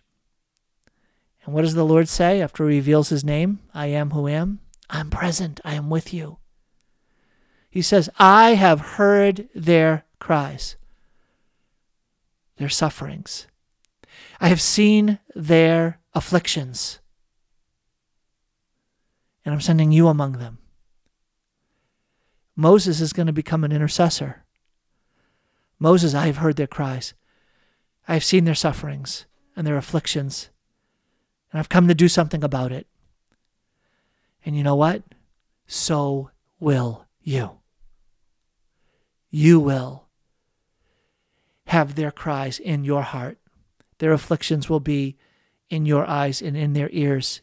And 1.46 1.54
what 1.54 1.62
does 1.62 1.76
the 1.76 1.86
Lord 1.86 2.10
say 2.10 2.42
after 2.42 2.68
he 2.68 2.78
reveals 2.78 3.10
his 3.10 3.24
name? 3.24 3.60
I 3.74 3.88
am 3.88 4.12
who 4.12 4.28
I 4.28 4.32
am. 4.32 4.60
I'm 4.90 5.10
present. 5.10 5.60
I 5.64 5.76
am 5.76 5.90
with 5.90 6.14
you. 6.14 6.40
He 7.70 7.82
says, 7.82 8.10
I 8.18 8.56
have 8.56 8.80
heard 8.80 9.50
their 9.54 10.06
cries, 10.20 10.78
their 12.58 12.70
sufferings. 12.70 13.48
I 14.40 14.48
have 14.48 14.62
seen 14.62 15.20
their 15.36 16.00
afflictions. 16.14 17.00
And 19.44 19.54
I'm 19.54 19.62
sending 19.62 19.92
you 19.92 20.08
among 20.08 20.34
them. 20.34 20.60
Moses 22.56 23.02
is 23.02 23.14
going 23.14 23.28
to 23.28 23.34
become 23.34 23.64
an 23.64 23.72
intercessor. 23.72 24.46
Moses, 25.78 26.16
I 26.16 26.28
have 26.28 26.38
heard 26.38 26.56
their 26.56 26.68
cries. 26.68 27.14
I 28.08 28.14
have 28.14 28.24
seen 28.24 28.46
their 28.46 28.56
sufferings 28.56 29.26
and 29.56 29.68
their 29.68 29.78
afflictions, 29.78 30.50
and 31.56 31.62
I've 31.62 31.70
come 31.70 31.88
to 31.88 31.96
do 31.96 32.10
something 32.10 32.44
about 32.44 32.74
it. 32.74 32.86
And 34.46 34.58
you 34.58 34.62
know 34.62 34.76
what? 34.76 35.04
So 35.68 36.32
will 36.60 37.06
you. 37.22 37.60
You 39.32 39.62
will 39.62 40.04
have 41.68 41.96
their 41.96 42.12
cries 42.12 42.60
in 42.60 42.84
your 42.84 43.04
heart. 43.04 43.38
Their 44.00 44.12
afflictions 44.12 44.70
will 44.70 44.82
be 44.82 45.16
in 45.70 45.86
your 45.86 46.06
eyes 46.06 46.42
and 46.42 46.58
in 46.58 46.74
their 46.74 46.90
ears. 46.92 47.40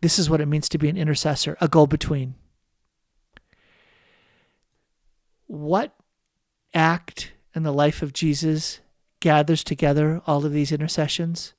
This 0.00 0.16
is 0.16 0.30
what 0.30 0.40
it 0.40 0.46
means 0.46 0.68
to 0.68 0.78
be 0.78 0.88
an 0.88 0.96
intercessor, 0.96 1.56
a 1.60 1.66
go 1.66 1.88
between. 1.88 2.36
What 5.48 5.92
act 6.72 7.32
in 7.52 7.64
the 7.64 7.72
life 7.72 8.00
of 8.00 8.12
Jesus 8.12 8.78
gathers 9.18 9.64
together 9.64 10.22
all 10.24 10.46
of 10.46 10.52
these 10.52 10.70
intercessions? 10.70 11.52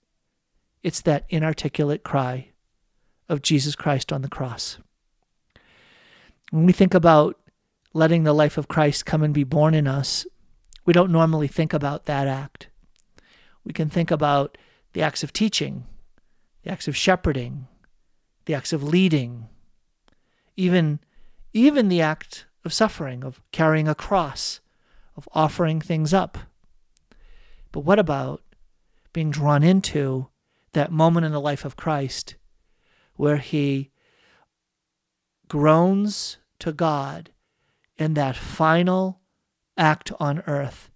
It's 0.85 1.01
that 1.01 1.25
inarticulate 1.29 2.03
cry 2.03 2.49
of 3.27 3.41
Jesus 3.41 3.75
Christ 3.75 4.13
on 4.13 4.21
the 4.21 4.29
cross. 4.29 4.77
When 6.51 6.67
we 6.67 6.73
think 6.73 6.93
about 6.93 7.39
letting 7.95 8.23
the 8.23 8.33
life 8.33 8.55
of 8.55 8.67
Christ 8.67 9.03
come 9.03 9.23
and 9.23 9.33
be 9.33 9.43
born 9.43 9.73
in 9.73 9.87
us, 9.87 10.27
we 10.85 10.93
don't 10.93 11.11
normally 11.11 11.47
think 11.47 11.73
about 11.73 12.05
that 12.05 12.27
act. 12.27 12.67
We 13.63 13.73
can 13.73 13.89
think 13.89 14.11
about 14.11 14.59
the 14.93 15.01
acts 15.01 15.23
of 15.23 15.33
teaching, 15.33 15.87
the 16.61 16.71
acts 16.71 16.87
of 16.87 16.95
shepherding, 16.95 17.65
the 18.45 18.53
acts 18.53 18.71
of 18.71 18.83
leading, 18.83 19.47
even, 20.55 20.99
even 21.51 21.89
the 21.89 22.01
act 22.01 22.45
of 22.63 22.71
suffering, 22.71 23.23
of 23.23 23.41
carrying 23.51 23.87
a 23.87 23.95
cross, 23.95 24.59
of 25.17 25.27
offering 25.33 25.81
things 25.81 26.13
up. 26.13 26.37
But 27.71 27.79
what 27.79 27.97
about 27.97 28.43
being 29.13 29.31
drawn 29.31 29.63
into 29.63 30.27
that 30.75 30.91
moment 30.91 31.25
in 31.25 31.31
the 31.31 31.41
life 31.41 31.65
of 31.65 31.75
Christ 31.75 32.35
where 33.15 33.37
he 33.37 33.91
groans 35.47 36.37
to 36.59 36.71
God 36.71 37.31
in 37.97 38.13
that 38.13 38.35
final 38.35 39.19
act 39.77 40.11
on 40.19 40.43
earth? 40.47 40.89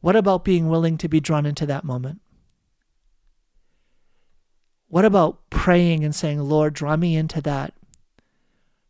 What 0.00 0.16
about 0.16 0.44
being 0.44 0.68
willing 0.68 0.96
to 0.98 1.08
be 1.08 1.20
drawn 1.20 1.44
into 1.44 1.66
that 1.66 1.84
moment? 1.84 2.20
What 4.88 5.04
about 5.04 5.50
praying 5.50 6.04
and 6.04 6.14
saying, 6.14 6.40
Lord, 6.40 6.74
draw 6.74 6.96
me 6.96 7.16
into 7.16 7.40
that? 7.42 7.74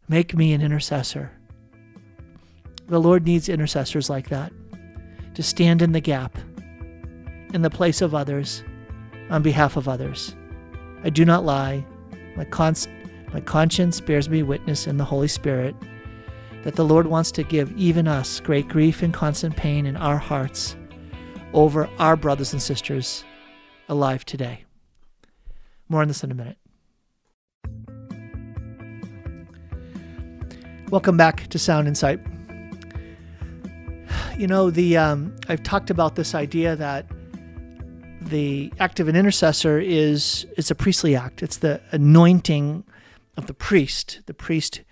Make 0.09 0.35
me 0.35 0.53
an 0.53 0.63
intercessor. 0.63 1.33
The 2.87 3.01
Lord 3.01 3.25
needs 3.25 3.49
intercessors 3.49 4.09
like 4.09 4.29
that 4.29 4.53
to 5.35 5.43
stand 5.43 5.83
in 5.83 5.93
the 5.93 6.01
gap, 6.01 6.37
in 7.53 7.63
the 7.63 7.71
place 7.71 8.01
of 8.01 8.15
others, 8.15 8.63
on 9.29 9.43
behalf 9.43 9.77
of 9.77 9.89
others. 9.89 10.35
I 11.03 11.11
do 11.11 11.25
not 11.25 11.45
lie. 11.45 11.85
My, 12.37 12.45
cons- 12.45 12.89
my 13.33 13.41
conscience 13.41 14.01
bears 14.01 14.29
me 14.29 14.43
witness 14.43 14.87
in 14.87 14.97
the 14.97 15.05
Holy 15.05 15.29
Spirit 15.29 15.75
that 16.65 16.77
the 16.77 16.85
Lord 16.85 17.07
wants 17.07 17.31
to 17.33 17.43
give 17.43 17.73
even 17.77 18.07
us 18.07 18.41
great 18.41 18.69
grief 18.69 19.03
and 19.03 19.15
constant 19.15 19.57
pain 19.57 19.87
in 19.87 19.97
our 19.97 20.19
hearts 20.19 20.77
over 21.53 21.89
our 21.99 22.17
brothers 22.17 22.53
and 22.53 22.63
sisters 22.63 23.25
alive 23.89 24.25
today. 24.25 24.65
More 25.89 26.03
on 26.03 26.09
this 26.09 26.23
in 26.23 26.31
a 26.31 26.35
minute. 26.35 26.59
Welcome 30.91 31.17
back 31.17 31.47
to 31.49 31.59
Sound 31.59 31.89
Insight. 31.89 32.21
You 34.37 34.47
know, 34.47 34.71
the 34.71 34.97
um, 34.97 35.35
I've 35.49 35.63
talked 35.63 35.91
about 35.91 36.17
this 36.17 36.35
idea 36.35 36.77
that 36.77 37.07
the 38.21 38.73
act 38.79 39.01
of 39.01 39.09
an 39.09 39.17
intercessor 39.17 39.79
is 39.79 40.47
it's 40.57 40.71
a 40.71 40.75
priestly 40.75 41.17
act. 41.17 41.43
It's 41.43 41.57
the 41.57 41.81
anointing 41.91 42.85
of 43.37 43.47
the 43.47 43.55
priest, 43.55 44.21
the 44.27 44.35
priest, 44.35 44.83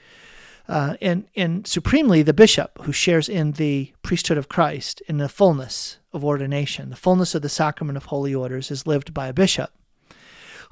uh, 0.68 0.97
and 1.01 1.26
and 1.37 1.66
supremely 1.66 2.22
the 2.22 2.33
bishop 2.33 2.79
who 2.83 2.93
shares 2.93 3.29
in 3.29 3.53
the 3.53 3.93
priesthood 4.03 4.39
of 4.39 4.49
Christ 4.49 5.03
in 5.09 5.18
the 5.18 5.29
fullness 5.29 5.99
of 6.12 6.24
ordination. 6.24 6.91
The 6.91 6.97
fullness 6.97 7.35
of 7.35 7.43
the 7.43 7.49
sacrament 7.49 7.97
of 7.97 8.07
holy 8.07 8.35
orders 8.35 8.70
is 8.70 8.87
lived 8.87 9.12
by 9.12 9.29
a 9.29 9.33
bishop, 9.33 9.70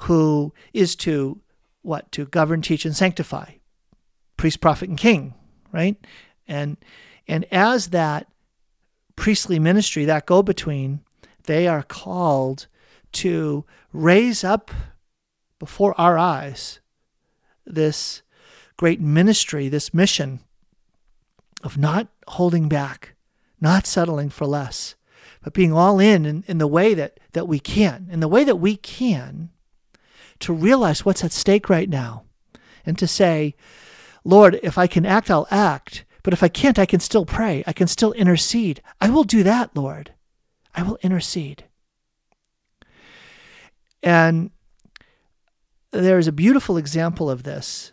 who 0.00 0.52
is 0.72 0.96
to 0.96 1.40
what 1.82 2.10
to 2.12 2.26
govern, 2.26 2.62
teach, 2.62 2.84
and 2.84 2.96
sanctify, 2.96 3.52
priest, 4.36 4.60
prophet, 4.60 4.88
and 4.88 4.98
king, 4.98 5.34
right? 5.72 5.96
And 6.48 6.76
and 7.28 7.44
as 7.52 7.88
that 7.88 8.28
priestly 9.14 9.58
ministry, 9.58 10.04
that 10.04 10.26
go 10.26 10.42
between, 10.42 11.00
they 11.46 11.66
are 11.66 11.82
called 11.82 12.66
to 13.12 13.64
raise 13.92 14.44
up 14.44 14.70
before 15.58 15.98
our 15.98 16.18
eyes 16.18 16.80
this 17.64 18.22
great 18.76 19.00
ministry, 19.00 19.68
this 19.68 19.94
mission 19.94 20.40
of 21.62 21.78
not 21.78 22.08
holding 22.28 22.68
back, 22.68 23.14
not 23.60 23.86
settling 23.86 24.28
for 24.28 24.46
less, 24.46 24.94
but 25.42 25.54
being 25.54 25.72
all 25.72 25.98
in, 25.98 26.26
in 26.26 26.44
in, 26.46 26.58
the 26.58 26.66
way 26.66 26.94
that, 26.94 27.18
that 27.32 27.48
we 27.48 27.58
can, 27.58 28.08
in 28.10 28.20
the 28.20 28.28
way 28.28 28.44
that 28.44 28.56
we 28.56 28.76
can, 28.76 29.50
to 30.40 30.52
realize 30.52 31.04
what's 31.04 31.24
at 31.24 31.32
stake 31.32 31.70
right 31.70 31.88
now 31.88 32.24
and 32.84 32.98
to 32.98 33.06
say, 33.06 33.54
Lord, 34.24 34.60
if 34.62 34.76
I 34.76 34.86
can 34.86 35.06
act, 35.06 35.30
I'll 35.30 35.48
act. 35.50 36.04
But 36.22 36.32
if 36.32 36.42
I 36.42 36.48
can't, 36.48 36.78
I 36.78 36.86
can 36.86 37.00
still 37.00 37.24
pray. 37.24 37.62
I 37.66 37.72
can 37.72 37.86
still 37.86 38.12
intercede. 38.12 38.82
I 39.00 39.08
will 39.08 39.24
do 39.24 39.42
that, 39.44 39.74
Lord. 39.76 40.12
I 40.76 40.82
will 40.82 40.98
intercede. 41.02 41.64
And 44.02 44.50
there 45.90 46.18
is 46.18 46.28
a 46.28 46.32
beautiful 46.32 46.76
example 46.76 47.28
of 47.28 47.42
this 47.42 47.92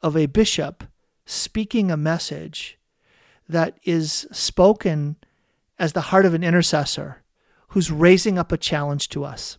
of 0.00 0.16
a 0.16 0.26
bishop 0.26 0.84
speaking 1.26 1.90
a 1.90 1.96
message 1.96 2.78
that 3.48 3.78
is 3.84 4.26
spoken 4.32 5.16
as 5.78 5.92
the 5.92 6.00
heart 6.02 6.24
of 6.24 6.32
an 6.32 6.42
intercessor 6.42 7.22
who's 7.68 7.90
raising 7.90 8.38
up 8.38 8.52
a 8.52 8.56
challenge 8.56 9.08
to 9.10 9.24
us. 9.24 9.58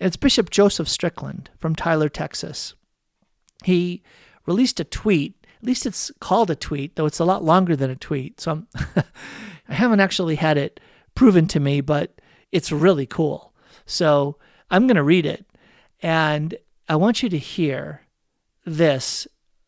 And 0.00 0.08
it's 0.08 0.16
Bishop 0.16 0.50
Joseph 0.50 0.88
Strickland 0.88 1.50
from 1.58 1.74
Tyler, 1.74 2.08
Texas. 2.08 2.74
He 3.64 4.02
released 4.46 4.80
a 4.80 4.84
tweet. 4.84 5.46
At 5.60 5.66
least 5.66 5.86
it's 5.86 6.10
called 6.20 6.50
a 6.50 6.56
tweet, 6.56 6.96
though 6.96 7.06
it's 7.06 7.20
a 7.20 7.24
lot 7.24 7.44
longer 7.44 7.76
than 7.76 7.90
a 7.90 7.96
tweet. 7.96 8.40
So 8.40 8.64
I 9.68 9.74
haven't 9.74 10.00
actually 10.00 10.36
had 10.36 10.58
it 10.58 10.80
proven 11.14 11.46
to 11.48 11.60
me, 11.60 11.80
but 11.80 12.20
it's 12.52 12.72
really 12.72 13.06
cool. 13.06 13.52
So 13.84 14.36
I'm 14.70 14.86
going 14.86 14.96
to 14.96 15.02
read 15.02 15.26
it. 15.26 15.46
And 16.02 16.56
I 16.88 16.96
want 16.96 17.22
you 17.22 17.28
to 17.28 17.38
hear 17.38 18.02
this 18.64 19.26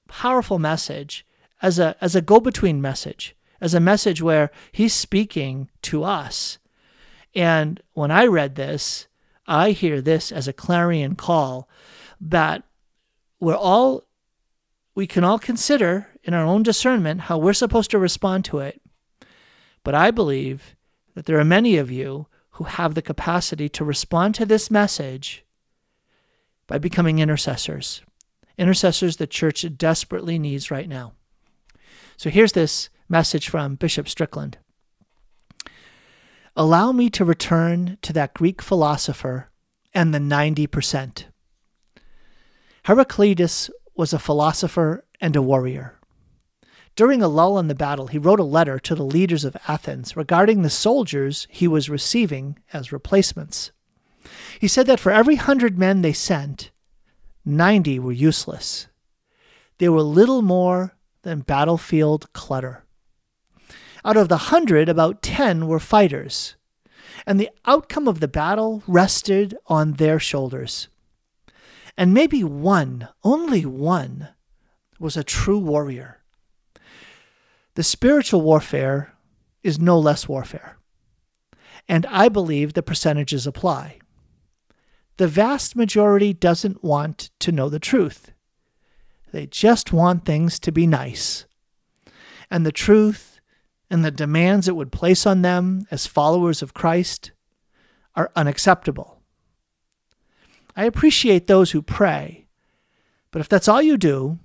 powerful 0.08 0.58
message 0.58 1.26
as 1.62 1.78
a 1.78 1.96
as 2.00 2.14
a 2.14 2.20
go-between 2.20 2.80
message, 2.80 3.34
as 3.60 3.74
a 3.74 3.80
message 3.80 4.22
where 4.22 4.50
he's 4.72 4.94
speaking 4.94 5.70
to 5.82 6.04
us. 6.04 6.58
And 7.34 7.80
when 7.92 8.10
I 8.10 8.26
read 8.26 8.54
this, 8.54 9.06
I 9.46 9.72
hear 9.72 10.00
this 10.00 10.30
as 10.30 10.46
a 10.46 10.52
clarion 10.52 11.16
call 11.16 11.68
that 12.20 12.62
we're 13.40 13.56
all 13.56 14.04
we 14.94 15.06
can 15.06 15.24
all 15.24 15.38
consider 15.38 16.08
in 16.24 16.34
our 16.34 16.44
own 16.44 16.62
discernment 16.62 17.22
how 17.22 17.38
we're 17.38 17.52
supposed 17.52 17.90
to 17.92 17.98
respond 17.98 18.44
to 18.46 18.58
it. 18.58 18.80
But 19.84 19.94
I 19.94 20.10
believe 20.10 20.76
that 21.14 21.26
there 21.26 21.38
are 21.38 21.44
many 21.44 21.76
of 21.76 21.90
you 21.90 22.26
who 22.52 22.64
have 22.64 22.94
the 22.94 23.02
capacity 23.02 23.68
to 23.68 23.84
respond 23.84 24.34
to 24.34 24.46
this 24.46 24.70
message 24.70 25.44
by 26.66 26.78
becoming 26.78 27.18
intercessors. 27.18 28.02
Intercessors 28.56 29.16
the 29.16 29.26
church 29.26 29.64
desperately 29.76 30.38
needs 30.38 30.70
right 30.70 30.88
now. 30.88 31.12
So 32.16 32.30
here's 32.30 32.52
this 32.52 32.88
message 33.08 33.48
from 33.48 33.76
Bishop 33.76 34.08
Strickland. 34.08 34.58
Allow 36.56 36.90
me 36.90 37.08
to 37.10 37.24
return 37.24 37.98
to 38.02 38.12
that 38.12 38.34
Greek 38.34 38.60
philosopher 38.60 39.50
and 39.94 40.12
the 40.12 40.18
90%. 40.18 41.26
Heraclitus 42.84 43.70
was 43.94 44.12
a 44.12 44.18
philosopher 44.18 45.04
and 45.20 45.36
a 45.36 45.42
warrior. 45.42 45.97
During 46.98 47.22
a 47.22 47.28
lull 47.28 47.60
in 47.60 47.68
the 47.68 47.76
battle, 47.76 48.08
he 48.08 48.18
wrote 48.18 48.40
a 48.40 48.42
letter 48.42 48.80
to 48.80 48.94
the 48.96 49.04
leaders 49.04 49.44
of 49.44 49.56
Athens 49.68 50.16
regarding 50.16 50.62
the 50.62 50.68
soldiers 50.68 51.46
he 51.48 51.68
was 51.68 51.88
receiving 51.88 52.58
as 52.72 52.90
replacements. 52.90 53.70
He 54.58 54.66
said 54.66 54.88
that 54.88 54.98
for 54.98 55.12
every 55.12 55.36
hundred 55.36 55.78
men 55.78 56.02
they 56.02 56.12
sent, 56.12 56.72
90 57.44 58.00
were 58.00 58.10
useless. 58.10 58.88
They 59.78 59.88
were 59.88 60.02
little 60.02 60.42
more 60.42 60.96
than 61.22 61.42
battlefield 61.42 62.32
clutter. 62.32 62.82
Out 64.04 64.16
of 64.16 64.28
the 64.28 64.50
hundred, 64.50 64.88
about 64.88 65.22
10 65.22 65.68
were 65.68 65.78
fighters, 65.78 66.56
and 67.24 67.38
the 67.38 67.50
outcome 67.64 68.08
of 68.08 68.18
the 68.18 68.26
battle 68.26 68.82
rested 68.88 69.56
on 69.68 69.92
their 69.92 70.18
shoulders. 70.18 70.88
And 71.96 72.12
maybe 72.12 72.42
one, 72.42 73.06
only 73.22 73.64
one, 73.64 74.30
was 74.98 75.16
a 75.16 75.22
true 75.22 75.60
warrior. 75.60 76.17
The 77.78 77.84
spiritual 77.84 78.40
warfare 78.40 79.14
is 79.62 79.78
no 79.78 80.00
less 80.00 80.26
warfare. 80.26 80.78
And 81.88 82.06
I 82.06 82.28
believe 82.28 82.72
the 82.72 82.82
percentages 82.82 83.46
apply. 83.46 84.00
The 85.16 85.28
vast 85.28 85.76
majority 85.76 86.32
doesn't 86.32 86.82
want 86.82 87.30
to 87.38 87.52
know 87.52 87.68
the 87.68 87.78
truth. 87.78 88.32
They 89.30 89.46
just 89.46 89.92
want 89.92 90.24
things 90.24 90.58
to 90.58 90.72
be 90.72 90.88
nice. 90.88 91.46
And 92.50 92.66
the 92.66 92.72
truth 92.72 93.38
and 93.88 94.04
the 94.04 94.10
demands 94.10 94.66
it 94.66 94.74
would 94.74 94.90
place 94.90 95.24
on 95.24 95.42
them 95.42 95.86
as 95.88 96.04
followers 96.04 96.62
of 96.62 96.74
Christ 96.74 97.30
are 98.16 98.32
unacceptable. 98.34 99.22
I 100.74 100.82
appreciate 100.82 101.46
those 101.46 101.70
who 101.70 101.82
pray, 101.82 102.48
but 103.30 103.38
if 103.38 103.48
that's 103.48 103.68
all 103.68 103.80
you 103.80 103.96
do, 103.96 104.40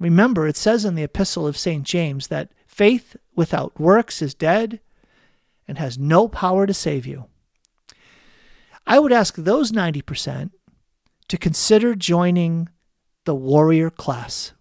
Remember, 0.00 0.48
it 0.48 0.56
says 0.56 0.84
in 0.84 0.94
the 0.94 1.04
Epistle 1.04 1.46
of 1.46 1.58
St. 1.58 1.84
James 1.84 2.28
that 2.28 2.50
faith 2.66 3.16
without 3.36 3.78
works 3.78 4.22
is 4.22 4.34
dead 4.34 4.80
and 5.68 5.76
has 5.78 5.98
no 5.98 6.26
power 6.26 6.66
to 6.66 6.74
save 6.74 7.06
you. 7.06 7.26
I 8.86 8.98
would 8.98 9.12
ask 9.12 9.36
those 9.36 9.70
90% 9.70 10.50
to 11.28 11.36
consider 11.36 11.94
joining 11.94 12.70
the 13.26 13.34
warrior 13.34 13.90
class. 13.90 14.52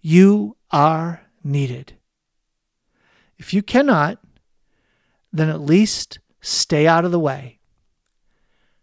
You 0.00 0.56
are 0.70 1.20
needed. 1.44 1.98
If 3.36 3.52
you 3.52 3.62
cannot, 3.62 4.18
then 5.30 5.50
at 5.50 5.60
least 5.60 6.20
stay 6.40 6.86
out 6.86 7.04
of 7.04 7.12
the 7.12 7.20
way. 7.20 7.60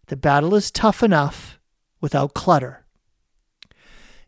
The 0.07 0.15
battle 0.15 0.53
is 0.53 0.71
tough 0.71 1.01
enough 1.01 1.59
without 1.99 2.33
clutter. 2.33 2.85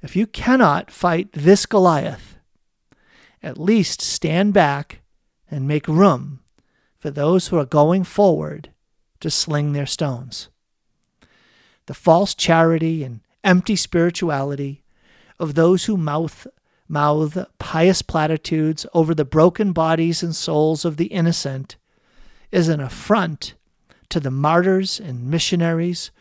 If 0.01 0.15
you 0.15 0.25
cannot 0.25 0.89
fight 0.89 1.31
this 1.33 1.65
Goliath, 1.65 2.37
at 3.43 3.59
least 3.59 4.01
stand 4.01 4.53
back 4.53 5.01
and 5.49 5.67
make 5.67 5.87
room 5.87 6.39
for 6.97 7.11
those 7.11 7.47
who 7.47 7.57
are 7.57 7.65
going 7.65 8.03
forward 8.03 8.71
to 9.19 9.29
sling 9.29 9.73
their 9.73 9.85
stones. 9.85 10.49
The 11.85 11.93
false 11.93 12.33
charity 12.33 13.03
and 13.03 13.21
empty 13.43 13.75
spirituality 13.75 14.83
of 15.39 15.53
those 15.53 15.85
who 15.85 15.97
mouth, 15.97 16.47
mouth 16.87 17.37
pious 17.59 18.01
platitudes 18.01 18.85
over 18.93 19.13
the 19.13 19.25
broken 19.25 19.71
bodies 19.71 20.23
and 20.23 20.35
souls 20.35 20.83
of 20.83 20.97
the 20.97 21.07
innocent 21.07 21.75
is 22.51 22.69
an 22.69 22.79
affront 22.79 23.53
to 24.09 24.19
the 24.19 24.31
martyrs 24.31 24.99
and 24.99 25.29
missionaries 25.29 26.11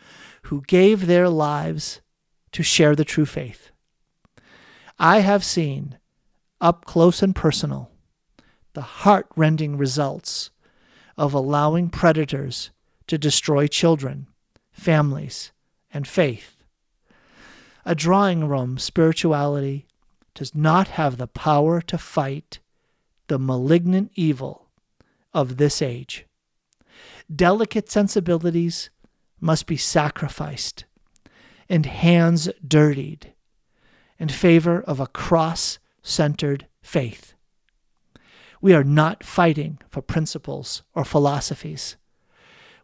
who 0.43 0.61
gave 0.67 1.07
their 1.07 1.29
lives 1.29 2.01
to 2.51 2.63
share 2.63 2.95
the 2.95 3.05
true 3.05 3.25
faith. 3.25 3.70
I 5.03 5.21
have 5.21 5.43
seen, 5.43 5.97
up 6.61 6.85
close 6.85 7.23
and 7.23 7.35
personal, 7.35 7.89
the 8.73 8.83
heart 8.83 9.25
rending 9.35 9.75
results 9.75 10.51
of 11.17 11.33
allowing 11.33 11.89
predators 11.89 12.69
to 13.07 13.17
destroy 13.17 13.65
children, 13.65 14.27
families, 14.71 15.53
and 15.91 16.07
faith. 16.07 16.63
A 17.83 17.95
drawing 17.95 18.47
room 18.47 18.77
spirituality 18.77 19.87
does 20.35 20.53
not 20.53 20.89
have 20.89 21.17
the 21.17 21.25
power 21.25 21.81
to 21.81 21.97
fight 21.97 22.59
the 23.25 23.39
malignant 23.39 24.11
evil 24.13 24.67
of 25.33 25.57
this 25.57 25.81
age. 25.81 26.27
Delicate 27.35 27.89
sensibilities 27.89 28.91
must 29.39 29.65
be 29.65 29.77
sacrificed 29.77 30.85
and 31.67 31.87
hands 31.87 32.49
dirtied 32.67 33.33
in 34.21 34.29
favor 34.29 34.83
of 34.83 34.99
a 34.99 35.07
cross 35.07 35.79
centered 36.03 36.67
faith. 36.83 37.33
We 38.61 38.71
are 38.75 38.83
not 38.83 39.23
fighting 39.23 39.79
for 39.89 40.03
principles 40.03 40.83
or 40.93 41.03
philosophies. 41.03 41.97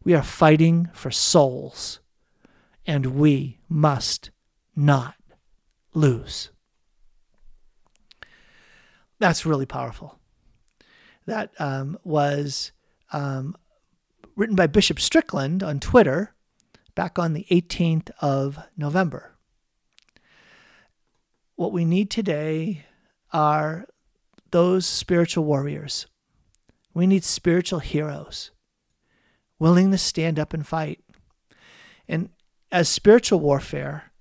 We 0.04 0.16
are 0.16 0.24
fighting 0.24 0.90
for 0.94 1.12
souls, 1.12 2.00
and 2.88 3.06
we 3.18 3.60
must 3.70 4.32
not 4.76 5.14
lose. 5.94 6.50
That's 9.20 9.46
really 9.46 9.68
powerful. 9.68 10.18
That 11.28 11.52
um, 11.60 12.00
was 12.04 12.72
um, 13.14 13.56
written 14.36 14.56
by 14.56 14.66
Bishop 14.66 15.00
Strickland 15.00 15.62
on 15.62 15.80
Twitter 15.80 16.34
back 16.96 17.20
on 17.20 17.34
the 17.34 17.46
18th 17.52 18.10
of 18.22 18.58
November. 18.76 19.37
What 21.58 21.72
we 21.72 21.86
need 21.86 22.12
today 22.12 22.86
are 23.34 23.88
those 24.52 24.86
spiritual 24.86 25.44
warriors. 25.44 26.06
We 26.94 27.08
need 27.08 27.24
spiritual 27.24 27.80
heroes 27.80 28.52
willing 29.58 29.90
to 29.90 29.98
stand 29.98 30.38
up 30.38 30.54
and 30.54 30.68
fight. 30.68 31.04
And 32.08 32.30
as 32.72 32.88
spiritual 32.88 33.40
warfare, 33.40 34.12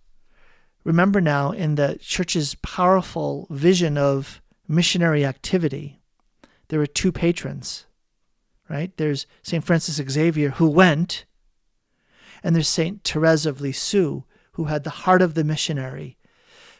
remember 0.83 1.21
now 1.21 1.51
in 1.51 1.75
the 1.75 1.99
church's 2.01 2.55
powerful 2.55 3.47
vision 3.51 3.99
of 3.99 4.41
missionary 4.67 5.23
activity, 5.23 6.01
there 6.69 6.81
are 6.81 6.87
two 6.87 7.13
patrons, 7.13 7.85
right? 8.71 8.97
There's 8.97 9.27
St. 9.43 9.63
Francis 9.63 9.97
Xavier, 9.97 10.53
who 10.53 10.71
went, 10.71 11.27
and 12.43 12.57
there's 12.57 12.67
St. 12.67 13.05
Therese 13.05 13.45
of 13.45 13.61
Lisieux, 13.61 14.23
who 14.53 14.65
had 14.65 14.85
the 14.85 15.05
heart 15.05 15.21
of 15.21 15.35
the 15.35 15.45
missionary 15.45 16.16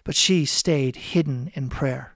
but 0.07 0.15
she 0.15 0.45
stayed 0.45 0.95
hidden 0.95 1.51
in 1.55 1.69
prayer. 1.69 2.15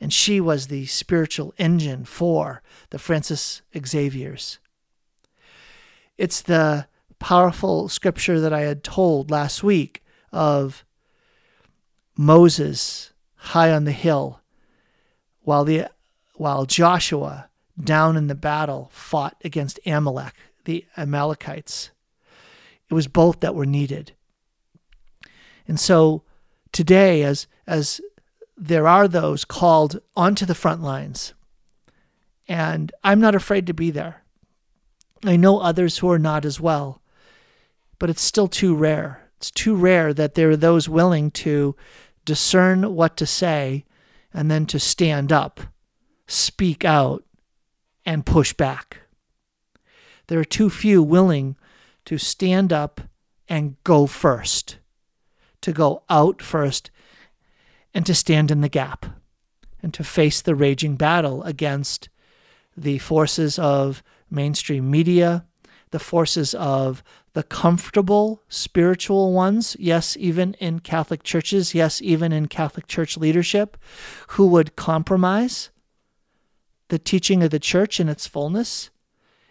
And 0.00 0.10
she 0.10 0.40
was 0.40 0.66
the 0.66 0.86
spiritual 0.86 1.52
engine 1.58 2.06
for 2.06 2.62
the 2.88 2.98
Francis 2.98 3.60
Xaviers. 3.76 4.58
It's 6.16 6.40
the 6.40 6.86
powerful 7.18 7.90
scripture 7.90 8.40
that 8.40 8.54
I 8.54 8.60
had 8.60 8.82
told 8.82 9.30
last 9.30 9.62
week 9.62 10.02
of 10.32 10.86
Moses 12.16 13.12
high 13.34 13.70
on 13.70 13.84
the 13.84 13.92
hill 13.92 14.40
while 15.42 15.64
the 15.64 15.88
while 16.36 16.64
Joshua 16.64 17.50
down 17.78 18.16
in 18.16 18.28
the 18.28 18.34
battle 18.34 18.88
fought 18.90 19.36
against 19.44 19.78
Amalek, 19.84 20.32
the 20.64 20.86
Amalekites. 20.96 21.90
It 22.88 22.94
was 22.94 23.06
both 23.06 23.40
that 23.40 23.54
were 23.54 23.66
needed. 23.66 24.12
And 25.68 25.78
so 25.78 26.22
today 26.72 27.22
as 27.22 27.46
as 27.66 28.00
there 28.56 28.86
are 28.86 29.08
those 29.08 29.44
called 29.44 30.00
onto 30.16 30.46
the 30.46 30.54
front 30.54 30.82
lines. 30.82 31.34
And 32.48 32.92
I'm 33.02 33.20
not 33.20 33.34
afraid 33.34 33.66
to 33.66 33.74
be 33.74 33.90
there. 33.90 34.22
I 35.24 35.36
know 35.36 35.58
others 35.58 35.98
who 35.98 36.10
are 36.10 36.18
not 36.18 36.44
as 36.44 36.60
well, 36.60 37.00
but 37.98 38.10
it's 38.10 38.22
still 38.22 38.48
too 38.48 38.74
rare. 38.74 39.28
It's 39.36 39.50
too 39.50 39.74
rare 39.74 40.12
that 40.14 40.34
there 40.34 40.50
are 40.50 40.56
those 40.56 40.88
willing 40.88 41.30
to 41.32 41.76
discern 42.24 42.94
what 42.94 43.16
to 43.16 43.26
say 43.26 43.84
and 44.34 44.50
then 44.50 44.66
to 44.66 44.78
stand 44.78 45.32
up, 45.32 45.60
speak 46.26 46.84
out, 46.84 47.24
and 48.04 48.26
push 48.26 48.52
back. 48.52 48.98
There 50.26 50.38
are 50.38 50.44
too 50.44 50.70
few 50.70 51.02
willing 51.02 51.56
to 52.04 52.18
stand 52.18 52.72
up 52.72 53.00
and 53.48 53.76
go 53.84 54.06
first, 54.06 54.78
to 55.62 55.72
go 55.72 56.02
out 56.08 56.42
first, 56.42 56.90
and 57.94 58.06
to 58.06 58.14
stand 58.14 58.50
in 58.50 58.60
the 58.60 58.68
gap, 58.68 59.06
and 59.82 59.92
to 59.94 60.04
face 60.04 60.40
the 60.40 60.54
raging 60.54 60.96
battle 60.96 61.42
against 61.42 62.08
the 62.76 62.98
forces 62.98 63.58
of 63.58 64.02
mainstream 64.30 64.90
media, 64.90 65.44
the 65.90 65.98
forces 65.98 66.54
of 66.54 67.02
the 67.34 67.42
comfortable 67.42 68.42
spiritual 68.48 69.32
ones, 69.32 69.76
yes, 69.78 70.16
even 70.18 70.54
in 70.54 70.80
Catholic 70.80 71.22
churches, 71.22 71.74
yes, 71.74 72.02
even 72.02 72.32
in 72.32 72.46
Catholic 72.46 72.86
church 72.86 73.16
leadership, 73.16 73.76
who 74.28 74.46
would 74.46 74.76
compromise 74.76 75.70
the 76.88 76.98
teaching 76.98 77.42
of 77.42 77.50
the 77.50 77.58
church 77.58 78.00
in 78.00 78.08
its 78.08 78.26
fullness 78.26 78.90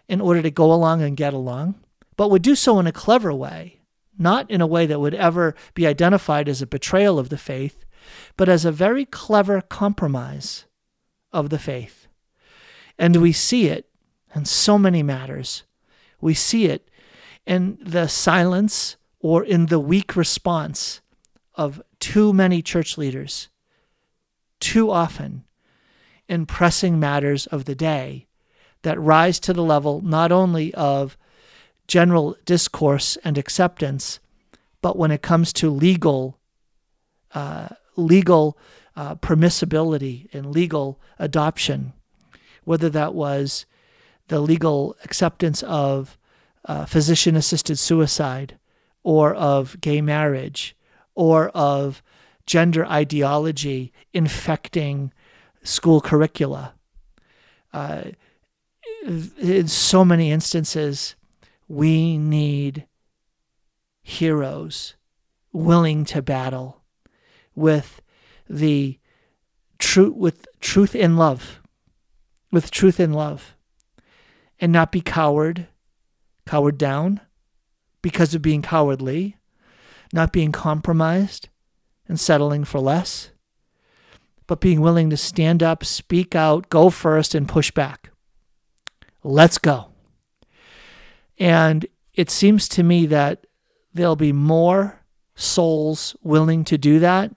in 0.07 0.22
order 0.22 0.41
to 0.41 0.51
go 0.51 0.72
along 0.72 1.01
and 1.01 1.18
get 1.18 1.34
along, 1.34 1.76
but 2.18 2.30
would 2.30 2.41
do 2.41 2.55
so 2.55 2.80
in 2.80 2.86
a 2.86 2.91
clever 2.91 3.34
way, 3.34 3.81
not 4.18 4.49
in 4.49 4.62
a 4.62 4.68
way 4.68 4.86
that 4.86 4.99
would 4.99 5.14
ever 5.16 5.55
be 5.74 5.88
identified 5.88 6.47
as 6.47 6.62
a 6.62 6.68
betrayal 6.68 7.18
of 7.20 7.30
the 7.30 7.38
faith, 7.38 7.86
but 8.38 8.49
as 8.49 8.66
a 8.66 8.72
very 8.72 9.05
clever 9.05 9.62
compromise 9.62 10.66
of 11.32 11.49
the 11.49 11.59
faith. 11.59 12.07
And 12.97 13.16
we 13.18 13.32
see 13.32 13.68
it 13.68 13.89
in 14.36 14.45
so 14.45 14.78
many 14.78 15.03
matters. 15.03 15.64
We 16.20 16.34
see 16.34 16.66
it 16.66 16.89
in 17.45 17.78
the 17.82 18.07
silence 18.07 18.97
or 19.20 19.43
in 19.43 19.68
the 19.68 19.80
weak 19.80 20.16
response 20.16 21.01
of 21.55 21.82
too 21.99 22.34
many 22.34 22.62
church 22.62 22.97
leaders, 22.97 23.49
too 24.59 24.91
often 24.91 25.43
in 26.28 26.45
pressing 26.45 26.99
matters 26.99 27.45
of 27.47 27.66
the 27.66 27.76
day 27.76 28.28
that 28.84 28.99
rise 28.99 29.39
to 29.39 29.53
the 29.53 29.64
level 29.64 30.01
not 30.01 30.32
only 30.32 30.74
of 30.74 31.18
general 31.92 32.38
discourse 32.46 33.18
and 33.22 33.38
acceptance, 33.38 34.22
but 34.82 34.98
when 34.98 35.12
it 35.12 35.22
comes 35.22 35.52
to 35.52 35.70
legal, 35.70 36.39
uh, 37.34 37.68
legal 37.98 38.58
uh, 38.96 39.14
permissibility 39.16 40.34
and 40.34 40.46
legal 40.46 41.02
adoption, 41.20 41.92
whether 42.64 42.89
that 42.89 43.14
was 43.14 43.66
the 44.30 44.39
legal 44.39 44.96
acceptance 45.04 45.64
of 45.64 46.18
uh, 46.64 46.86
physician 46.86 47.36
assisted 47.36 47.78
suicide 47.78 48.58
or 49.04 49.34
of 49.34 49.82
gay 49.82 50.00
marriage 50.00 50.78
or 51.14 51.50
of 51.50 52.02
gender 52.46 52.86
ideology 52.86 53.92
infecting 54.14 55.12
school 55.62 56.00
curricula. 56.00 56.74
Uh, 57.74 58.04
in 59.42 59.68
so 59.68 60.06
many 60.06 60.32
instances, 60.32 61.18
we 61.72 62.18
need 62.18 62.86
heroes 64.04 64.96
willing 65.54 66.04
to 66.04 66.22
battle 66.22 66.82
with 67.56 68.02
the 68.50 69.00
truth 69.80 70.14
with 70.14 70.46
truth 70.60 70.94
in 70.94 71.16
love 71.16 71.62
with 72.52 72.72
truth 72.72 73.00
in 73.00 73.14
love 73.14 73.56
and 74.60 74.74
not 74.74 74.92
be 74.92 75.00
coward 75.00 75.68
cowered 76.46 76.78
down 76.78 77.22
because 78.02 78.36
of 78.36 78.42
being 78.42 78.62
cowardly 78.62 79.38
not 80.12 80.34
being 80.34 80.52
compromised 80.52 81.48
and 82.06 82.20
settling 82.20 82.66
for 82.66 82.82
less 82.82 83.32
but 84.46 84.60
being 84.60 84.82
willing 84.82 85.10
to 85.10 85.16
stand 85.16 85.64
up 85.64 85.86
speak 85.86 86.36
out 86.36 86.68
go 86.68 86.90
first 86.90 87.34
and 87.34 87.48
push 87.48 87.72
back. 87.72 88.10
Let's 89.24 89.58
go 89.58 89.91
and 91.42 91.88
it 92.14 92.30
seems 92.30 92.70
to 92.70 92.84
me 92.84 93.08
that 93.08 93.48
there'll 93.96 94.16
be 94.16 94.32
more 94.32 95.02
souls 95.34 96.16
willing 96.22 96.64
to 96.64 96.78
do 96.78 97.00
that 97.00 97.36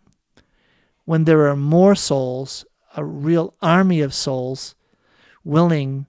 when 1.06 1.24
there 1.24 1.48
are 1.48 1.56
more 1.56 1.94
souls, 1.94 2.66
a 2.96 3.02
real 3.02 3.54
army 3.62 4.02
of 4.02 4.12
souls, 4.12 4.74
willing 5.42 6.04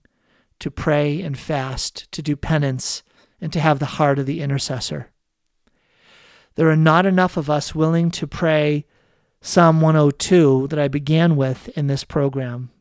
to 0.59 0.69
pray 0.69 1.21
and 1.21 1.39
fast, 1.39 2.11
to 2.11 2.21
do 2.21 2.35
penance, 2.35 3.01
and 3.39 3.53
to 3.53 3.61
have 3.61 3.79
the 3.79 3.85
heart 3.85 4.19
of 4.19 4.25
the 4.25 4.41
intercessor. 4.41 5.11
There 6.55 6.69
are 6.69 6.75
not 6.75 7.05
enough 7.05 7.37
of 7.37 7.49
us 7.49 7.73
willing 7.73 8.11
to 8.11 8.27
pray 8.27 8.85
Psalm 9.39 9.79
102 9.79 10.67
that 10.67 10.79
I 10.79 10.89
began 10.89 11.37
with 11.37 11.69
in 11.77 11.87
this 11.87 12.03
program 12.03 12.71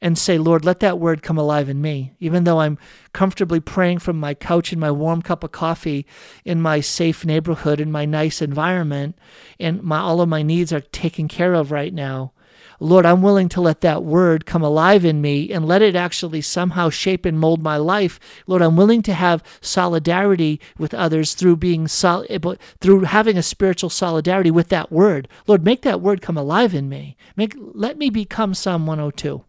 and 0.00 0.16
say, 0.16 0.38
Lord, 0.38 0.64
let 0.64 0.80
that 0.80 0.98
word 0.98 1.22
come 1.22 1.38
alive 1.38 1.68
in 1.68 1.80
me. 1.80 2.12
Even 2.20 2.44
though 2.44 2.60
I'm 2.60 2.78
comfortably 3.12 3.60
praying 3.60 3.98
from 3.98 4.18
my 4.18 4.34
couch 4.34 4.72
in 4.72 4.78
my 4.78 4.90
warm 4.90 5.22
cup 5.22 5.42
of 5.42 5.52
coffee 5.52 6.06
in 6.44 6.62
my 6.62 6.80
safe 6.80 7.24
neighborhood, 7.24 7.80
in 7.80 7.90
my 7.90 8.04
nice 8.04 8.40
environment, 8.40 9.18
and 9.58 9.82
my, 9.82 9.98
all 9.98 10.20
of 10.20 10.28
my 10.28 10.42
needs 10.42 10.72
are 10.72 10.80
taken 10.80 11.26
care 11.26 11.54
of 11.54 11.72
right 11.72 11.92
now. 11.92 12.32
Lord, 12.80 13.06
I'm 13.06 13.22
willing 13.22 13.48
to 13.50 13.60
let 13.60 13.80
that 13.80 14.04
word 14.04 14.46
come 14.46 14.62
alive 14.62 15.04
in 15.04 15.20
me 15.20 15.50
and 15.50 15.66
let 15.66 15.82
it 15.82 15.96
actually 15.96 16.40
somehow 16.42 16.90
shape 16.90 17.24
and 17.24 17.38
mold 17.38 17.60
my 17.60 17.76
life. 17.76 18.20
Lord, 18.46 18.62
I'm 18.62 18.76
willing 18.76 19.02
to 19.02 19.14
have 19.14 19.42
solidarity 19.60 20.60
with 20.78 20.94
others 20.94 21.34
through 21.34 21.56
being 21.56 21.88
sol- 21.88 22.24
eh, 22.30 22.38
through 22.80 23.00
having 23.00 23.36
a 23.36 23.42
spiritual 23.42 23.90
solidarity 23.90 24.52
with 24.52 24.68
that 24.68 24.92
word. 24.92 25.26
Lord, 25.48 25.64
make 25.64 25.82
that 25.82 26.00
word 26.00 26.22
come 26.22 26.36
alive 26.36 26.72
in 26.72 26.88
me. 26.88 27.16
Make 27.36 27.56
let 27.58 27.98
me 27.98 28.10
become 28.10 28.54
Psalm 28.54 28.86
102. 28.86 29.44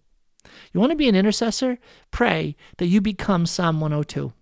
You 0.74 0.80
want 0.80 0.92
to 0.92 0.96
be 0.96 1.10
an 1.10 1.16
intercessor? 1.16 1.80
Pray 2.12 2.56
that 2.78 2.88
you 2.88 3.02
become 3.02 3.46
Psalm 3.46 3.80
102. 3.80 4.34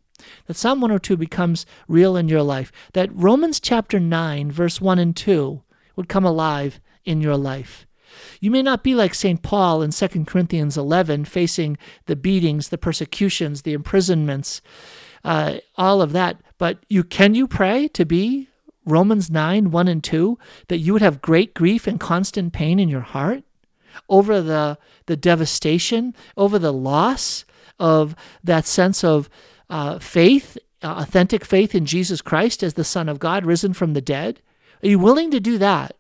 That 0.48 0.56
Psalm 0.56 0.82
102 0.82 1.16
becomes 1.16 1.66
real 1.88 2.16
in 2.18 2.28
your 2.28 2.44
life. 2.44 2.72
That 2.94 3.10
Romans 3.14 3.60
chapter 3.60 4.00
9, 4.00 4.52
verse 4.52 4.82
1 4.82 5.00
and 5.00 5.16
2 5.16 5.62
would 5.96 6.10
come 6.10 6.26
alive 6.26 6.80
in 7.06 7.22
your 7.22 7.38
life. 7.38 7.88
You 8.40 8.52
may 8.52 8.62
not 8.62 8.84
be 8.84 8.96
like 8.96 9.14
St. 9.14 9.42
Paul 9.42 9.82
in 9.82 9.92
2 9.92 10.26
Corinthians 10.26 10.78
11, 10.78 11.26
facing 11.26 11.78
the 12.06 12.16
beatings, 12.16 12.70
the 12.70 12.78
persecutions, 12.78 13.62
the 13.62 13.74
imprisonments, 13.74 14.62
uh, 15.24 15.58
all 15.76 16.02
of 16.02 16.14
that. 16.14 16.42
But 16.58 16.80
you 16.90 17.04
can 17.04 17.36
you 17.36 17.48
pray 17.48 17.88
to 17.90 18.06
be 18.06 18.48
Romans 18.86 19.30
9, 19.30 19.72
1 19.72 19.88
and 19.88 20.04
2, 20.04 20.38
that 20.70 20.78
you 20.78 20.94
would 20.94 21.02
have 21.02 21.22
great 21.22 21.54
grief 21.54 21.88
and 21.88 22.00
constant 22.00 22.54
pain 22.54 22.80
in 22.80 22.90
your 22.90 23.02
heart? 23.02 23.44
Over 24.10 24.42
the, 24.42 24.78
the 25.06 25.18
devastation, 25.18 26.16
over 26.36 26.60
the 26.60 26.74
loss 26.74 27.46
of 27.80 28.16
that 28.44 28.66
sense 28.66 29.04
of 29.04 29.30
uh, 29.70 30.00
faith, 30.00 30.58
uh, 30.82 30.96
authentic 30.98 31.46
faith 31.46 31.76
in 31.76 31.86
Jesus 31.86 32.22
Christ 32.22 32.64
as 32.64 32.76
the 32.76 32.84
Son 32.84 33.10
of 33.10 33.20
God 33.20 33.46
risen 33.46 33.74
from 33.74 33.94
the 33.94 34.02
dead? 34.02 34.42
Are 34.84 34.88
you 34.88 35.00
willing 35.00 35.32
to 35.32 35.40
do 35.40 35.58
that? 35.58 35.96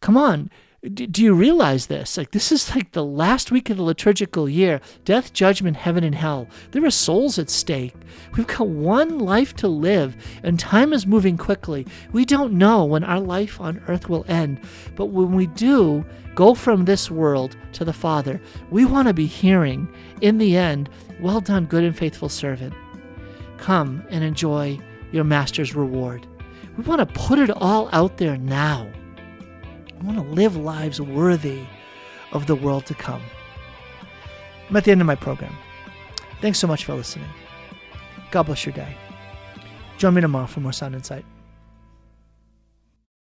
Come 0.00 0.16
on, 0.16 0.50
do 0.92 1.22
you 1.22 1.32
realize 1.32 1.86
this? 1.86 2.18
Like, 2.18 2.32
this 2.32 2.52
is 2.52 2.74
like 2.74 2.92
the 2.92 3.04
last 3.04 3.50
week 3.50 3.70
of 3.70 3.78
the 3.78 3.82
liturgical 3.82 4.48
year 4.48 4.80
death, 5.06 5.32
judgment, 5.32 5.78
heaven, 5.78 6.04
and 6.04 6.14
hell. 6.14 6.46
There 6.72 6.84
are 6.84 6.90
souls 6.90 7.38
at 7.38 7.48
stake. 7.48 7.94
We've 8.36 8.46
got 8.46 8.68
one 8.68 9.18
life 9.18 9.54
to 9.56 9.68
live, 9.68 10.14
and 10.42 10.60
time 10.60 10.92
is 10.92 11.06
moving 11.06 11.38
quickly. 11.38 11.86
We 12.12 12.26
don't 12.26 12.52
know 12.52 12.84
when 12.84 13.02
our 13.02 13.20
life 13.20 13.60
on 13.60 13.82
earth 13.88 14.10
will 14.10 14.26
end, 14.28 14.60
but 14.94 15.06
when 15.06 15.32
we 15.32 15.46
do 15.46 16.04
go 16.34 16.54
from 16.54 16.84
this 16.84 17.10
world 17.10 17.56
to 17.72 17.84
the 17.84 17.92
Father, 17.92 18.40
we 18.70 18.84
want 18.84 19.08
to 19.08 19.14
be 19.14 19.26
hearing, 19.26 19.88
in 20.20 20.36
the 20.36 20.56
end, 20.56 20.90
well 21.18 21.40
done, 21.40 21.64
good 21.64 21.84
and 21.84 21.96
faithful 21.96 22.28
servant. 22.28 22.74
Come 23.56 24.04
and 24.10 24.22
enjoy 24.22 24.78
your 25.12 25.24
Master's 25.24 25.74
reward. 25.74 26.26
We 26.76 26.84
want 26.84 26.98
to 26.98 27.20
put 27.20 27.38
it 27.38 27.50
all 27.50 27.88
out 27.92 28.18
there 28.18 28.36
now. 28.36 28.90
I 30.04 30.06
want 30.06 30.18
to 30.18 30.34
live 30.34 30.54
lives 30.54 31.00
worthy 31.00 31.64
of 32.32 32.46
the 32.46 32.54
world 32.54 32.84
to 32.86 32.94
come. 32.94 33.22
I'm 34.68 34.76
at 34.76 34.84
the 34.84 34.90
end 34.90 35.00
of 35.00 35.06
my 35.06 35.14
program. 35.14 35.54
Thanks 36.42 36.58
so 36.58 36.66
much 36.66 36.84
for 36.84 36.94
listening. 36.94 37.28
God 38.30 38.42
bless 38.42 38.66
your 38.66 38.74
day. 38.74 38.94
Join 39.96 40.12
me 40.12 40.20
tomorrow 40.20 40.46
for 40.46 40.60
more 40.60 40.72
Sound 40.72 40.94
Insight. 40.94 41.24